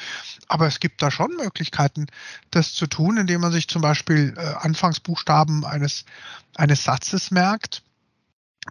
Aber 0.49 0.67
es 0.67 0.81
gibt 0.81 1.03
da 1.03 1.11
schon 1.11 1.37
Möglichkeiten, 1.37 2.07
das 2.51 2.73
zu 2.73 2.87
tun, 2.87 3.19
indem 3.19 3.43
man 3.43 3.53
sich 3.53 3.69
zum 3.69 3.83
Beispiel 3.83 4.33
äh, 4.39 4.41
Anfangsbuchstaben 4.41 5.67
eines, 5.67 6.07
eines 6.55 6.83
Satzes 6.83 7.31
merkt 7.31 7.83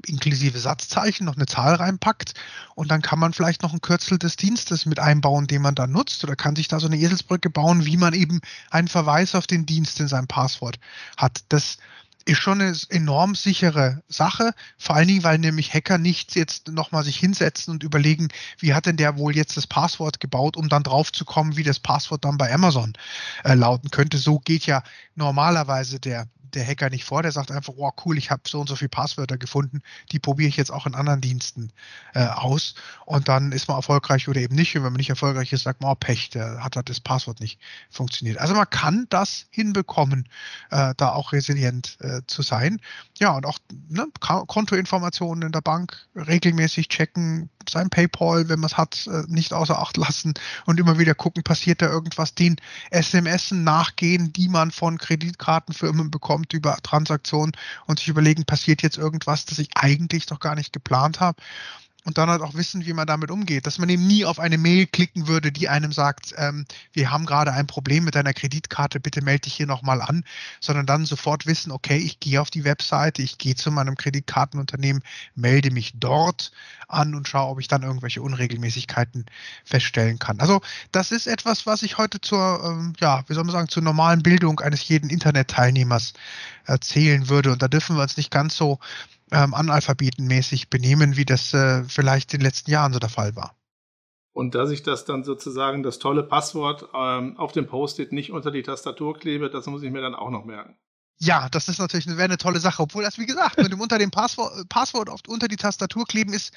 inklusive 0.05 0.59
Satzzeichen 0.59 1.25
noch 1.25 1.35
eine 1.35 1.45
Zahl 1.45 1.75
reinpackt 1.75 2.33
und 2.75 2.89
dann 2.89 3.01
kann 3.01 3.19
man 3.19 3.33
vielleicht 3.33 3.61
noch 3.61 3.73
ein 3.73 3.81
Kürzel 3.81 4.17
des 4.17 4.35
Dienstes 4.35 4.85
mit 4.85 4.99
einbauen, 4.99 5.47
den 5.47 5.61
man 5.61 5.75
da 5.75 5.87
nutzt 5.87 6.23
oder 6.23 6.35
kann 6.35 6.55
sich 6.55 6.67
da 6.67 6.79
so 6.79 6.87
eine 6.87 6.97
Eselsbrücke 6.97 7.49
bauen, 7.49 7.85
wie 7.85 7.97
man 7.97 8.13
eben 8.13 8.41
einen 8.71 8.87
Verweis 8.87 9.35
auf 9.35 9.47
den 9.47 9.65
Dienst 9.65 9.99
in 9.99 10.07
seinem 10.07 10.27
Passwort 10.27 10.79
hat. 11.17 11.43
Das 11.49 11.77
ist 12.25 12.37
schon 12.37 12.61
eine 12.61 12.75
enorm 12.89 13.35
sichere 13.35 14.01
Sache, 14.07 14.53
vor 14.77 14.95
allen 14.95 15.07
Dingen, 15.07 15.23
weil 15.23 15.37
nämlich 15.37 15.73
Hacker 15.73 15.97
nicht 15.97 16.35
jetzt 16.35 16.69
nochmal 16.69 17.03
sich 17.03 17.17
hinsetzen 17.17 17.73
und 17.73 17.83
überlegen, 17.83 18.29
wie 18.59 18.73
hat 18.73 18.85
denn 18.85 18.97
der 18.97 19.17
wohl 19.17 19.35
jetzt 19.35 19.57
das 19.57 19.67
Passwort 19.67 20.19
gebaut, 20.19 20.55
um 20.55 20.69
dann 20.69 20.83
drauf 20.83 21.11
zu 21.11 21.25
kommen, 21.25 21.57
wie 21.57 21.63
das 21.63 21.79
Passwort 21.79 22.23
dann 22.23 22.37
bei 22.37 22.53
Amazon 22.53 22.93
äh, 23.43 23.55
lauten 23.55 23.91
könnte. 23.91 24.17
So 24.17 24.39
geht 24.39 24.65
ja 24.65 24.83
normalerweise 25.15 25.99
der 25.99 26.27
der 26.55 26.65
Hacker 26.65 26.89
nicht 26.89 27.03
vor, 27.03 27.21
der 27.21 27.31
sagt 27.31 27.51
einfach, 27.51 27.73
wow, 27.77 27.93
cool, 28.05 28.17
ich 28.17 28.31
habe 28.31 28.43
so 28.47 28.59
und 28.59 28.67
so 28.67 28.75
viele 28.75 28.89
Passwörter 28.89 29.37
gefunden, 29.37 29.81
die 30.11 30.19
probiere 30.19 30.49
ich 30.49 30.57
jetzt 30.57 30.71
auch 30.71 30.85
in 30.85 30.95
anderen 30.95 31.21
Diensten 31.21 31.71
äh, 32.13 32.25
aus 32.25 32.75
und 33.05 33.27
dann 33.27 33.51
ist 33.51 33.67
man 33.67 33.77
erfolgreich 33.77 34.27
oder 34.27 34.39
eben 34.39 34.55
nicht. 34.55 34.75
Und 34.75 34.83
wenn 34.83 34.93
man 34.93 34.99
nicht 34.99 35.09
erfolgreich 35.09 35.53
ist, 35.53 35.63
sagt 35.63 35.81
man, 35.81 35.91
oh, 35.91 35.95
Pech, 35.95 36.29
der 36.29 36.63
hat 36.63 36.75
halt 36.75 36.89
das 36.89 36.99
Passwort 36.99 37.39
nicht 37.39 37.59
funktioniert. 37.89 38.37
Also 38.37 38.53
man 38.53 38.69
kann 38.69 39.05
das 39.09 39.45
hinbekommen, 39.49 40.27
äh, 40.71 40.93
da 40.97 41.09
auch 41.09 41.33
resilient 41.33 41.97
äh, 42.01 42.21
zu 42.27 42.41
sein. 42.41 42.79
Ja, 43.19 43.31
und 43.35 43.45
auch 43.45 43.59
ne, 43.89 44.07
Kontoinformationen 44.19 45.47
in 45.47 45.51
der 45.51 45.61
Bank 45.61 46.07
regelmäßig 46.15 46.89
checken, 46.89 47.49
sein 47.69 47.89
PayPal, 47.89 48.49
wenn 48.49 48.59
man 48.59 48.69
es 48.69 48.77
hat, 48.77 49.07
äh, 49.07 49.23
nicht 49.27 49.53
außer 49.53 49.79
Acht 49.79 49.97
lassen 49.97 50.33
und 50.65 50.79
immer 50.79 50.97
wieder 50.99 51.15
gucken, 51.15 51.43
passiert 51.43 51.81
da 51.81 51.89
irgendwas, 51.89 52.35
den 52.35 52.57
SMS 52.89 53.51
nachgehen, 53.51 54.33
die 54.33 54.49
man 54.49 54.71
von 54.71 54.97
Kreditkartenfirmen 54.97 56.11
bekommt 56.11 56.53
über 56.53 56.77
Transaktionen 56.83 57.53
und 57.85 57.99
sich 57.99 58.07
überlegen, 58.07 58.45
passiert 58.45 58.81
jetzt 58.81 58.97
irgendwas, 58.97 59.45
das 59.45 59.59
ich 59.59 59.69
eigentlich 59.75 60.25
doch 60.25 60.39
gar 60.39 60.55
nicht 60.55 60.73
geplant 60.73 61.19
habe 61.19 61.41
und 62.05 62.17
dann 62.17 62.29
halt 62.29 62.41
auch 62.41 62.53
wissen, 62.53 62.85
wie 62.85 62.93
man 62.93 63.07
damit 63.07 63.31
umgeht. 63.31 63.65
Dass 63.65 63.79
man 63.79 63.89
eben 63.89 64.05
nie 64.05 64.25
auf 64.25 64.39
eine 64.39 64.57
Mail 64.57 64.85
klicken 64.87 65.27
würde, 65.27 65.51
die 65.51 65.69
einem 65.69 65.91
sagt, 65.91 66.33
ähm, 66.37 66.65
wir 66.91 67.11
haben 67.11 67.25
gerade 67.25 67.53
ein 67.53 67.67
Problem 67.67 68.03
mit 68.03 68.15
deiner 68.15 68.33
Kreditkarte, 68.33 68.99
bitte 68.99 69.21
melde 69.21 69.41
dich 69.41 69.55
hier 69.55 69.67
nochmal 69.67 70.01
an, 70.01 70.23
sondern 70.59 70.85
dann 70.85 71.05
sofort 71.05 71.45
wissen, 71.45 71.71
okay, 71.71 71.97
ich 71.97 72.19
gehe 72.19 72.41
auf 72.41 72.49
die 72.49 72.65
Webseite, 72.65 73.21
ich 73.21 73.37
gehe 73.37 73.55
zu 73.55 73.71
meinem 73.71 73.95
Kreditkartenunternehmen, 73.95 75.03
melde 75.35 75.71
mich 75.71 75.93
dort 75.95 76.51
an 76.87 77.15
und 77.15 77.27
schaue, 77.27 77.51
ob 77.51 77.59
ich 77.59 77.67
dann 77.67 77.83
irgendwelche 77.83 78.21
Unregelmäßigkeiten 78.21 79.25
feststellen 79.65 80.19
kann. 80.19 80.39
Also 80.39 80.61
das 80.91 81.11
ist 81.11 81.27
etwas, 81.27 81.65
was 81.65 81.83
ich 81.83 81.97
heute 81.97 82.21
zur, 82.21 82.61
ähm, 82.63 82.93
ja, 82.99 83.23
wie 83.27 83.33
soll 83.33 83.43
man 83.43 83.53
sagen, 83.53 83.69
zur 83.69 83.83
normalen 83.83 84.23
Bildung 84.23 84.59
eines 84.59 84.87
jeden 84.87 85.09
Internetteilnehmers 85.09 86.13
erzählen 86.65 87.29
würde. 87.29 87.51
Und 87.51 87.61
da 87.61 87.67
dürfen 87.67 87.95
wir 87.95 88.03
uns 88.03 88.17
nicht 88.17 88.31
ganz 88.31 88.55
so 88.55 88.79
ähm, 89.31 89.53
analphabetenmäßig 89.53 90.69
benehmen, 90.69 91.17
wie 91.17 91.25
das 91.25 91.53
äh, 91.53 91.83
vielleicht 91.85 92.33
in 92.33 92.39
den 92.39 92.45
letzten 92.45 92.71
Jahren 92.71 92.93
so 92.93 92.99
der 92.99 93.09
Fall 93.09 93.35
war. 93.35 93.55
Und 94.33 94.55
dass 94.55 94.71
ich 94.71 94.81
das 94.81 95.05
dann 95.05 95.23
sozusagen 95.23 95.83
das 95.83 95.99
tolle 95.99 96.23
Passwort 96.23 96.89
ähm, 96.93 97.37
auf 97.37 97.51
dem 97.51 97.67
Post-it 97.67 98.11
nicht 98.11 98.31
unter 98.31 98.49
die 98.49 98.63
Tastatur 98.63 99.17
klebe, 99.17 99.49
das 99.49 99.67
muss 99.67 99.83
ich 99.83 99.91
mir 99.91 100.01
dann 100.01 100.15
auch 100.15 100.31
noch 100.31 100.43
merken. 100.43 100.75
Ja, 101.19 101.47
das 101.49 101.69
ist 101.69 101.79
natürlich 101.79 102.07
wäre 102.07 102.23
eine 102.23 102.37
tolle 102.37 102.59
Sache. 102.59 102.81
Obwohl 102.81 103.03
das, 103.03 103.17
wie 103.17 103.25
gesagt, 103.25 103.57
mit 103.57 103.71
dem 103.71 103.79
unter 103.79 103.97
dem 103.97 104.11
Passwort, 104.11 104.67
Passwort 104.67 105.09
oft 105.09 105.29
unter 105.29 105.47
die 105.47 105.55
Tastatur 105.55 106.05
kleben 106.05 106.33
ist 106.33 106.53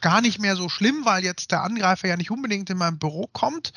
gar 0.00 0.20
nicht 0.20 0.38
mehr 0.40 0.56
so 0.56 0.68
schlimm, 0.68 1.04
weil 1.04 1.24
jetzt 1.24 1.52
der 1.52 1.62
Angreifer 1.62 2.08
ja 2.08 2.16
nicht 2.16 2.30
unbedingt 2.30 2.68
in 2.68 2.76
mein 2.76 2.98
Büro 2.98 3.28
kommt. 3.32 3.72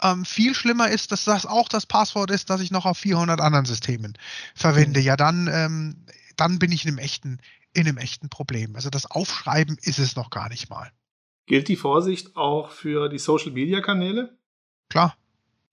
Ähm, 0.00 0.24
viel 0.24 0.54
schlimmer 0.54 0.90
ist, 0.90 1.10
dass 1.10 1.24
das 1.24 1.44
auch 1.44 1.68
das 1.68 1.86
Passwort 1.86 2.30
ist, 2.30 2.50
das 2.50 2.60
ich 2.60 2.70
noch 2.70 2.86
auf 2.86 2.98
400 2.98 3.40
anderen 3.40 3.64
Systemen 3.64 4.16
verwende. 4.54 5.00
Mhm. 5.00 5.06
Ja, 5.06 5.16
dann, 5.16 5.48
ähm, 5.52 5.96
dann 6.36 6.58
bin 6.58 6.70
ich 6.70 6.84
in 6.84 6.90
einem 6.90 6.98
echten, 6.98 7.38
in 7.72 7.86
einem 7.86 7.98
echten 7.98 8.28
Problem. 8.28 8.74
Also 8.76 8.90
das 8.90 9.06
Aufschreiben 9.06 9.76
ist 9.80 9.98
es 9.98 10.16
noch 10.16 10.30
gar 10.30 10.48
nicht 10.48 10.70
mal. 10.70 10.90
Gilt 11.46 11.68
die 11.68 11.76
Vorsicht 11.76 12.36
auch 12.36 12.70
für 12.70 13.08
die 13.08 13.18
Social-Media-Kanäle? 13.18 14.36
Klar, 14.88 15.16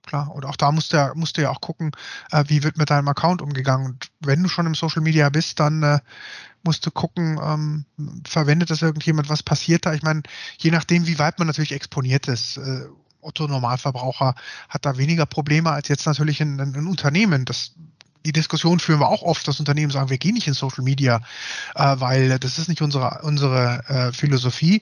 klar. 0.03 0.33
Und 0.33 0.45
auch 0.45 0.55
da 0.55 0.71
musst 0.71 0.93
du 0.93 0.97
ja, 0.97 1.12
musst 1.15 1.38
du 1.38 1.41
ja 1.41 1.51
auch 1.51 1.62
gucken, 1.62 1.91
äh, 2.31 2.43
wie 2.47 2.63
wird 2.63 2.77
mit 2.77 2.89
deinem 2.89 3.07
Account 3.07 3.41
umgegangen. 3.41 3.86
Und 3.88 4.07
wenn 4.19 4.41
du 4.41 4.49
schon 4.49 4.65
im 4.65 4.75
Social 4.75 5.01
Media 5.01 5.29
bist, 5.29 5.60
dann 5.60 5.83
äh, 5.83 5.99
musst 6.63 6.86
du 6.86 6.91
gucken, 6.91 7.39
ähm, 7.41 7.86
verwendet 8.27 8.69
das 8.69 8.81
irgendjemand, 8.81 9.29
was 9.29 9.43
passiert 9.43 9.86
da? 9.86 9.93
Ich 9.93 10.03
meine, 10.03 10.23
je 10.57 10.71
nachdem, 10.71 11.07
wie 11.07 11.19
weit 11.19 11.39
man 11.39 11.47
natürlich 11.47 11.73
exponiert 11.73 12.27
ist. 12.27 12.57
Äh, 12.57 12.88
Otto 13.21 13.47
Normalverbraucher 13.47 14.36
hat 14.69 14.86
da 14.86 14.97
weniger 14.97 15.25
Probleme 15.25 15.71
als 15.71 15.89
jetzt 15.89 16.05
natürlich 16.05 16.41
ein, 16.41 16.60
ein 16.60 16.88
Unternehmen. 16.88 17.45
Das 17.45 17.73
die 18.25 18.32
Diskussion 18.32 18.80
führen 18.80 18.99
wir 18.99 19.10
auch 19.10 19.21
oft, 19.21 19.47
dass 19.47 19.60
Unternehmen 19.60 19.91
sagen, 19.91 20.10
wir 20.10 20.17
gehen 20.17 20.34
nicht 20.34 20.47
in 20.47 20.53
Social 20.53 20.84
Media, 20.84 21.21
äh, 21.75 21.95
weil 21.99 22.39
das 22.39 22.58
ist 22.58 22.67
nicht 22.67 22.82
unsere, 22.82 23.19
unsere 23.23 23.84
äh, 23.88 24.13
Philosophie. 24.13 24.82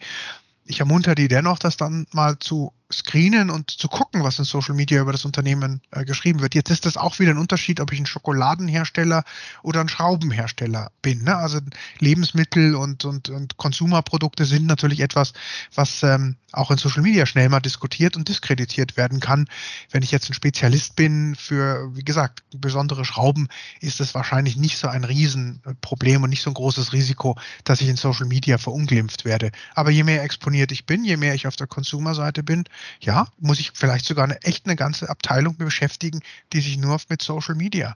Ich 0.66 0.80
ermuntere 0.80 1.16
die 1.16 1.28
dennoch, 1.28 1.60
das 1.60 1.78
dann 1.78 2.08
mal 2.12 2.40
zu 2.40 2.74
screenen 2.98 3.50
und 3.50 3.72
zu 3.72 3.88
gucken, 3.88 4.24
was 4.24 4.40
in 4.40 4.46
Social 4.46 4.76
Media 4.76 5.02
über 5.02 5.12
das 5.12 5.26
Unternehmen 5.26 5.82
äh, 5.92 6.06
geschrieben 6.06 6.42
wird. 6.42 6.56
Jetzt 6.56 6.70
ist 6.70 6.86
das 6.86 6.98
auch 6.98 7.20
wieder 7.20 7.32
ein 7.32 7.38
Unterschied, 7.38 7.80
ob 7.80 7.92
ich 7.92 8.00
ein 8.00 8.06
Schokoladenhersteller 8.06 9.24
oder 9.64 9.82
ein 9.82 9.90
Schraubenhersteller 9.90 10.92
bin. 11.02 11.24
Ne? 11.24 11.36
Also 11.36 11.60
Lebensmittel 12.00 12.76
und, 12.76 13.06
und, 13.06 13.30
und 13.30 13.58
Konsumerprodukte 13.58 14.46
sind 14.46 14.66
natürlich 14.66 15.02
etwas, 15.02 15.34
was 15.74 16.04
ähm, 16.04 16.38
auch 16.52 16.72
in 16.72 16.78
Social 16.78 17.02
Media 17.02 17.26
schnell 17.26 17.50
mal 17.50 17.60
diskutiert 17.60 18.16
und 18.16 18.28
diskreditiert 18.28 18.98
werden 18.98 19.20
kann. 19.20 19.48
Wenn 19.92 20.04
ich 20.04 20.12
jetzt 20.12 20.30
ein 20.30 20.34
Spezialist 20.34 20.96
bin 20.96 21.36
für, 21.36 21.96
wie 21.96 22.04
gesagt, 22.04 22.44
besondere 22.56 23.06
Schrauben, 23.06 23.50
ist 23.82 24.00
es 24.00 24.16
wahrscheinlich 24.16 24.56
nicht 24.56 24.78
so 24.78 24.88
ein 24.88 25.04
Riesenproblem 25.04 26.24
und 26.24 26.30
nicht 26.30 26.42
so 26.42 26.50
ein 26.50 26.56
großes 26.56 26.94
Risiko, 26.94 27.38
dass 27.64 27.82
ich 27.82 27.90
in 27.90 27.98
Social 27.98 28.26
Media 28.26 28.58
verunglimpft 28.58 29.26
werde. 29.26 29.52
Aber 29.74 29.92
je 29.92 30.04
mehr 30.04 30.24
exponiert 30.24 30.72
ich 30.72 30.86
bin, 30.86 31.04
je 31.04 31.18
mehr 31.18 31.36
ich 31.36 31.48
auf 31.48 31.56
der 31.56 31.68
Konsumerseite 31.68 32.44
bin, 32.44 32.64
ja, 33.00 33.28
muss 33.38 33.60
ich 33.60 33.72
vielleicht 33.74 34.06
sogar 34.06 34.26
eine, 34.26 34.42
echt 34.44 34.66
eine 34.66 34.76
ganze 34.76 35.10
Abteilung 35.10 35.58
beschäftigen, 35.58 36.22
die 36.54 36.62
sich 36.62 36.78
nur 36.78 37.00
mit 37.10 37.22
Social 37.22 37.56
Media 37.56 37.96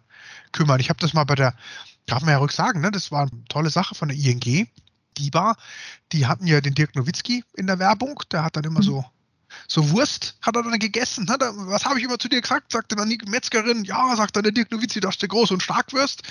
kümmern. 0.52 0.80
Ich 0.80 0.90
habe 0.90 1.00
das 1.00 1.14
mal 1.14 1.24
bei 1.24 1.36
der, 1.36 1.54
darf 2.06 2.22
man 2.22 2.32
ja 2.32 2.38
ruhig 2.38 2.52
sagen, 2.52 2.82
ne, 2.82 2.92
das 2.92 3.12
war 3.12 3.24
eine 3.24 3.46
tolle 3.50 3.70
Sache 3.70 3.96
von 3.96 4.10
der 4.10 4.18
ING. 4.18 4.68
Die 5.18 5.34
war, 5.34 5.58
die 6.12 6.28
hatten 6.28 6.48
ja 6.48 6.62
den 6.62 6.76
Dirk 6.76 6.96
Nowitzki 6.96 7.44
in 7.56 7.68
der 7.68 7.80
Werbung, 7.80 8.22
der 8.32 8.44
hat 8.44 8.56
dann 8.56 8.64
immer 8.64 8.80
mhm. 8.80 8.86
so 8.86 9.06
so 9.68 9.90
Wurst 9.92 10.38
hat 10.42 10.56
er 10.56 10.64
dann 10.64 10.80
gegessen. 10.80 11.28
Er, 11.28 11.38
was 11.40 11.86
habe 11.86 12.00
ich 12.00 12.06
immer 12.06 12.20
zu 12.20 12.30
dir 12.30 12.42
gesagt? 12.42 12.72
Sagte 12.72 12.96
dann 12.96 13.10
die 13.10 13.20
Metzgerin, 13.28 13.84
ja, 13.84 14.16
sagt 14.16 14.36
dann 14.36 14.44
der 14.44 14.52
Dirk 14.52 14.72
Nowitzki, 14.72 15.00
dass 15.00 15.18
du 15.18 15.28
groß 15.28 15.52
und 15.52 15.64
stark 15.64 15.94
wirst. 15.94 16.24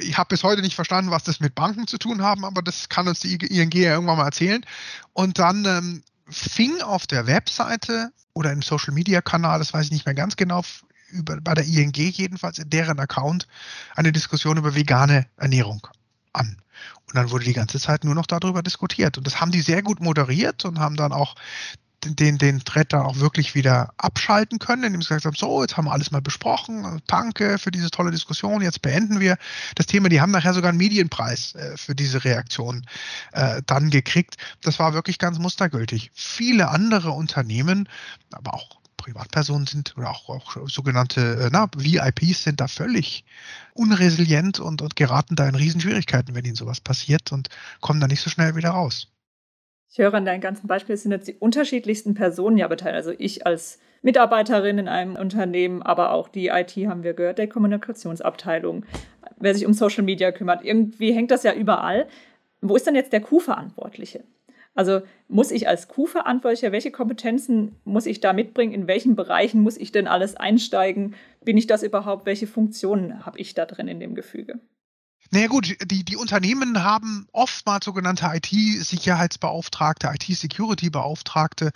Ich 0.00 0.16
habe 0.18 0.28
bis 0.28 0.42
heute 0.42 0.62
nicht 0.62 0.74
verstanden, 0.74 1.10
was 1.10 1.24
das 1.24 1.40
mit 1.40 1.54
Banken 1.54 1.86
zu 1.86 1.98
tun 1.98 2.22
haben, 2.22 2.44
aber 2.44 2.62
das 2.62 2.88
kann 2.88 3.08
uns 3.08 3.20
die 3.20 3.34
ING 3.34 3.72
ja 3.72 3.92
irgendwann 3.92 4.18
mal 4.18 4.26
erzählen. 4.26 4.64
Und 5.12 5.38
dann 5.38 5.64
ähm, 5.64 6.02
fing 6.32 6.80
auf 6.82 7.06
der 7.06 7.26
Webseite 7.26 8.12
oder 8.34 8.52
im 8.52 8.62
Social 8.62 8.94
Media 8.94 9.20
Kanal, 9.20 9.58
das 9.58 9.72
weiß 9.72 9.86
ich 9.86 9.92
nicht 9.92 10.06
mehr 10.06 10.14
ganz 10.14 10.36
genau, 10.36 10.62
über, 11.10 11.40
bei 11.40 11.54
der 11.54 11.64
ING 11.64 11.92
jedenfalls 11.94 12.58
in 12.58 12.70
deren 12.70 12.98
Account 12.98 13.46
eine 13.94 14.12
Diskussion 14.12 14.56
über 14.56 14.74
vegane 14.74 15.26
Ernährung 15.36 15.86
an. 16.32 16.56
Und 17.06 17.16
dann 17.16 17.30
wurde 17.30 17.44
die 17.44 17.52
ganze 17.52 17.78
Zeit 17.78 18.04
nur 18.04 18.14
noch 18.14 18.26
darüber 18.26 18.62
diskutiert. 18.62 19.18
Und 19.18 19.26
das 19.26 19.40
haben 19.40 19.52
die 19.52 19.60
sehr 19.60 19.82
gut 19.82 20.00
moderiert 20.00 20.64
und 20.64 20.78
haben 20.78 20.96
dann 20.96 21.12
auch 21.12 21.34
den, 22.04 22.38
den 22.38 22.64
Thread 22.64 22.92
dann 22.92 23.02
auch 23.02 23.18
wirklich 23.18 23.54
wieder 23.54 23.92
abschalten 23.96 24.58
können, 24.58 24.84
indem 24.84 25.02
sie 25.02 25.08
gesagt 25.08 25.24
haben, 25.24 25.36
so, 25.36 25.62
jetzt 25.62 25.76
haben 25.76 25.86
wir 25.86 25.92
alles 25.92 26.10
mal 26.10 26.20
besprochen, 26.20 27.00
danke 27.06 27.58
für 27.58 27.70
diese 27.70 27.90
tolle 27.90 28.10
Diskussion, 28.10 28.62
jetzt 28.62 28.82
beenden 28.82 29.20
wir 29.20 29.36
das 29.74 29.86
Thema. 29.86 30.08
Die 30.08 30.20
haben 30.20 30.32
nachher 30.32 30.54
sogar 30.54 30.70
einen 30.70 30.78
Medienpreis 30.78 31.54
äh, 31.54 31.76
für 31.76 31.94
diese 31.94 32.24
Reaktion 32.24 32.86
äh, 33.32 33.62
dann 33.66 33.90
gekriegt. 33.90 34.36
Das 34.62 34.78
war 34.78 34.94
wirklich 34.94 35.18
ganz 35.18 35.38
mustergültig. 35.38 36.10
Viele 36.14 36.68
andere 36.68 37.12
Unternehmen, 37.12 37.88
aber 38.32 38.54
auch 38.54 38.82
Privatpersonen 38.96 39.66
sind 39.66 39.96
oder 39.96 40.10
auch, 40.10 40.28
auch 40.28 40.68
sogenannte 40.68 41.20
äh, 41.20 41.50
na, 41.52 41.68
VIPs 41.76 42.44
sind 42.44 42.60
da 42.60 42.68
völlig 42.68 43.24
unresilient 43.74 44.60
und, 44.60 44.80
und 44.80 44.96
geraten 44.96 45.34
da 45.34 45.48
in 45.48 45.56
Riesenschwierigkeiten, 45.56 46.34
wenn 46.34 46.44
ihnen 46.44 46.54
sowas 46.54 46.80
passiert 46.80 47.32
und 47.32 47.48
kommen 47.80 48.00
da 48.00 48.06
nicht 48.06 48.22
so 48.22 48.30
schnell 48.30 48.54
wieder 48.54 48.70
raus. 48.70 49.08
Ich 49.92 49.98
höre 49.98 50.14
an 50.14 50.24
deinen 50.24 50.40
ganzen 50.40 50.68
Beispielen, 50.68 50.96
sind 50.96 51.12
jetzt 51.12 51.28
die 51.28 51.34
unterschiedlichsten 51.34 52.14
Personen 52.14 52.56
ja 52.56 52.66
beteiligt. 52.66 52.96
Also 52.96 53.12
ich 53.18 53.46
als 53.46 53.78
Mitarbeiterin 54.00 54.78
in 54.78 54.88
einem 54.88 55.16
Unternehmen, 55.16 55.82
aber 55.82 56.12
auch 56.12 56.28
die 56.28 56.46
IT 56.48 56.74
haben 56.88 57.02
wir 57.02 57.12
gehört, 57.12 57.36
der 57.36 57.46
Kommunikationsabteilung, 57.46 58.86
wer 59.36 59.54
sich 59.54 59.66
um 59.66 59.74
Social 59.74 60.02
Media 60.02 60.32
kümmert. 60.32 60.64
Irgendwie 60.64 61.12
hängt 61.12 61.30
das 61.30 61.42
ja 61.42 61.52
überall. 61.52 62.08
Wo 62.62 62.74
ist 62.74 62.86
dann 62.86 62.94
jetzt 62.94 63.12
der 63.12 63.20
Q-Verantwortliche? 63.20 64.24
Also 64.74 65.02
muss 65.28 65.50
ich 65.50 65.68
als 65.68 65.88
Q-Verantwortlicher, 65.88 66.72
welche 66.72 66.90
Kompetenzen 66.90 67.76
muss 67.84 68.06
ich 68.06 68.20
da 68.20 68.32
mitbringen? 68.32 68.72
In 68.72 68.86
welchen 68.86 69.14
Bereichen 69.14 69.60
muss 69.60 69.76
ich 69.76 69.92
denn 69.92 70.08
alles 70.08 70.36
einsteigen? 70.36 71.16
Bin 71.44 71.58
ich 71.58 71.66
das 71.66 71.82
überhaupt? 71.82 72.24
Welche 72.24 72.46
Funktionen 72.46 73.26
habe 73.26 73.38
ich 73.38 73.52
da 73.52 73.66
drin 73.66 73.88
in 73.88 74.00
dem 74.00 74.14
Gefüge? 74.14 74.58
Naja 75.34 75.46
gut, 75.46 75.78
die, 75.90 76.04
die 76.04 76.16
Unternehmen 76.16 76.84
haben 76.84 77.26
oftmals 77.32 77.86
sogenannte 77.86 78.30
IT-Sicherheitsbeauftragte, 78.34 80.08
IT-Security-Beauftragte, 80.08 81.72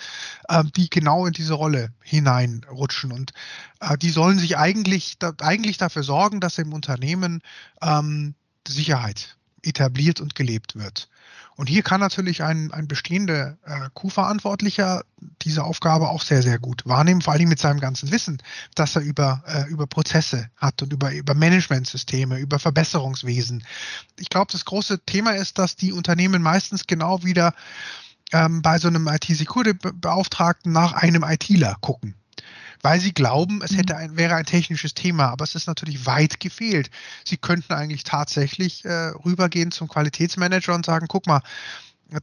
äh, 0.48 0.62
die 0.76 0.90
genau 0.90 1.24
in 1.24 1.32
diese 1.32 1.54
Rolle 1.54 1.90
hineinrutschen. 2.02 3.12
Und 3.12 3.32
äh, 3.80 3.96
die 3.96 4.10
sollen 4.10 4.38
sich 4.38 4.58
eigentlich, 4.58 5.18
da, 5.18 5.32
eigentlich 5.40 5.78
dafür 5.78 6.02
sorgen, 6.02 6.40
dass 6.40 6.58
im 6.58 6.74
Unternehmen 6.74 7.40
ähm, 7.80 8.34
Sicherheit 8.68 9.38
etabliert 9.62 10.20
und 10.20 10.34
gelebt 10.34 10.76
wird. 10.76 11.08
Und 11.56 11.68
hier 11.68 11.82
kann 11.82 12.00
natürlich 12.00 12.42
ein, 12.42 12.70
ein 12.72 12.86
bestehender 12.86 13.56
äh, 13.64 13.88
Q-Verantwortlicher 13.94 15.02
diese 15.42 15.64
Aufgabe 15.64 16.10
auch 16.10 16.22
sehr, 16.22 16.42
sehr 16.42 16.58
gut 16.58 16.82
wahrnehmen, 16.84 17.22
vor 17.22 17.32
allem 17.32 17.48
mit 17.48 17.58
seinem 17.58 17.80
ganzen 17.80 18.10
Wissen, 18.10 18.42
das 18.74 18.94
er 18.94 19.02
über, 19.02 19.42
äh, 19.46 19.64
über 19.70 19.86
Prozesse 19.86 20.50
hat 20.56 20.82
und 20.82 20.92
über, 20.92 21.12
über 21.12 21.34
Managementsysteme, 21.34 22.38
über 22.38 22.58
Verbesserungswesen. 22.58 23.64
Ich 24.18 24.28
glaube, 24.28 24.52
das 24.52 24.66
große 24.66 25.04
Thema 25.06 25.30
ist, 25.30 25.58
dass 25.58 25.76
die 25.76 25.92
Unternehmen 25.92 26.42
meistens 26.42 26.86
genau 26.86 27.24
wieder 27.24 27.54
ähm, 28.32 28.60
bei 28.60 28.78
so 28.78 28.88
einem 28.88 29.08
IT-Security-Beauftragten 29.08 30.72
nach 30.72 30.92
einem 30.92 31.22
ITler 31.22 31.76
gucken 31.80 32.14
weil 32.82 33.00
sie 33.00 33.12
glauben, 33.12 33.62
es 33.62 33.76
hätte 33.76 33.94
mhm. 33.94 34.00
ein, 34.00 34.16
wäre 34.16 34.34
ein 34.34 34.46
technisches 34.46 34.94
Thema, 34.94 35.28
aber 35.28 35.44
es 35.44 35.54
ist 35.54 35.66
natürlich 35.66 36.06
weit 36.06 36.40
gefehlt. 36.40 36.90
Sie 37.24 37.36
könnten 37.36 37.72
eigentlich 37.72 38.04
tatsächlich 38.04 38.84
äh, 38.84 39.08
rübergehen 39.24 39.70
zum 39.70 39.88
Qualitätsmanager 39.88 40.74
und 40.74 40.86
sagen, 40.86 41.06
guck 41.08 41.26
mal, 41.26 41.42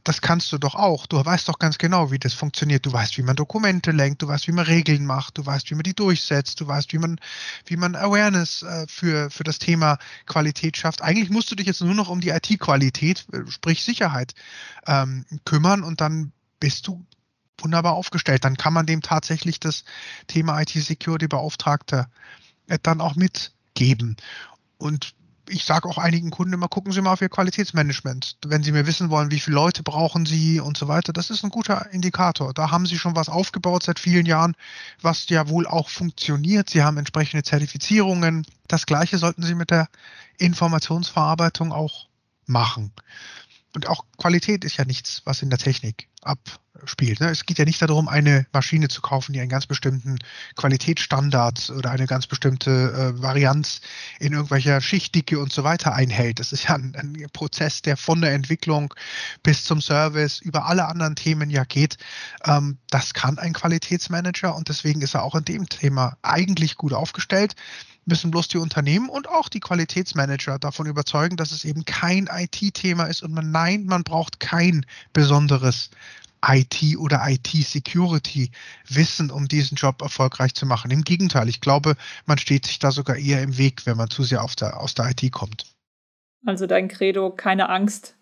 das 0.02 0.20
kannst 0.20 0.50
du 0.52 0.58
doch 0.58 0.74
auch. 0.74 1.06
Du 1.06 1.22
weißt 1.22 1.48
doch 1.48 1.58
ganz 1.58 1.76
genau, 1.78 2.10
wie 2.10 2.18
das 2.18 2.32
funktioniert. 2.32 2.86
Du 2.86 2.92
weißt, 2.92 3.18
wie 3.18 3.22
man 3.22 3.36
Dokumente 3.36 3.90
lenkt, 3.90 4.22
du 4.22 4.28
weißt, 4.28 4.48
wie 4.48 4.52
man 4.52 4.64
Regeln 4.64 5.04
macht, 5.04 5.36
du 5.36 5.44
weißt, 5.44 5.70
wie 5.70 5.74
man 5.74 5.82
die 5.82 5.94
durchsetzt, 5.94 6.60
du 6.60 6.66
weißt, 6.66 6.92
wie 6.92 6.98
man, 6.98 7.20
wie 7.66 7.76
man 7.76 7.94
Awareness 7.94 8.62
äh, 8.62 8.86
für, 8.88 9.30
für 9.30 9.44
das 9.44 9.58
Thema 9.58 9.98
Qualität 10.26 10.76
schafft. 10.76 11.02
Eigentlich 11.02 11.28
musst 11.28 11.50
du 11.50 11.54
dich 11.54 11.66
jetzt 11.66 11.82
nur 11.82 11.94
noch 11.94 12.08
um 12.08 12.20
die 12.20 12.30
IT-Qualität, 12.30 13.26
äh, 13.32 13.50
sprich 13.50 13.84
Sicherheit, 13.84 14.34
ähm, 14.86 15.26
kümmern 15.44 15.82
und 15.82 16.00
dann 16.00 16.32
bist 16.60 16.86
du 16.86 17.04
wunderbar 17.64 17.94
aufgestellt. 17.94 18.44
Dann 18.44 18.56
kann 18.56 18.72
man 18.72 18.86
dem 18.86 19.02
tatsächlich 19.02 19.58
das 19.58 19.84
Thema 20.26 20.60
IT-Security-Beauftragte 20.60 22.06
äh, 22.68 22.78
dann 22.82 23.00
auch 23.00 23.16
mitgeben. 23.16 24.16
Und 24.78 25.14
ich 25.48 25.64
sage 25.64 25.88
auch 25.88 25.98
einigen 25.98 26.30
Kunden 26.30 26.54
immer, 26.54 26.68
gucken 26.68 26.92
Sie 26.92 27.00
mal 27.00 27.12
auf 27.12 27.20
Ihr 27.20 27.28
Qualitätsmanagement. 27.28 28.38
Wenn 28.46 28.62
Sie 28.62 28.72
mir 28.72 28.86
wissen 28.86 29.10
wollen, 29.10 29.30
wie 29.30 29.40
viele 29.40 29.56
Leute 29.56 29.82
brauchen 29.82 30.26
Sie 30.26 30.60
und 30.60 30.76
so 30.76 30.88
weiter, 30.88 31.12
das 31.12 31.30
ist 31.30 31.44
ein 31.44 31.50
guter 31.50 31.90
Indikator. 31.90 32.54
Da 32.54 32.70
haben 32.70 32.86
Sie 32.86 32.98
schon 32.98 33.16
was 33.16 33.28
aufgebaut 33.28 33.82
seit 33.82 33.98
vielen 33.98 34.26
Jahren, 34.26 34.56
was 35.02 35.28
ja 35.28 35.48
wohl 35.48 35.66
auch 35.66 35.88
funktioniert. 35.88 36.70
Sie 36.70 36.82
haben 36.82 36.96
entsprechende 36.96 37.42
Zertifizierungen. 37.42 38.46
Das 38.68 38.86
Gleiche 38.86 39.18
sollten 39.18 39.42
Sie 39.42 39.54
mit 39.54 39.70
der 39.70 39.88
Informationsverarbeitung 40.38 41.72
auch 41.72 42.08
machen. 42.46 42.92
Und 43.74 43.88
auch 43.88 44.04
Qualität 44.16 44.64
ist 44.64 44.76
ja 44.76 44.84
nichts, 44.84 45.22
was 45.24 45.42
in 45.42 45.50
der 45.50 45.58
Technik 45.58 46.08
ab 46.22 46.38
spielt. 46.84 47.20
Ne? 47.20 47.28
Es 47.28 47.46
geht 47.46 47.58
ja 47.58 47.64
nicht 47.64 47.80
darum, 47.80 48.08
eine 48.08 48.46
Maschine 48.52 48.88
zu 48.88 49.00
kaufen, 49.00 49.32
die 49.32 49.40
einen 49.40 49.48
ganz 49.48 49.66
bestimmten 49.66 50.18
Qualitätsstandard 50.56 51.70
oder 51.70 51.90
eine 51.90 52.06
ganz 52.06 52.26
bestimmte 52.26 52.70
äh, 52.70 53.22
Varianz 53.22 53.80
in 54.18 54.32
irgendwelcher 54.32 54.80
Schichtdicke 54.80 55.38
und 55.38 55.52
so 55.52 55.64
weiter 55.64 55.94
einhält. 55.94 56.40
Das 56.40 56.52
ist 56.52 56.64
ja 56.64 56.74
ein, 56.74 56.94
ein, 56.96 57.14
Prozess, 57.32 57.82
der 57.82 57.96
von 57.96 58.20
der 58.20 58.32
Entwicklung 58.32 58.92
bis 59.42 59.64
zum 59.64 59.80
Service 59.80 60.40
über 60.40 60.66
alle 60.66 60.86
anderen 60.86 61.16
Themen 61.16 61.50
ja 61.50 61.64
geht. 61.64 61.96
Ähm, 62.44 62.78
das 62.90 63.14
kann 63.14 63.38
ein 63.38 63.52
Qualitätsmanager 63.52 64.54
und 64.54 64.68
deswegen 64.68 65.00
ist 65.00 65.14
er 65.14 65.22
auch 65.22 65.34
in 65.34 65.44
dem 65.44 65.68
Thema 65.68 66.16
eigentlich 66.22 66.76
gut 66.76 66.92
aufgestellt 66.92 67.54
müssen 68.06 68.30
bloß 68.30 68.48
die 68.48 68.58
Unternehmen 68.58 69.08
und 69.08 69.30
auch 69.30 69.48
die 69.48 69.60
Qualitätsmanager 69.60 70.58
davon 70.58 70.86
überzeugen, 70.86 71.38
dass 71.38 71.52
es 71.52 71.64
eben 71.64 71.86
kein 71.86 72.28
IT-Thema 72.30 73.04
ist 73.04 73.22
und 73.22 73.32
man 73.32 73.50
nein, 73.50 73.86
man 73.86 74.04
braucht 74.04 74.40
kein 74.40 74.84
besonderes 75.14 75.88
IT 76.48 76.96
oder 76.98 77.22
IT-Security 77.26 78.50
wissen, 78.88 79.30
um 79.30 79.48
diesen 79.48 79.76
Job 79.76 80.02
erfolgreich 80.02 80.54
zu 80.54 80.66
machen. 80.66 80.90
Im 80.90 81.02
Gegenteil, 81.02 81.48
ich 81.48 81.60
glaube, 81.60 81.96
man 82.26 82.38
steht 82.38 82.66
sich 82.66 82.78
da 82.78 82.90
sogar 82.90 83.16
eher 83.16 83.42
im 83.42 83.58
Weg, 83.58 83.86
wenn 83.86 83.96
man 83.96 84.10
zu 84.10 84.22
sehr 84.22 84.44
der, 84.60 84.80
aus 84.80 84.94
der 84.94 85.10
IT 85.10 85.32
kommt. 85.32 85.64
Also 86.44 86.66
dein 86.66 86.88
Credo, 86.88 87.30
keine 87.30 87.68
Angst 87.68 88.16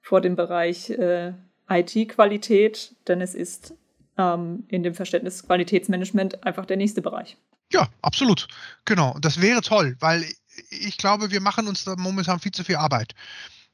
vor 0.00 0.20
dem 0.20 0.36
Bereich 0.36 0.90
äh, 0.90 1.32
IT-Qualität, 1.68 2.96
denn 3.06 3.20
es 3.20 3.34
ist 3.34 3.74
ähm, 4.18 4.64
in 4.68 4.82
dem 4.82 4.94
Verständnis 4.94 5.46
Qualitätsmanagement 5.46 6.44
einfach 6.44 6.66
der 6.66 6.76
nächste 6.76 7.02
Bereich. 7.02 7.36
Ja, 7.72 7.88
absolut. 8.02 8.48
Genau. 8.84 9.16
Das 9.20 9.40
wäre 9.40 9.60
toll, 9.60 9.96
weil 10.00 10.24
ich 10.70 10.96
glaube, 10.98 11.30
wir 11.30 11.40
machen 11.40 11.68
uns 11.68 11.84
da 11.84 11.94
momentan 11.96 12.40
viel 12.40 12.52
zu 12.52 12.64
viel 12.64 12.76
Arbeit 12.76 13.14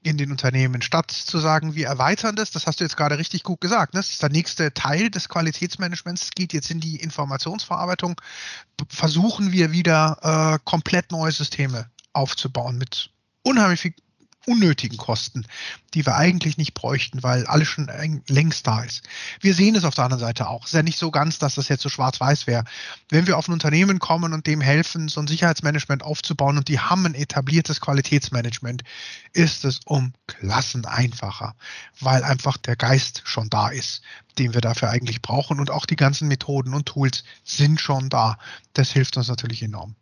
in 0.02 0.16
den 0.18 0.30
Unternehmen. 0.30 0.82
Statt 0.82 1.10
zu 1.10 1.38
sagen, 1.38 1.74
wir 1.74 1.86
erweitern 1.86 2.36
das, 2.36 2.50
das 2.50 2.66
hast 2.66 2.80
du 2.80 2.84
jetzt 2.84 2.96
gerade 2.96 3.18
richtig 3.18 3.42
gut 3.42 3.60
gesagt, 3.60 3.94
ne? 3.94 4.00
das 4.00 4.10
ist 4.10 4.22
der 4.22 4.30
nächste 4.30 4.72
Teil 4.72 5.10
des 5.10 5.28
Qualitätsmanagements, 5.28 6.30
geht 6.34 6.52
jetzt 6.52 6.70
in 6.70 6.80
die 6.80 6.96
Informationsverarbeitung, 6.96 8.20
versuchen 8.88 9.52
wir 9.52 9.72
wieder 9.72 10.18
äh, 10.54 10.58
komplett 10.64 11.10
neue 11.10 11.32
Systeme 11.32 11.90
aufzubauen 12.12 12.78
mit 12.78 13.10
unheimlich 13.42 13.80
viel 13.80 13.94
unnötigen 14.46 14.96
Kosten, 14.96 15.46
die 15.94 16.06
wir 16.06 16.16
eigentlich 16.16 16.56
nicht 16.56 16.74
bräuchten, 16.74 17.22
weil 17.22 17.46
alles 17.46 17.68
schon 17.68 17.90
längst 18.28 18.66
da 18.66 18.82
ist. 18.82 19.02
Wir 19.40 19.54
sehen 19.54 19.74
es 19.74 19.84
auf 19.84 19.94
der 19.94 20.04
anderen 20.04 20.20
Seite 20.20 20.48
auch. 20.48 20.64
Es 20.64 20.70
ist 20.70 20.74
ja 20.74 20.82
nicht 20.82 20.98
so 20.98 21.10
ganz, 21.10 21.38
dass 21.38 21.56
das 21.56 21.68
jetzt 21.68 21.82
so 21.82 21.88
schwarz-weiß 21.88 22.46
wäre. 22.46 22.64
Wenn 23.10 23.26
wir 23.26 23.36
auf 23.38 23.48
ein 23.48 23.52
Unternehmen 23.52 23.98
kommen 23.98 24.32
und 24.32 24.46
dem 24.46 24.60
helfen, 24.60 25.08
so 25.08 25.20
ein 25.20 25.26
Sicherheitsmanagement 25.26 26.02
aufzubauen 26.02 26.58
und 26.58 26.68
die 26.68 26.80
haben 26.80 27.06
ein 27.06 27.14
etabliertes 27.14 27.80
Qualitätsmanagement, 27.80 28.82
ist 29.32 29.64
es 29.64 29.80
um 29.84 30.12
Klassen 30.26 30.84
einfacher, 30.84 31.54
weil 32.00 32.22
einfach 32.24 32.56
der 32.56 32.76
Geist 32.76 33.22
schon 33.24 33.50
da 33.50 33.68
ist, 33.68 34.02
den 34.38 34.54
wir 34.54 34.60
dafür 34.60 34.90
eigentlich 34.90 35.22
brauchen 35.22 35.60
und 35.60 35.70
auch 35.70 35.86
die 35.86 35.96
ganzen 35.96 36.28
Methoden 36.28 36.74
und 36.74 36.86
Tools 36.86 37.24
sind 37.44 37.80
schon 37.80 38.08
da. 38.08 38.38
Das 38.74 38.92
hilft 38.92 39.16
uns 39.16 39.28
natürlich 39.28 39.62
enorm. 39.62 39.96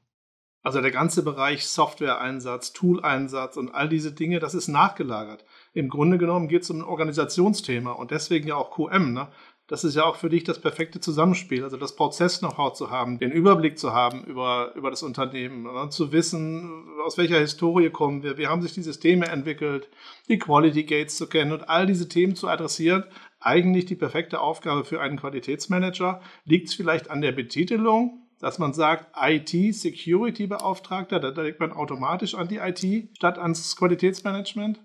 Also 0.64 0.80
der 0.80 0.90
ganze 0.90 1.22
Bereich 1.22 1.68
Software-Einsatz, 1.68 2.72
Tool-Einsatz 2.72 3.58
und 3.58 3.74
all 3.74 3.86
diese 3.86 4.12
Dinge, 4.12 4.40
das 4.40 4.54
ist 4.54 4.68
nachgelagert. 4.68 5.44
Im 5.74 5.90
Grunde 5.90 6.16
genommen 6.16 6.48
geht 6.48 6.62
es 6.62 6.70
um 6.70 6.78
ein 6.78 6.84
Organisationsthema 6.84 7.92
und 7.92 8.10
deswegen 8.10 8.48
ja 8.48 8.56
auch 8.56 8.70
QM. 8.70 9.12
Ne? 9.12 9.28
Das 9.66 9.84
ist 9.84 9.94
ja 9.94 10.06
auch 10.06 10.16
für 10.16 10.30
dich 10.30 10.42
das 10.42 10.62
perfekte 10.62 11.00
Zusammenspiel, 11.00 11.64
also 11.64 11.76
das 11.76 11.96
Prozess-Know-how 11.96 12.72
zu 12.72 12.90
haben, 12.90 13.18
den 13.18 13.30
Überblick 13.30 13.78
zu 13.78 13.92
haben 13.92 14.24
über, 14.24 14.72
über 14.74 14.88
das 14.88 15.02
Unternehmen, 15.02 15.64
ne? 15.64 15.90
zu 15.90 16.12
wissen, 16.12 16.86
aus 17.04 17.18
welcher 17.18 17.40
Historie 17.40 17.90
kommen 17.90 18.22
wir, 18.22 18.38
wie 18.38 18.46
haben 18.46 18.62
sich 18.62 18.72
die 18.72 18.82
Systeme 18.82 19.26
entwickelt, 19.26 19.90
die 20.30 20.38
Quality 20.38 20.84
Gates 20.84 21.18
zu 21.18 21.26
kennen 21.26 21.52
und 21.52 21.68
all 21.68 21.84
diese 21.84 22.08
Themen 22.08 22.36
zu 22.36 22.48
adressieren. 22.48 23.04
Eigentlich 23.38 23.84
die 23.84 23.96
perfekte 23.96 24.40
Aufgabe 24.40 24.86
für 24.86 25.02
einen 25.02 25.18
Qualitätsmanager. 25.18 26.22
Liegt 26.46 26.68
es 26.68 26.74
vielleicht 26.74 27.10
an 27.10 27.20
der 27.20 27.32
Betitelung? 27.32 28.23
Dass 28.44 28.58
man 28.58 28.74
sagt, 28.74 29.06
IT-Security-Beauftragter, 29.18 31.18
da 31.18 31.30
denkt 31.30 31.60
man 31.60 31.72
automatisch 31.72 32.34
an 32.34 32.46
die 32.46 32.58
IT 32.58 33.16
statt 33.16 33.38
ans 33.38 33.74
Qualitätsmanagement? 33.74 34.82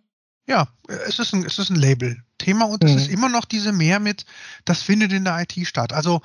Ja, 0.48 0.70
es 0.88 1.20
ist 1.20 1.34
ein, 1.34 1.44
es 1.44 1.60
ist 1.60 1.70
ein 1.70 1.76
Label. 1.76 2.24
Thema 2.40 2.66
und 2.66 2.84
es 2.84 2.92
mhm. 2.92 2.98
ist 2.98 3.10
immer 3.10 3.30
noch 3.30 3.46
diese 3.46 3.72
mehr 3.72 4.00
mit, 4.00 4.26
das 4.66 4.82
findet 4.82 5.12
in 5.12 5.26
der 5.26 5.40
IT 5.40 5.68
statt. 5.68 5.94
Also 5.94 6.22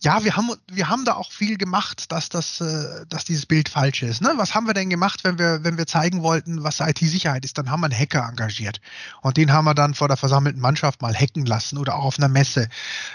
ja, 0.00 0.22
wir 0.22 0.36
haben, 0.36 0.50
wir 0.70 0.88
haben 0.88 1.04
da 1.04 1.14
auch 1.14 1.32
viel 1.32 1.56
gemacht, 1.56 2.12
dass, 2.12 2.28
das, 2.28 2.60
äh, 2.60 3.06
dass 3.08 3.24
dieses 3.24 3.46
Bild 3.46 3.68
falsch 3.68 4.02
ist. 4.02 4.20
Ne? 4.20 4.32
Was 4.36 4.54
haben 4.54 4.66
wir 4.66 4.74
denn 4.74 4.90
gemacht, 4.90 5.24
wenn 5.24 5.38
wir, 5.38 5.64
wenn 5.64 5.78
wir 5.78 5.86
zeigen 5.86 6.22
wollten, 6.22 6.62
was 6.62 6.80
IT-Sicherheit 6.80 7.44
ist? 7.44 7.58
Dann 7.58 7.70
haben 7.70 7.80
wir 7.80 7.86
einen 7.86 7.98
Hacker 7.98 8.28
engagiert. 8.28 8.80
Und 9.22 9.36
den 9.36 9.52
haben 9.52 9.64
wir 9.64 9.74
dann 9.74 9.94
vor 9.94 10.08
der 10.08 10.16
versammelten 10.16 10.60
Mannschaft 10.60 11.02
mal 11.02 11.14
hacken 11.14 11.46
lassen 11.46 11.78
oder 11.78 11.96
auch 11.96 12.04
auf 12.04 12.18
einer 12.18 12.28
Messe. 12.28 12.68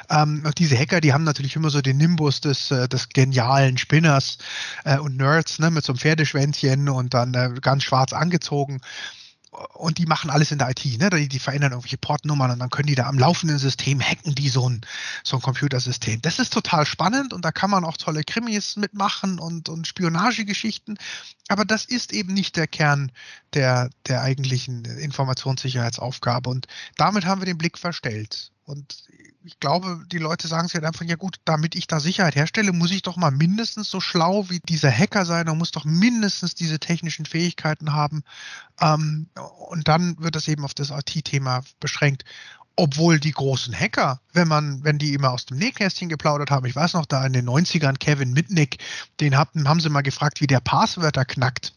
Ähm, 0.10 0.42
und 0.46 0.58
diese 0.58 0.78
Hacker, 0.78 1.00
die 1.00 1.14
haben 1.14 1.24
natürlich 1.24 1.56
immer 1.56 1.70
so 1.70 1.82
den 1.82 1.98
Nimbus 1.98 2.42
des, 2.42 2.72
äh, 2.72 2.90
des 2.90 3.10
genialen 3.10 3.78
Spinners 3.78 4.40
äh, 4.84 4.98
und 4.98 5.16
Nerds 5.16 5.60
ne? 5.60 5.70
mit 5.70 5.86
so 5.86 5.94
einem 5.94 6.00
Pferdeschwänzchen 6.00 6.90
und 6.90 7.14
dann 7.14 7.34
äh, 7.36 7.52
ganz 7.62 7.84
schwarz 7.84 8.14
angezogen 8.14 8.82
und 9.74 9.98
die 9.98 10.06
machen 10.06 10.30
alles 10.30 10.52
in 10.52 10.60
der 10.60 10.70
IT, 10.70 10.86
ne? 11.00 11.10
Die, 11.10 11.28
die, 11.28 11.40
verändern 11.40 11.72
irgendwelche 11.72 11.98
Portnummern 11.98 12.52
und 12.52 12.60
dann 12.60 12.70
können 12.70 12.88
die 12.88 12.96
da 12.96 13.08
am 13.08 13.18
laufenden 13.18 13.58
System 13.58 14.00
hacken 14.00 14.36
die 14.36 14.50
so 14.50 14.70
ein, 14.70 14.82
so 15.24 15.38
ein 15.38 15.42
Computersystem. 15.42 16.22
Das 16.22 16.38
ist 16.40 16.54
total 16.54 16.86
spannend 16.86 17.34
und 17.34 17.44
da 17.44 17.52
kann 17.52 17.72
man 17.72 17.84
auch 17.84 17.98
tolle 17.98 18.24
Krimis 18.24 18.76
mitmachen 18.76 19.40
und, 19.40 19.68
und 19.70 19.88
Spionagegeschichten. 19.88 20.98
Aber 21.48 21.66
das 21.66 21.86
ist 21.86 22.14
eben 22.14 22.34
nicht 22.34 22.58
der 22.58 22.68
Kern 22.68 23.12
der, 23.54 23.90
der 24.08 24.22
eigentlichen 24.22 24.86
Informationssicherheitsaufgabe. 24.86 26.50
Und 26.50 26.68
damit 26.98 27.26
haben 27.26 27.42
wir 27.42 27.46
den 27.46 27.58
Blick 27.58 27.78
verstellt. 27.78 28.52
Und 28.70 29.04
ich 29.44 29.60
glaube, 29.60 30.06
die 30.12 30.20
Leute 30.20 30.48
sagen 30.48 30.68
sich 30.68 30.76
halt 30.76 30.86
einfach, 30.86 31.04
ja 31.04 31.16
gut, 31.16 31.38
damit 31.44 31.74
ich 31.74 31.88
da 31.88 32.00
Sicherheit 32.00 32.36
herstelle, 32.36 32.72
muss 32.72 32.92
ich 32.92 33.02
doch 33.02 33.18
mal 33.18 33.32
mindestens 33.32 33.90
so 33.90 34.00
schlau 34.00 34.48
wie 34.52 34.60
dieser 34.60 34.92
Hacker 34.92 35.26
sein 35.26 35.50
und 35.50 35.58
muss 35.58 35.72
doch 35.72 35.86
mindestens 35.86 36.54
diese 36.54 36.80
technischen 36.80 37.26
Fähigkeiten 37.26 37.94
haben. 37.94 38.24
Ähm, 38.80 39.28
und 39.70 39.88
dann 39.88 40.20
wird 40.20 40.36
das 40.36 40.48
eben 40.48 40.64
auf 40.64 40.76
das 40.76 40.92
IT-Thema 40.92 41.64
beschränkt. 41.80 42.26
Obwohl 42.76 43.20
die 43.20 43.32
großen 43.32 43.74
Hacker, 43.74 44.22
wenn 44.34 44.48
man, 44.48 44.84
wenn 44.84 45.00
die 45.00 45.16
immer 45.16 45.32
aus 45.32 45.48
dem 45.48 45.58
Nähkästchen 45.58 46.08
geplaudert 46.08 46.52
haben, 46.52 46.68
ich 46.68 46.76
weiß 46.76 46.94
noch, 46.94 47.08
da 47.08 47.26
in 47.26 47.34
den 47.34 47.50
90ern 47.50 47.98
Kevin 47.98 48.34
Mitnick, 48.34 48.78
den 49.20 49.36
hatten, 49.36 49.68
haben 49.68 49.80
sie 49.80 49.90
mal 49.90 50.02
gefragt, 50.02 50.42
wie 50.42 50.48
der 50.48 50.60
Passwörter 50.60 51.26
knackt. 51.26 51.74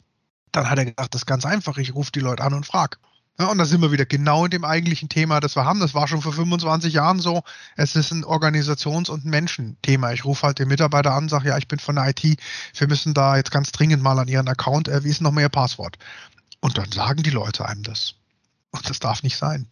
Dann 0.52 0.68
hat 0.68 0.78
er 0.78 0.84
gesagt, 0.84 1.14
das 1.14 1.22
ist 1.22 1.26
ganz 1.26 1.46
einfach, 1.46 1.78
ich 1.78 1.94
rufe 1.94 2.12
die 2.12 2.20
Leute 2.20 2.44
an 2.44 2.52
und 2.52 2.66
frage. 2.66 2.98
Ja, 3.38 3.46
und 3.46 3.58
da 3.58 3.64
sind 3.64 3.80
wir 3.80 3.92
wieder 3.92 4.04
genau 4.04 4.44
in 4.44 4.50
dem 4.50 4.64
eigentlichen 4.64 5.08
Thema, 5.08 5.40
das 5.40 5.56
wir 5.56 5.64
haben. 5.64 5.80
Das 5.80 5.94
war 5.94 6.06
schon 6.06 6.20
vor 6.20 6.32
25 6.32 6.92
Jahren 6.92 7.18
so. 7.18 7.42
Es 7.76 7.96
ist 7.96 8.12
ein 8.12 8.24
Organisations- 8.24 9.10
und 9.10 9.24
Menschenthema. 9.24 10.12
Ich 10.12 10.24
rufe 10.24 10.46
halt 10.46 10.58
den 10.58 10.68
Mitarbeiter 10.68 11.14
an, 11.14 11.28
sage, 11.28 11.48
ja, 11.48 11.58
ich 11.58 11.66
bin 11.66 11.78
von 11.78 11.96
der 11.96 12.08
IT, 12.08 12.22
wir 12.22 12.88
müssen 12.88 13.14
da 13.14 13.36
jetzt 13.36 13.50
ganz 13.50 13.72
dringend 13.72 14.02
mal 14.02 14.18
an 14.18 14.28
Ihren 14.28 14.48
Account, 14.48 14.88
äh, 14.88 15.02
wie 15.02 15.08
ist 15.08 15.22
noch 15.22 15.32
mehr 15.32 15.48
Passwort? 15.48 15.96
Und 16.60 16.78
dann 16.78 16.92
sagen 16.92 17.22
die 17.22 17.30
Leute 17.30 17.66
einem 17.66 17.82
das. 17.82 18.14
Und 18.70 18.88
das 18.88 19.00
darf 19.00 19.22
nicht 19.22 19.36
sein. 19.36 19.66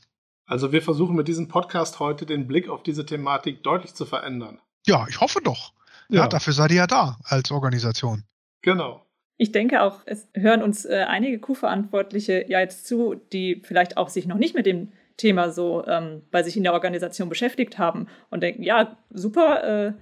Also 0.46 0.73
wir 0.73 0.83
versuchen 0.83 1.14
mit 1.14 1.29
diesem 1.29 1.46
Podcast 1.46 2.01
heute 2.01 2.27
den 2.27 2.49
Blick 2.49 2.68
auf 2.68 2.83
diese 2.83 3.07
Thematik 3.07 3.62
deutlich 3.62 3.94
zu 3.94 4.05
verändern. 4.05 4.59
Ja, 4.87 5.07
ich 5.09 5.20
hoffe 5.20 5.40
doch. 5.44 5.73
Ja, 6.09 6.23
ja 6.23 6.29
dafür 6.29 6.53
seid 6.53 6.70
ihr 6.73 6.79
ja 6.79 6.87
da 6.88 7.18
als 7.23 7.53
Organisation. 7.53 8.25
Genau. 8.62 9.07
Ich 9.40 9.53
denke 9.53 9.81
auch, 9.81 10.03
es 10.05 10.29
hören 10.35 10.62
uns 10.62 10.85
äh, 10.85 11.07
einige 11.09 11.38
Q-Verantwortliche 11.38 12.44
ja 12.46 12.61
jetzt 12.61 12.87
zu, 12.87 13.14
die 13.33 13.62
vielleicht 13.64 13.96
auch 13.96 14.11
sich 14.11 14.26
noch 14.26 14.37
nicht 14.37 14.55
mit 14.55 14.66
dem 14.66 14.92
Thema 15.16 15.50
so 15.50 15.83
ähm, 15.87 16.20
bei 16.31 16.42
sich 16.42 16.59
in 16.59 16.62
der 16.62 16.74
Organisation 16.74 17.31
beschäftigt 17.31 17.79
haben 17.79 18.07
und 18.29 18.42
denken, 18.42 18.62
ja, 18.62 18.98
super, 19.09 19.64
äh, 19.64 19.92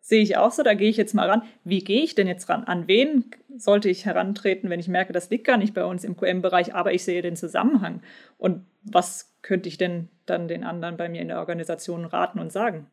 sehe 0.00 0.22
ich 0.22 0.38
auch 0.38 0.52
so, 0.52 0.62
da 0.62 0.72
gehe 0.72 0.88
ich 0.88 0.96
jetzt 0.96 1.12
mal 1.12 1.28
ran. 1.28 1.42
Wie 1.64 1.84
gehe 1.84 2.02
ich 2.02 2.14
denn 2.14 2.26
jetzt 2.26 2.48
ran? 2.48 2.64
An 2.64 2.88
wen 2.88 3.26
sollte 3.58 3.90
ich 3.90 4.06
herantreten, 4.06 4.70
wenn 4.70 4.80
ich 4.80 4.88
merke, 4.88 5.12
das 5.12 5.28
liegt 5.28 5.46
gar 5.46 5.58
nicht 5.58 5.74
bei 5.74 5.84
uns 5.84 6.02
im 6.02 6.16
QM-Bereich, 6.16 6.74
aber 6.74 6.94
ich 6.94 7.04
sehe 7.04 7.20
den 7.20 7.36
Zusammenhang? 7.36 8.00
Und 8.38 8.64
was 8.84 9.34
könnte 9.42 9.68
ich 9.68 9.76
denn 9.76 10.08
dann 10.24 10.48
den 10.48 10.64
anderen 10.64 10.96
bei 10.96 11.10
mir 11.10 11.20
in 11.20 11.28
der 11.28 11.40
Organisation 11.40 12.06
raten 12.06 12.38
und 12.38 12.52
sagen? 12.52 12.86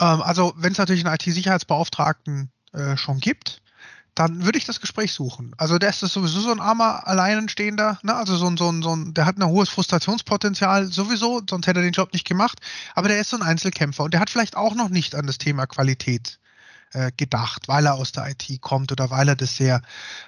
Ähm, 0.00 0.20
also, 0.20 0.52
wenn 0.56 0.72
es 0.72 0.78
natürlich 0.78 1.06
einen 1.06 1.14
IT-Sicherheitsbeauftragten 1.14 2.50
äh, 2.72 2.96
schon 2.96 3.20
gibt, 3.20 3.62
dann 4.18 4.44
würde 4.44 4.58
ich 4.58 4.64
das 4.64 4.80
Gespräch 4.80 5.12
suchen. 5.12 5.52
Also 5.58 5.78
der 5.78 5.90
ist 5.90 6.00
sowieso 6.00 6.40
so 6.40 6.50
ein 6.50 6.60
armer 6.60 7.06
Alleinstehender, 7.06 7.98
ne? 8.02 8.14
also 8.14 8.36
so 8.36 8.46
ein, 8.46 8.56
so 8.56 8.68
ein, 8.70 8.82
so 8.82 8.94
ein, 8.94 9.14
der 9.14 9.26
hat 9.26 9.38
ein 9.38 9.46
hohes 9.46 9.68
Frustrationspotenzial 9.68 10.86
sowieso, 10.86 11.40
sonst 11.48 11.66
hätte 11.68 11.80
er 11.80 11.84
den 11.84 11.92
Job 11.92 12.12
nicht 12.12 12.26
gemacht, 12.26 12.58
aber 12.94 13.08
der 13.08 13.20
ist 13.20 13.30
so 13.30 13.36
ein 13.36 13.42
Einzelkämpfer 13.42 14.02
und 14.02 14.14
der 14.14 14.20
hat 14.20 14.30
vielleicht 14.30 14.56
auch 14.56 14.74
noch 14.74 14.88
nicht 14.88 15.14
an 15.14 15.26
das 15.26 15.38
Thema 15.38 15.66
Qualität 15.66 16.38
äh, 16.92 17.12
gedacht, 17.16 17.68
weil 17.68 17.86
er 17.86 17.94
aus 17.94 18.12
der 18.12 18.28
IT 18.30 18.60
kommt 18.60 18.92
oder 18.92 19.10
weil 19.10 19.28
er 19.28 19.36
das 19.36 19.56
sehr 19.56 19.82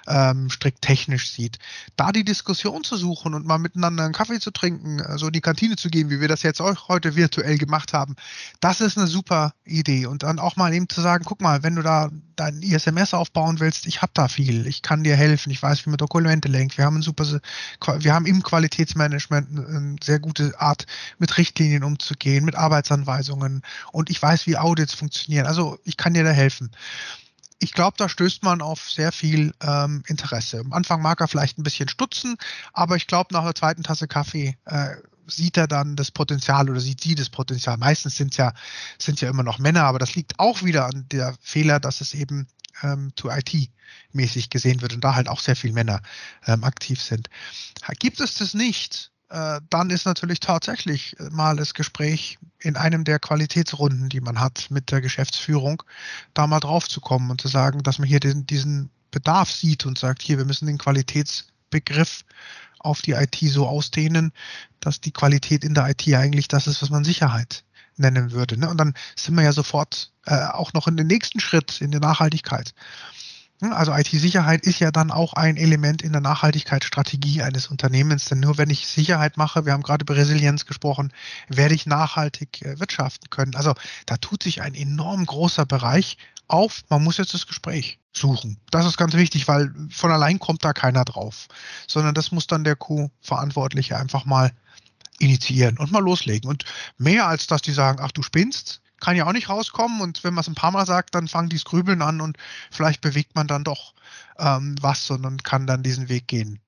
ähm, 0.07 0.49
strikt 0.49 0.81
technisch 0.81 1.31
sieht. 1.31 1.59
Da 1.95 2.11
die 2.11 2.23
Diskussion 2.23 2.83
zu 2.83 2.97
suchen 2.97 3.33
und 3.33 3.45
mal 3.45 3.57
miteinander 3.57 4.03
einen 4.03 4.13
Kaffee 4.13 4.39
zu 4.39 4.51
trinken, 4.51 4.99
so 4.99 5.05
also 5.05 5.27
in 5.27 5.33
die 5.33 5.41
Kantine 5.41 5.75
zu 5.75 5.89
gehen, 5.89 6.09
wie 6.09 6.19
wir 6.19 6.27
das 6.27 6.43
jetzt 6.43 6.61
auch 6.61 6.87
heute 6.87 7.15
virtuell 7.15 7.57
gemacht 7.57 7.93
haben, 7.93 8.15
das 8.59 8.81
ist 8.81 8.97
eine 8.97 9.07
super 9.07 9.53
Idee. 9.65 10.05
Und 10.05 10.23
dann 10.23 10.39
auch 10.39 10.55
mal 10.55 10.73
eben 10.73 10.87
zu 10.87 11.01
sagen, 11.01 11.23
guck 11.25 11.41
mal, 11.41 11.63
wenn 11.63 11.75
du 11.75 11.81
da 11.81 12.09
dein 12.35 12.61
ISMS 12.61 13.13
aufbauen 13.13 13.59
willst, 13.59 13.85
ich 13.85 14.01
habe 14.01 14.11
da 14.15 14.27
viel, 14.27 14.65
ich 14.65 14.81
kann 14.81 15.03
dir 15.03 15.15
helfen, 15.15 15.51
ich 15.51 15.61
weiß, 15.61 15.85
wie 15.85 15.89
man 15.89 15.97
Dokumente 15.97 16.47
lenkt, 16.47 16.77
wir 16.77 16.85
haben 16.85 16.97
ein 16.97 17.01
super, 17.01 17.25
wir 17.99 18.13
haben 18.13 18.25
im 18.25 18.41
Qualitätsmanagement 18.41 19.59
eine 19.59 19.95
sehr 20.03 20.19
gute 20.19 20.59
Art, 20.59 20.85
mit 21.19 21.37
Richtlinien 21.37 21.83
umzugehen, 21.83 22.45
mit 22.45 22.55
Arbeitsanweisungen 22.55 23.61
und 23.91 24.09
ich 24.09 24.21
weiß, 24.21 24.47
wie 24.47 24.57
Audits 24.57 24.93
funktionieren. 24.93 25.45
Also 25.45 25.77
ich 25.83 25.97
kann 25.97 26.13
dir 26.13 26.23
da 26.23 26.31
helfen 26.31 26.50
ich 27.59 27.73
glaube, 27.73 27.95
da 27.97 28.09
stößt 28.09 28.43
man 28.43 28.61
auf 28.61 28.89
sehr 28.89 29.11
viel 29.11 29.53
ähm, 29.61 30.03
Interesse. 30.07 30.59
Am 30.59 30.73
Anfang 30.73 31.01
mag 31.01 31.21
er 31.21 31.27
vielleicht 31.27 31.59
ein 31.59 31.63
bisschen 31.63 31.87
stutzen, 31.87 32.35
aber 32.73 32.95
ich 32.95 33.05
glaube, 33.05 33.33
nach 33.33 33.43
der 33.43 33.53
zweiten 33.53 33.83
Tasse 33.83 34.07
Kaffee 34.07 34.57
äh, 34.65 34.95
sieht 35.27 35.57
er 35.57 35.67
dann 35.67 35.95
das 35.95 36.09
Potenzial 36.09 36.69
oder 36.69 36.79
sieht 36.79 37.01
sie 37.01 37.13
das 37.13 37.29
Potenzial. 37.29 37.77
Meistens 37.77 38.17
sind 38.17 38.31
es 38.31 38.37
ja, 38.37 38.53
ja 38.99 39.29
immer 39.29 39.43
noch 39.43 39.59
Männer, 39.59 39.83
aber 39.83 39.99
das 39.99 40.15
liegt 40.15 40.39
auch 40.39 40.63
wieder 40.63 40.85
an 40.85 41.05
der 41.11 41.35
Fehler, 41.39 41.79
dass 41.79 42.01
es 42.01 42.15
eben 42.15 42.47
ähm, 42.81 43.13
to 43.15 43.29
IT 43.29 43.69
mäßig 44.11 44.49
gesehen 44.49 44.81
wird 44.81 44.93
und 44.93 45.03
da 45.03 45.15
halt 45.15 45.29
auch 45.29 45.39
sehr 45.39 45.55
viele 45.55 45.73
Männer 45.73 46.01
ähm, 46.47 46.63
aktiv 46.63 47.01
sind. 47.01 47.29
Gibt 47.99 48.19
es 48.19 48.35
das 48.35 48.53
nicht, 48.55 49.10
dann 49.69 49.89
ist 49.89 50.05
natürlich 50.05 50.41
tatsächlich 50.41 51.15
mal 51.31 51.55
das 51.55 51.73
Gespräch 51.73 52.37
in 52.59 52.75
einem 52.75 53.05
der 53.05 53.19
Qualitätsrunden, 53.19 54.09
die 54.09 54.19
man 54.19 54.39
hat 54.39 54.67
mit 54.69 54.91
der 54.91 54.99
Geschäftsführung, 54.99 55.83
da 56.33 56.47
mal 56.47 56.59
drauf 56.59 56.89
zu 56.89 56.99
kommen 56.99 57.31
und 57.31 57.39
zu 57.39 57.47
sagen, 57.47 57.81
dass 57.83 57.97
man 57.97 58.07
hier 58.07 58.19
den, 58.19 58.45
diesen 58.45 58.89
Bedarf 59.09 59.51
sieht 59.51 59.85
und 59.85 59.97
sagt, 59.97 60.21
hier, 60.21 60.37
wir 60.37 60.45
müssen 60.45 60.67
den 60.67 60.77
Qualitätsbegriff 60.77 62.23
auf 62.79 63.01
die 63.01 63.11
IT 63.11 63.37
so 63.41 63.67
ausdehnen, 63.67 64.31
dass 64.79 65.01
die 65.01 65.11
Qualität 65.11 65.63
in 65.63 65.75
der 65.75 65.89
IT 65.89 66.07
eigentlich 66.13 66.47
das 66.47 66.67
ist, 66.67 66.81
was 66.81 66.89
man 66.89 67.03
Sicherheit 67.03 67.63
nennen 67.97 68.31
würde. 68.31 68.57
Ne? 68.57 68.69
Und 68.69 68.77
dann 68.77 68.93
sind 69.15 69.35
wir 69.35 69.43
ja 69.43 69.53
sofort 69.53 70.11
äh, 70.25 70.45
auch 70.45 70.73
noch 70.73 70.87
in 70.87 70.97
den 70.97 71.07
nächsten 71.07 71.39
Schritt 71.39 71.81
in 71.81 71.91
der 71.91 71.99
Nachhaltigkeit. 71.99 72.73
Hm, 73.61 73.73
also 73.73 73.93
IT-Sicherheit 73.93 74.65
ist 74.65 74.79
ja 74.79 74.91
dann 74.91 75.11
auch 75.11 75.33
ein 75.33 75.55
Element 75.55 76.01
in 76.01 76.11
der 76.11 76.21
Nachhaltigkeitsstrategie 76.21 77.43
eines 77.43 77.67
Unternehmens. 77.67 78.25
Denn 78.25 78.39
nur 78.39 78.57
wenn 78.57 78.69
ich 78.69 78.87
Sicherheit 78.87 79.37
mache, 79.37 79.65
wir 79.65 79.73
haben 79.73 79.83
gerade 79.83 80.03
über 80.03 80.15
Resilienz 80.15 80.65
gesprochen, 80.65 81.13
werde 81.47 81.75
ich 81.75 81.85
nachhaltig 81.85 82.63
äh, 82.63 82.79
wirtschaften 82.79 83.29
können. 83.29 83.55
Also 83.55 83.75
da 84.07 84.17
tut 84.17 84.43
sich 84.43 84.61
ein 84.61 84.73
enorm 84.73 85.25
großer 85.25 85.65
Bereich 85.65 86.17
auf. 86.47 86.83
Man 86.89 87.03
muss 87.03 87.17
jetzt 87.17 87.35
das 87.35 87.47
Gespräch 87.47 87.99
suchen. 88.13 88.57
Das 88.71 88.85
ist 88.85 88.97
ganz 88.97 89.13
wichtig, 89.13 89.47
weil 89.47 89.73
von 89.91 90.11
allein 90.11 90.39
kommt 90.39 90.65
da 90.65 90.73
keiner 90.73 91.05
drauf, 91.05 91.47
sondern 91.87 92.13
das 92.13 92.31
muss 92.31 92.47
dann 92.47 92.63
der 92.63 92.75
Q-Verantwortliche 92.75 93.97
einfach 93.97 94.25
mal 94.25 94.51
initiieren 95.19 95.77
und 95.77 95.91
mal 95.91 96.03
loslegen. 96.03 96.49
Und 96.49 96.65
mehr 96.97 97.27
als 97.27 97.47
dass 97.47 97.61
die 97.61 97.71
sagen, 97.71 97.99
ach 98.01 98.11
du 98.11 98.23
spinnst, 98.23 98.81
kann 99.01 99.17
ja 99.17 99.27
auch 99.27 99.33
nicht 99.33 99.49
rauskommen. 99.49 99.99
Und 99.99 100.23
wenn 100.23 100.33
man 100.33 100.41
es 100.41 100.47
ein 100.47 100.55
paar 100.55 100.71
Mal 100.71 100.85
sagt, 100.85 101.13
dann 101.15 101.27
fangen 101.27 101.49
die 101.49 101.57
Grübeln 101.61 102.01
an 102.01 102.21
und 102.21 102.37
vielleicht 102.71 103.01
bewegt 103.01 103.35
man 103.35 103.47
dann 103.47 103.65
doch 103.65 103.93
ähm, 104.39 104.75
was 104.79 105.09
und 105.11 105.43
kann 105.43 105.67
dann 105.67 105.83
diesen 105.83 106.07
Weg 106.07 106.27
gehen. 106.27 106.61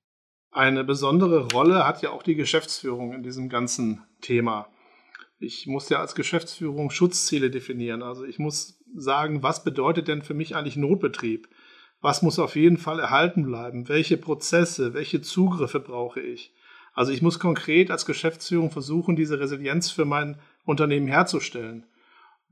Eine 0.52 0.84
besondere 0.84 1.52
Rolle 1.52 1.86
hat 1.86 2.02
ja 2.02 2.12
auch 2.12 2.22
die 2.22 2.36
Geschäftsführung 2.36 3.14
in 3.14 3.24
diesem 3.24 3.50
ganzen 3.50 4.04
Thema. 4.22 4.68
Ich 5.40 5.66
muss 5.66 5.90
ja 5.90 6.00
als 6.00 6.14
Geschäftsführung 6.14 6.92
Schutzziele 6.92 7.50
definieren. 7.50 8.04
Also 8.04 8.24
ich 8.26 8.38
muss 8.38 8.80
sagen, 8.96 9.42
was 9.42 9.64
bedeutet 9.64 10.08
denn 10.08 10.22
für 10.22 10.34
mich 10.34 10.56
eigentlich 10.56 10.76
Notbetrieb? 10.76 11.50
Was 12.02 12.22
muss 12.22 12.38
auf 12.38 12.56
jeden 12.56 12.78
Fall 12.78 13.00
erhalten 13.00 13.44
bleiben? 13.44 13.90
Welche 13.90 14.18
Prozesse, 14.18 14.94
welche 14.94 15.22
Zugriffe 15.22 15.80
brauche 15.80 16.20
ich? 16.20 16.54
Also 16.94 17.12
ich 17.12 17.22
muss 17.22 17.40
konkret 17.40 17.90
als 17.90 18.06
Geschäftsführung 18.06 18.70
versuchen, 18.70 19.16
diese 19.16 19.40
Resilienz 19.40 19.90
für 19.90 20.06
mein 20.06 20.38
Unternehmen 20.66 21.08
herzustellen. 21.08 21.86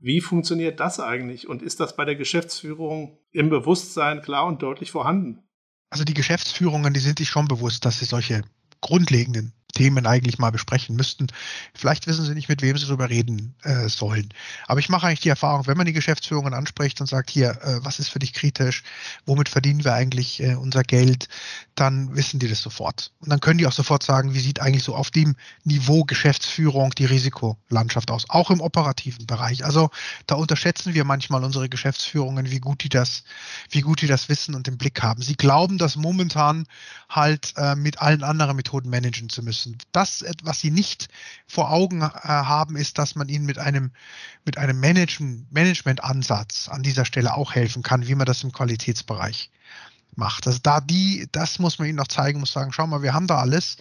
Wie 0.04 0.20
funktioniert 0.20 0.80
das 0.80 0.98
eigentlich 0.98 1.48
und 1.48 1.62
ist 1.62 1.78
das 1.78 1.94
bei 1.94 2.04
der 2.04 2.16
Geschäftsführung 2.16 3.20
im 3.30 3.50
Bewusstsein 3.50 4.20
klar 4.20 4.46
und 4.46 4.60
deutlich 4.60 4.90
vorhanden? 4.90 5.44
Also 5.90 6.02
die 6.02 6.12
Geschäftsführungen, 6.12 6.92
die 6.92 6.98
sind 6.98 7.20
sich 7.20 7.28
schon 7.28 7.46
bewusst, 7.46 7.84
dass 7.84 8.00
sie 8.00 8.04
solche 8.04 8.42
grundlegenden 8.80 9.52
Themen 9.72 10.06
eigentlich 10.06 10.38
mal 10.38 10.52
besprechen 10.52 10.96
müssten. 10.96 11.26
Vielleicht 11.74 12.06
wissen 12.06 12.24
sie 12.24 12.34
nicht, 12.34 12.48
mit 12.48 12.62
wem 12.62 12.76
sie 12.76 12.86
darüber 12.86 13.08
reden 13.08 13.54
äh, 13.62 13.88
sollen. 13.88 14.28
Aber 14.66 14.80
ich 14.80 14.88
mache 14.88 15.06
eigentlich 15.06 15.20
die 15.20 15.30
Erfahrung, 15.30 15.66
wenn 15.66 15.76
man 15.76 15.86
die 15.86 15.92
Geschäftsführungen 15.92 16.54
anspricht 16.54 17.00
und 17.00 17.06
sagt, 17.06 17.30
hier, 17.30 17.50
äh, 17.62 17.78
was 17.82 17.98
ist 17.98 18.08
für 18.08 18.18
dich 18.18 18.32
kritisch, 18.32 18.82
womit 19.24 19.48
verdienen 19.48 19.84
wir 19.84 19.94
eigentlich 19.94 20.42
äh, 20.42 20.54
unser 20.54 20.82
Geld, 20.82 21.28
dann 21.74 22.14
wissen 22.14 22.38
die 22.38 22.48
das 22.48 22.60
sofort. 22.60 23.12
Und 23.20 23.30
dann 23.30 23.40
können 23.40 23.58
die 23.58 23.66
auch 23.66 23.72
sofort 23.72 24.02
sagen, 24.02 24.34
wie 24.34 24.40
sieht 24.40 24.60
eigentlich 24.60 24.84
so 24.84 24.94
auf 24.94 25.10
dem 25.10 25.36
Niveau 25.64 26.04
Geschäftsführung 26.04 26.90
die 26.90 27.06
Risikolandschaft 27.06 28.10
aus, 28.10 28.28
auch 28.28 28.50
im 28.50 28.60
operativen 28.60 29.26
Bereich. 29.26 29.64
Also 29.64 29.90
da 30.26 30.34
unterschätzen 30.34 30.92
wir 30.92 31.04
manchmal 31.04 31.44
unsere 31.44 31.70
Geschäftsführungen, 31.70 32.50
wie 32.50 32.60
gut 32.60 32.84
die 32.84 32.90
das, 32.90 33.24
wie 33.70 33.80
gut 33.80 34.02
die 34.02 34.06
das 34.06 34.28
wissen 34.28 34.54
und 34.54 34.68
im 34.68 34.76
Blick 34.76 35.02
haben. 35.02 35.22
Sie 35.22 35.36
glauben, 35.36 35.78
das 35.78 35.96
momentan 35.96 36.66
halt 37.08 37.54
äh, 37.56 37.74
mit 37.74 38.02
allen 38.02 38.22
anderen 38.22 38.56
Methoden 38.56 38.90
managen 38.90 39.30
zu 39.30 39.42
müssen 39.42 39.61
müssen. 39.66 39.78
Das, 39.92 40.24
was 40.42 40.60
sie 40.60 40.70
nicht 40.70 41.08
vor 41.46 41.70
Augen 41.70 42.02
äh, 42.02 42.04
haben, 42.04 42.76
ist, 42.76 42.98
dass 42.98 43.14
man 43.14 43.28
ihnen 43.28 43.44
mit 43.44 43.58
einem, 43.58 43.92
mit 44.44 44.58
einem 44.58 44.80
Management-Ansatz 44.80 46.68
an 46.68 46.82
dieser 46.82 47.04
Stelle 47.04 47.34
auch 47.34 47.54
helfen 47.54 47.82
kann, 47.82 48.06
wie 48.06 48.14
man 48.14 48.26
das 48.26 48.42
im 48.42 48.52
Qualitätsbereich 48.52 49.50
macht. 50.16 50.46
Also 50.46 50.58
da 50.62 50.80
die, 50.80 51.28
das 51.32 51.58
muss 51.58 51.78
man 51.78 51.88
ihnen 51.88 51.96
noch 51.96 52.08
zeigen, 52.08 52.40
muss 52.40 52.52
sagen, 52.52 52.72
schau 52.72 52.86
mal, 52.86 53.02
wir 53.02 53.14
haben 53.14 53.26
da 53.26 53.38
alles. 53.38 53.76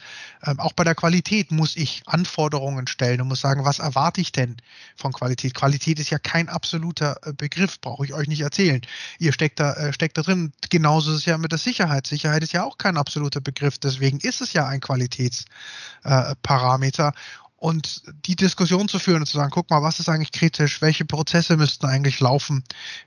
Ähm, 0.46 0.60
auch 0.60 0.74
bei 0.74 0.84
der 0.84 0.96
Qualität 0.96 1.52
muss 1.52 1.76
ich 1.76 2.04
Anforderungen 2.06 2.88
stellen 2.88 3.22
und 3.22 3.28
muss 3.28 3.42
sagen, 3.42 3.66
was 3.66 3.80
erwarte 3.80 4.22
ich 4.22 4.32
denn 4.32 4.58
von 4.96 5.12
Qualität? 5.12 5.54
Qualität 5.54 6.00
ist 6.00 6.10
ja 6.10 6.20
kein 6.20 6.50
absoluter 6.50 7.18
äh, 7.24 7.34
Begriff, 7.34 7.80
brauche 7.82 8.06
ich 8.06 8.14
euch 8.14 8.28
nicht 8.28 8.42
erzählen. 8.42 8.82
Ihr 9.20 9.34
steckt 9.34 9.60
da, 9.60 9.74
äh, 9.74 9.94
steckt 9.94 10.18
da 10.18 10.22
drin. 10.22 10.54
Genauso 10.70 11.12
ist 11.12 11.18
es 11.18 11.26
ja 11.26 11.38
mit 11.38 11.52
der 11.52 11.60
Sicherheit. 11.60 12.08
Sicherheit 12.08 12.44
ist 12.44 12.54
ja 12.54 12.64
auch 12.64 12.78
kein 12.78 12.98
absoluter 12.98 13.42
Begriff, 13.42 13.78
deswegen 13.78 14.20
ist 14.20 14.42
es 14.42 14.54
ja 14.54 14.68
ein 14.68 14.80
Qualitätsparameter. 14.80 17.08
Äh, 17.10 17.12
und 17.62 18.02
die 18.26 18.36
Diskussion 18.36 18.88
zu 18.88 18.98
führen 18.98 19.22
und 19.22 19.28
zu 19.28 19.38
sagen, 19.38 19.52
guck 19.52 19.70
mal, 19.70 19.84
was 19.84 20.00
ist 20.00 20.10
eigentlich 20.10 20.32
kritisch, 20.32 20.82
welche 20.82 21.06
Prozesse 21.06 21.58
müssten 21.58 21.86
eigentlich 21.86 22.20
laufen, 22.20 22.64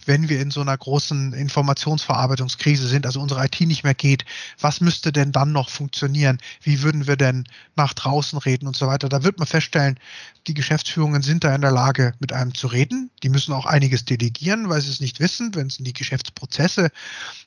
wenn 0.06 0.28
wir 0.28 0.40
in 0.40 0.52
so 0.52 0.60
einer 0.60 0.78
großen 0.78 1.32
Informationsverarbeitungskrise 1.32 2.86
sind, 2.86 3.04
also 3.04 3.20
unsere 3.20 3.44
IT 3.44 3.60
nicht 3.62 3.82
mehr 3.82 3.94
geht, 3.94 4.24
was 4.60 4.80
müsste 4.80 5.10
denn 5.10 5.32
dann 5.32 5.50
noch 5.50 5.70
funktionieren, 5.70 6.38
wie 6.62 6.82
würden 6.82 7.08
wir 7.08 7.16
denn 7.16 7.48
nach 7.74 7.94
draußen 7.94 8.38
reden 8.38 8.68
und 8.68 8.76
so 8.76 8.86
weiter. 8.86 9.08
Da 9.08 9.24
wird 9.24 9.38
man 9.38 9.48
feststellen, 9.48 9.98
die 10.46 10.54
Geschäftsführungen 10.54 11.22
sind 11.22 11.42
da 11.42 11.52
in 11.52 11.62
der 11.62 11.72
Lage, 11.72 12.14
mit 12.20 12.32
einem 12.32 12.54
zu 12.54 12.68
reden. 12.68 13.10
Die 13.22 13.30
müssen 13.30 13.54
auch 13.54 13.66
einiges 13.66 14.04
delegieren, 14.04 14.68
weil 14.68 14.80
sie 14.82 14.90
es 14.90 15.00
nicht 15.00 15.18
wissen, 15.18 15.54
wenn 15.54 15.66
es 15.66 15.78
in 15.78 15.84
die 15.84 15.94
Geschäftsprozesse 15.94 16.90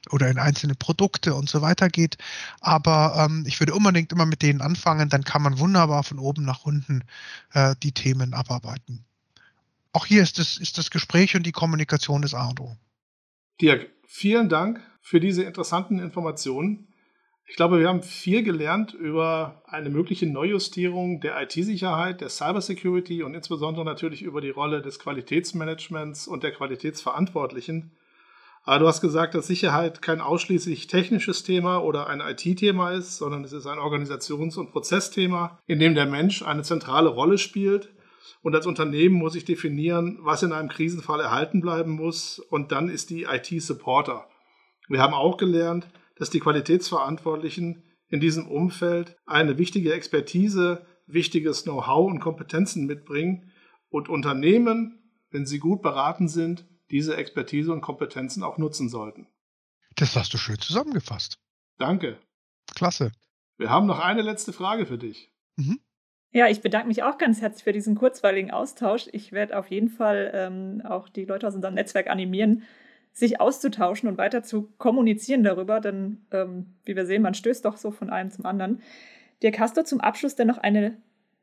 oder 0.09 0.29
in 0.29 0.39
einzelne 0.39 0.75
Produkte 0.75 1.35
und 1.35 1.47
so 1.47 1.61
weiter 1.61 1.89
geht. 1.89 2.17
Aber 2.59 3.15
ähm, 3.17 3.45
ich 3.47 3.59
würde 3.59 3.75
unbedingt 3.75 4.11
immer 4.11 4.25
mit 4.25 4.41
denen 4.41 4.61
anfangen, 4.61 5.09
dann 5.09 5.23
kann 5.23 5.43
man 5.43 5.59
wunderbar 5.59 6.03
von 6.03 6.17
oben 6.17 6.43
nach 6.43 6.63
unten 6.63 6.96
äh, 7.53 7.75
die 7.83 7.91
Themen 7.91 8.33
abarbeiten. 8.33 9.05
Auch 9.93 10.05
hier 10.05 10.21
ist 10.21 10.37
das, 10.39 10.57
ist 10.57 10.77
das 10.77 10.91
Gespräch 10.91 11.35
und 11.35 11.43
die 11.43 11.51
Kommunikation 11.51 12.21
des 12.21 12.33
A 12.33 12.49
und 12.49 12.59
O. 12.59 12.77
Dirk, 13.59 13.89
vielen 14.05 14.49
Dank 14.49 14.79
für 15.01 15.19
diese 15.19 15.43
interessanten 15.43 15.99
Informationen. 15.99 16.87
Ich 17.49 17.55
glaube, 17.55 17.79
wir 17.79 17.87
haben 17.87 18.03
viel 18.03 18.43
gelernt 18.43 18.93
über 18.93 19.63
eine 19.65 19.89
mögliche 19.89 20.27
Neujustierung 20.27 21.21
der 21.21 21.41
IT-Sicherheit, 21.41 22.19
der 22.19 22.29
Cybersecurity 22.29 23.23
und 23.23 23.33
insbesondere 23.33 23.85
natürlich 23.85 24.21
über 24.21 24.41
die 24.41 24.49
Rolle 24.49 24.81
des 24.81 24.99
Qualitätsmanagements 24.99 26.27
und 26.27 26.43
der 26.43 26.51
Qualitätsverantwortlichen. 26.51 27.91
Aber 28.67 28.79
du 28.79 28.87
hast 28.87 28.99
gesagt, 28.99 29.33
dass 29.33 29.47
Sicherheit 29.47 30.01
kein 30.01 30.19
ausschließlich 30.19 30.87
technisches 30.87 31.43
Thema 31.43 31.77
oder 31.77 32.07
ein 32.07 32.19
IT-Thema 32.19 32.91
ist, 32.91 33.15
sondern 33.15 33.45
es 33.45 33.53
ist 33.53 33.65
ein 33.65 33.79
Organisations- 33.79 34.57
und 34.57 34.71
Prozessthema, 34.71 35.57
in 35.67 35.79
dem 35.79 35.95
der 35.95 36.05
Mensch 36.05 36.43
eine 36.43 36.63
zentrale 36.63 37.07
Rolle 37.07 37.37
spielt. 37.37 37.95
Und 38.41 38.55
als 38.55 38.67
Unternehmen 38.67 39.15
muss 39.15 39.35
ich 39.35 39.45
definieren, 39.45 40.19
was 40.19 40.43
in 40.43 40.51
einem 40.51 40.67
Krisenfall 40.67 41.21
erhalten 41.21 41.61
bleiben 41.61 41.91
muss. 41.91 42.39
Und 42.39 42.73
dann 42.73 42.89
ist 42.89 43.09
die 43.09 43.23
IT-Supporter. 43.23 44.27
Wir 44.89 45.01
haben 45.01 45.13
auch 45.13 45.37
gelernt, 45.37 45.87
dass 46.17 46.29
die 46.29 46.41
Qualitätsverantwortlichen 46.41 47.83
in 48.09 48.19
diesem 48.19 48.49
Umfeld 48.49 49.15
eine 49.25 49.57
wichtige 49.57 49.93
Expertise, 49.93 50.85
wichtiges 51.05 51.63
Know-how 51.63 52.11
und 52.11 52.19
Kompetenzen 52.19 52.85
mitbringen 52.85 53.49
und 53.87 54.09
Unternehmen, 54.09 55.09
wenn 55.31 55.45
sie 55.45 55.59
gut 55.59 55.81
beraten 55.81 56.27
sind, 56.27 56.65
diese 56.91 57.15
Expertise 57.17 57.71
und 57.71 57.81
Kompetenzen 57.81 58.43
auch 58.43 58.57
nutzen 58.57 58.89
sollten. 58.89 59.27
Das 59.95 60.15
hast 60.15 60.33
du 60.33 60.37
schön 60.37 60.59
zusammengefasst. 60.59 61.39
Danke. 61.77 62.19
Klasse. 62.75 63.11
Wir 63.57 63.69
haben 63.69 63.87
noch 63.87 63.99
eine 63.99 64.21
letzte 64.21 64.53
Frage 64.53 64.85
für 64.85 64.97
dich. 64.97 65.31
Mhm. 65.55 65.79
Ja, 66.31 66.47
ich 66.47 66.61
bedanke 66.61 66.87
mich 66.87 67.03
auch 67.03 67.17
ganz 67.17 67.41
herzlich 67.41 67.63
für 67.63 67.73
diesen 67.73 67.95
kurzweiligen 67.95 68.51
Austausch. 68.51 69.07
Ich 69.11 69.31
werde 69.31 69.57
auf 69.57 69.71
jeden 69.71 69.89
Fall 69.89 70.31
ähm, 70.33 70.81
auch 70.85 71.09
die 71.09 71.25
Leute 71.25 71.47
aus 71.47 71.55
unserem 71.55 71.73
Netzwerk 71.73 72.07
animieren, 72.07 72.63
sich 73.13 73.41
auszutauschen 73.41 74.07
und 74.07 74.17
weiter 74.17 74.43
zu 74.43 74.73
kommunizieren 74.77 75.43
darüber, 75.43 75.79
denn 75.79 76.25
ähm, 76.31 76.75
wie 76.85 76.95
wir 76.95 77.05
sehen, 77.05 77.23
man 77.23 77.33
stößt 77.33 77.65
doch 77.65 77.77
so 77.77 77.89
von 77.91 78.11
einem 78.11 78.29
zum 78.29 78.45
anderen. 78.45 78.81
Dirk, 79.41 79.57
hast 79.57 79.77
du 79.77 79.83
zum 79.83 80.01
Abschluss 80.01 80.35
denn 80.35 80.47
noch 80.47 80.59
eine, 80.59 80.97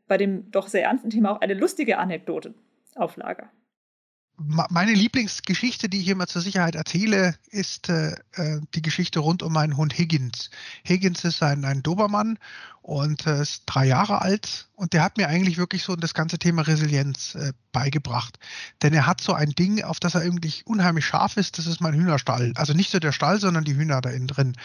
bei 0.07 0.17
dem 0.17 0.51
doch 0.53 0.69
sehr 0.69 0.85
ernsten 0.85 1.11
Thema 1.11 1.33
auch 1.33 1.41
eine 1.41 1.55
lustige 1.55 1.99
Anekdote 1.99 2.55
auf 2.95 3.17
Lager? 3.17 3.51
Meine 4.37 4.93
Lieblingsgeschichte, 4.93 5.89
die 5.89 6.01
ich 6.01 6.09
immer 6.09 6.27
zur 6.27 6.43
Sicherheit 6.43 6.75
erzähle, 6.75 7.37
ist 7.51 7.89
äh, 7.89 8.17
äh, 8.33 8.61
die 8.75 8.83
Geschichte 8.83 9.21
rund 9.21 9.43
um 9.43 9.53
meinen 9.53 9.77
Hund 9.77 9.97
Higgins. 9.97 10.51
Higgins 10.87 11.25
ist 11.25 11.43
ein, 11.43 11.65
ein 11.65 11.83
Dobermann 11.83 12.39
und 12.83 13.27
äh, 13.27 13.41
ist 13.41 13.63
drei 13.67 13.87
Jahre 13.87 14.23
alt 14.23 14.69
und 14.75 14.93
der 14.93 15.03
hat 15.03 15.17
mir 15.17 15.29
eigentlich 15.29 15.57
wirklich 15.57 15.85
so 15.85 15.95
das 15.95 16.15
ganze 16.15 16.39
Thema 16.39 16.63
Resilienz 16.63 17.37
äh, 17.37 17.53
beigebracht. 17.73 18.39
Denn 18.83 18.93
er 18.93 19.07
hat 19.07 19.21
so 19.21 19.35
ein 19.35 19.51
Ding, 19.51 19.83
auf 19.85 20.01
das 20.01 20.17
er 20.17 20.25
irgendwie 20.25 20.53
unheimlich 20.65 21.07
scharf 21.07 21.37
ist, 21.37 21.59
das 21.59 21.67
ist 21.67 21.81
mein 21.81 21.95
Hühnerstall. 21.95 22.53
Also 22.57 22.75
nicht 22.75 22.91
so 22.91 22.99
der 22.99 23.13
Stall, 23.13 23.39
sondern 23.39 23.65
die 23.65 23.77
Hühner 23.77 24.01
da 24.01 24.11
innen 24.11 24.27
drin. 24.27 24.57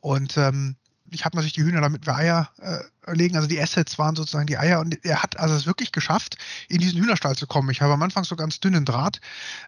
Und 0.00 0.36
ähm, 0.36 0.76
ich 1.14 1.24
habe 1.24 1.36
natürlich 1.36 1.54
die 1.54 1.62
Hühner, 1.62 1.80
damit 1.80 2.06
wir 2.06 2.16
Eier 2.16 2.50
äh, 2.60 3.12
legen. 3.12 3.36
Also 3.36 3.48
die 3.48 3.60
Assets 3.60 3.98
waren 3.98 4.16
sozusagen 4.16 4.46
die 4.46 4.58
Eier. 4.58 4.80
Und 4.80 5.04
er 5.04 5.22
hat 5.22 5.38
also 5.38 5.54
es 5.54 5.66
wirklich 5.66 5.92
geschafft, 5.92 6.36
in 6.68 6.78
diesen 6.78 7.00
Hühnerstall 7.00 7.36
zu 7.36 7.46
kommen. 7.46 7.70
Ich 7.70 7.80
habe 7.80 7.92
am 7.92 8.02
Anfang 8.02 8.24
so 8.24 8.36
ganz 8.36 8.60
dünnen 8.60 8.84
Draht 8.84 9.20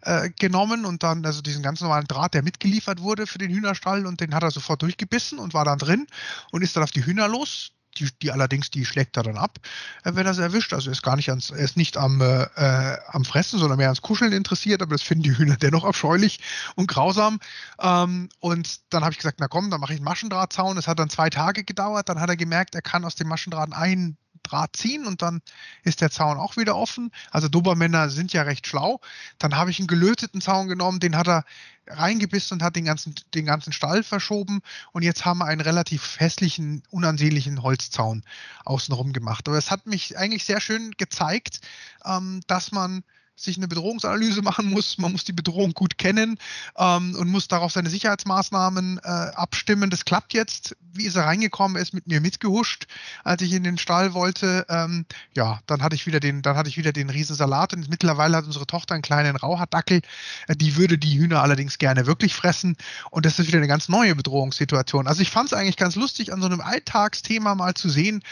äh, 0.03 0.31
genommen 0.31 0.85
und 0.85 1.03
dann 1.03 1.25
also 1.25 1.43
diesen 1.43 1.63
ganz 1.63 1.81
normalen 1.81 2.07
Draht, 2.07 2.35
der 2.35 2.43
mitgeliefert 2.43 3.01
wurde 3.01 3.27
für 3.27 3.39
den 3.39 3.51
Hühnerstall. 3.51 4.07
Und 4.07 4.21
den 4.21 4.35
hat 4.35 4.43
er 4.43 4.51
sofort 4.51 4.83
durchgebissen 4.83 5.39
und 5.39 5.55
war 5.55 5.65
dann 5.65 5.79
drin 5.79 6.07
und 6.51 6.63
ist 6.63 6.77
dann 6.77 6.83
auf 6.83 6.91
die 6.91 7.05
Hühner 7.05 7.29
los 7.29 7.73
die, 7.99 8.09
die 8.23 8.31
allerdings, 8.31 8.71
die 8.71 8.85
schlägt 8.85 9.17
er 9.17 9.23
dann 9.23 9.37
ab, 9.37 9.59
äh, 10.05 10.13
wenn 10.15 10.27
er 10.27 10.35
sie 10.35 10.43
erwischt. 10.43 10.73
Also 10.73 10.91
er 10.91 10.93
ist 10.93 11.03
gar 11.03 11.17
nicht 11.17 11.29
ans, 11.31 11.51
er 11.51 11.59
ist 11.59 11.77
nicht 11.77 11.97
am, 11.97 12.21
äh, 12.21 12.43
äh, 12.43 12.99
am 13.09 13.25
Fressen, 13.25 13.59
sondern 13.59 13.79
mehr 13.79 13.89
ans 13.89 14.03
Kuscheln 14.03 14.33
interessiert, 14.33 14.83
aber 14.83 14.95
das 14.95 15.03
finden 15.03 15.25
die 15.25 15.37
Hühner 15.37 15.57
dennoch 15.57 15.85
abscheulich 15.85 16.41
und 16.75 16.89
grausam. 16.89 17.39
Ähm, 17.81 18.29
und 18.41 18.81
dann 18.93 19.03
habe 19.03 19.13
ich 19.13 19.19
gesagt, 19.19 19.41
na 19.41 19.49
komm, 19.49 19.71
dann 19.71 19.81
mache 19.81 19.93
ich 19.93 19.99
einen 19.99 20.05
Maschendrahtzaun. 20.05 20.79
Es 20.79 20.89
hat 20.89 20.99
dann 20.99 21.11
zwei 21.11 21.31
Tage 21.31 21.65
gedauert, 21.65 22.09
dann 22.09 22.21
hat 22.21 22.29
er 22.29 22.37
gemerkt, 22.37 22.75
er 22.75 22.83
kann 22.83 23.05
aus 23.05 23.15
dem 23.15 23.29
Maschendraht 23.29 23.73
einen 23.73 24.17
Draht 24.43 24.77
ziehen 24.77 25.07
und 25.07 25.23
dann 25.23 25.43
ist 25.83 26.01
der 26.01 26.11
Zaun 26.11 26.39
auch 26.39 26.57
wieder 26.57 26.77
offen. 26.77 27.11
Also 27.31 27.49
Dobermänner 27.49 28.11
sind 28.11 28.33
ja 28.33 28.43
recht 28.43 28.67
schlau. 28.67 29.01
Dann 29.39 29.57
habe 29.57 29.71
ich 29.71 29.79
einen 29.79 29.89
gelöteten 29.89 30.41
Zaun 30.41 30.69
genommen, 30.69 31.01
den 31.01 31.17
hat 31.17 31.29
er 31.29 31.45
reingebissen 31.89 32.57
und 32.57 32.63
hat 32.63 32.77
den 32.77 32.85
ganzen, 32.85 33.15
den 33.35 33.47
ganzen 33.47 33.73
Stall 33.73 34.03
verschoben 34.03 34.61
und 34.93 35.03
jetzt 35.03 35.25
haben 35.25 35.39
wir 35.39 35.47
einen 35.47 35.61
relativ 35.61 36.19
hässlichen, 36.19 36.83
unansehnlichen 36.91 37.63
Holzzaun 37.63 38.25
außenrum 38.65 39.13
gemacht. 39.13 39.47
Aber 39.49 39.59
es 39.59 39.71
hat 39.71 39.87
mich 39.87 40.19
eigentlich 40.19 40.45
sehr 40.45 40.61
schön 40.61 40.93
gezeigt, 40.93 41.61
ähm, 42.05 42.41
dass 42.47 42.73
man 42.73 43.05
sich 43.37 43.59
eine 43.59 43.69
Bedrohungsanalyse 43.69 44.43
machen 44.43 44.71
muss. 44.71 44.97
Man 44.99 45.13
muss 45.13 45.25
die 45.25 45.33
Bedrohung 45.33 45.73
gut 45.75 45.99
kennen 45.99 46.39
ähm, 46.77 47.15
und 47.15 47.29
muss 47.29 47.49
darauf 47.49 47.71
seine 47.71 47.91
Sicherheitsmaßnahmen 47.91 48.99
äh, 48.99 49.09
abstimmen. 49.09 49.91
Das 49.91 50.05
klappt 50.05 50.33
jetzt. 50.33 50.75
Wie 50.93 51.05
ist 51.05 51.17
er 51.17 51.27
reingekommen? 51.27 51.77
Er 51.77 51.83
ist 51.83 51.93
mit 51.93 52.07
mir 52.07 52.23
mitgehuscht, 52.23 52.87
als 53.23 53.43
ich 53.43 53.53
in 53.53 53.63
den 53.63 53.77
Stall 53.77 54.15
wollte. 54.15 54.65
Ähm, 54.71 55.05
ja, 55.35 55.61
dann 55.67 55.83
hatte 55.83 55.95
ich 55.95 56.07
wieder 56.07 56.19
den, 56.19 56.41
dann 56.41 56.57
hatte 56.57 56.71
ich 56.71 56.79
wieder 56.79 56.93
den 56.93 57.11
Riesensalat 57.11 57.75
und 57.75 57.91
mittlerweile 57.91 58.39
hat 58.39 58.47
unsere 58.47 58.67
Tochter 58.67 58.95
einen 58.95 59.03
kleinen 59.03 59.37
Rauhaardackel. 59.37 60.01
Äh, 60.49 60.57
die 60.57 60.77
würde 60.77 60.97
die 60.97 61.19
Hühner 61.19 61.43
allerdings 61.43 61.77
gerne 61.77 62.07
wirklich 62.07 62.35
fressen 62.35 62.77
und 63.11 63.27
das 63.27 63.39
ist 63.39 63.49
wieder 63.49 63.59
eine 63.59 63.69
ganz 63.69 63.91
neue 63.91 64.15
Bedrohungssituation. 64.15 65.07
Also 65.07 65.21
ich 65.21 65.31
fand 65.31 65.53
es 65.53 65.59
eigentlich 65.59 65.77
ganz 65.77 65.95
lustig, 65.95 66.33
an 66.33 66.41
so 66.41 66.47
einem 66.47 66.63
Alltagsthema 66.63 67.55
mal 67.55 67.75
zu 67.75 67.91
sehen, 67.91 68.23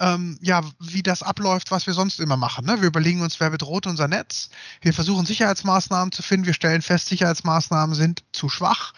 ähm, 0.00 0.38
ja, 0.40 0.62
wie 0.80 1.02
das 1.02 1.22
abläuft, 1.22 1.70
was 1.70 1.86
wir 1.86 1.94
sonst 1.94 2.18
immer 2.18 2.36
machen. 2.36 2.66
Ne? 2.66 2.80
Wir 2.80 2.88
überlegen 2.88 3.22
uns, 3.22 3.38
wer 3.38 3.50
bedroht 3.50 3.86
unser 3.86 4.08
Netz. 4.08 4.50
Wir 4.80 4.92
versuchen 4.92 5.24
Sicherheitsmaßnahmen 5.24 6.10
zu 6.10 6.22
finden. 6.22 6.46
Wir 6.46 6.54
stellen 6.54 6.82
fest, 6.82 7.08
Sicherheitsmaßnahmen 7.08 7.94
sind 7.94 8.24
zu 8.32 8.48
schwach, 8.48 8.92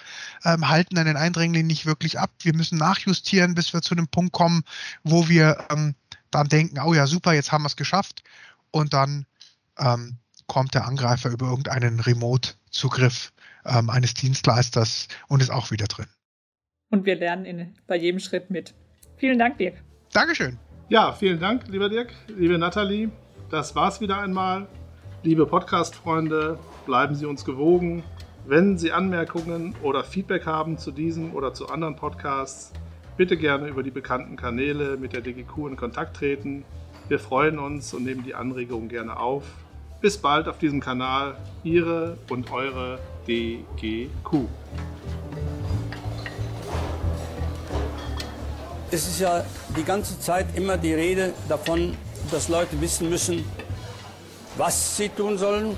ähm, 0.44 0.68
halten 0.68 0.94
dann 0.94 1.06
den 1.06 1.16
Eindringling 1.16 1.66
nicht 1.66 1.84
wirklich 1.84 2.18
ab. 2.18 2.30
Wir 2.40 2.54
müssen 2.54 2.78
nachjustieren, 2.78 3.54
bis 3.54 3.72
wir 3.72 3.82
zu 3.82 3.94
dem 3.94 4.08
Punkt 4.08 4.32
kommen, 4.32 4.62
wo 5.04 5.28
wir 5.28 5.66
ähm, 5.70 5.94
dann 6.30 6.48
denken, 6.48 6.78
oh 6.80 6.94
ja, 6.94 7.06
super, 7.06 7.34
jetzt 7.34 7.52
haben 7.52 7.64
wir 7.64 7.68
es 7.68 7.76
geschafft. 7.76 8.22
Und 8.70 8.94
dann 8.94 9.26
ähm, 9.78 10.16
kommt 10.46 10.74
der 10.74 10.86
Angreifer 10.86 11.30
über 11.30 11.46
irgendeinen 11.46 12.00
Remote-Zugriff 12.00 13.32
ähm, 13.66 13.90
eines 13.90 14.14
Dienstleisters 14.14 15.08
und 15.28 15.42
ist 15.42 15.50
auch 15.50 15.70
wieder 15.70 15.86
drin. 15.86 16.06
Und 16.90 17.04
wir 17.04 17.16
lernen 17.16 17.44
in, 17.44 17.74
bei 17.86 17.96
jedem 17.96 18.20
Schritt 18.20 18.50
mit. 18.50 18.74
Vielen 19.16 19.38
Dank, 19.38 19.58
Dirk. 19.58 19.82
Dankeschön. 20.12 20.58
Ja, 20.88 21.10
vielen 21.10 21.40
Dank, 21.40 21.66
lieber 21.66 21.88
Dirk, 21.88 22.12
liebe 22.28 22.58
Nathalie. 22.58 23.10
Das 23.50 23.74
war's 23.74 24.00
wieder 24.00 24.20
einmal. 24.20 24.68
Liebe 25.24 25.44
Podcast-Freunde, 25.44 26.60
bleiben 26.86 27.16
Sie 27.16 27.26
uns 27.26 27.44
gewogen. 27.44 28.04
Wenn 28.46 28.78
Sie 28.78 28.92
Anmerkungen 28.92 29.74
oder 29.82 30.04
Feedback 30.04 30.46
haben 30.46 30.78
zu 30.78 30.92
diesem 30.92 31.34
oder 31.34 31.52
zu 31.52 31.70
anderen 31.70 31.96
Podcasts, 31.96 32.72
bitte 33.16 33.36
gerne 33.36 33.66
über 33.66 33.82
die 33.82 33.90
bekannten 33.90 34.36
Kanäle 34.36 34.96
mit 34.96 35.12
der 35.12 35.22
DGQ 35.22 35.70
in 35.70 35.76
Kontakt 35.76 36.18
treten. 36.18 36.64
Wir 37.08 37.18
freuen 37.18 37.58
uns 37.58 37.92
und 37.92 38.04
nehmen 38.04 38.22
die 38.22 38.36
Anregungen 38.36 38.88
gerne 38.88 39.18
auf. 39.18 39.42
Bis 40.00 40.16
bald 40.16 40.46
auf 40.46 40.58
diesem 40.58 40.78
Kanal. 40.78 41.36
Ihre 41.64 42.16
und 42.30 42.52
eure 42.52 43.00
DGQ. 43.26 44.46
Es 48.96 49.06
ist 49.06 49.20
ja 49.20 49.44
die 49.76 49.84
ganze 49.84 50.18
Zeit 50.18 50.46
immer 50.54 50.78
die 50.78 50.94
Rede 50.94 51.34
davon, 51.50 51.94
dass 52.30 52.48
Leute 52.48 52.80
wissen 52.80 53.10
müssen, 53.10 53.44
was 54.56 54.96
sie 54.96 55.10
tun 55.10 55.36
sollen 55.36 55.76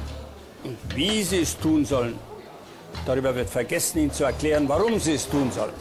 und 0.62 0.78
wie 0.94 1.24
sie 1.24 1.40
es 1.40 1.58
tun 1.58 1.84
sollen. 1.84 2.16
Darüber 3.06 3.34
wird 3.34 3.50
vergessen, 3.50 3.98
ihnen 3.98 4.12
zu 4.12 4.22
erklären, 4.22 4.68
warum 4.68 5.00
sie 5.00 5.14
es 5.14 5.28
tun 5.28 5.50
sollen. 5.50 5.72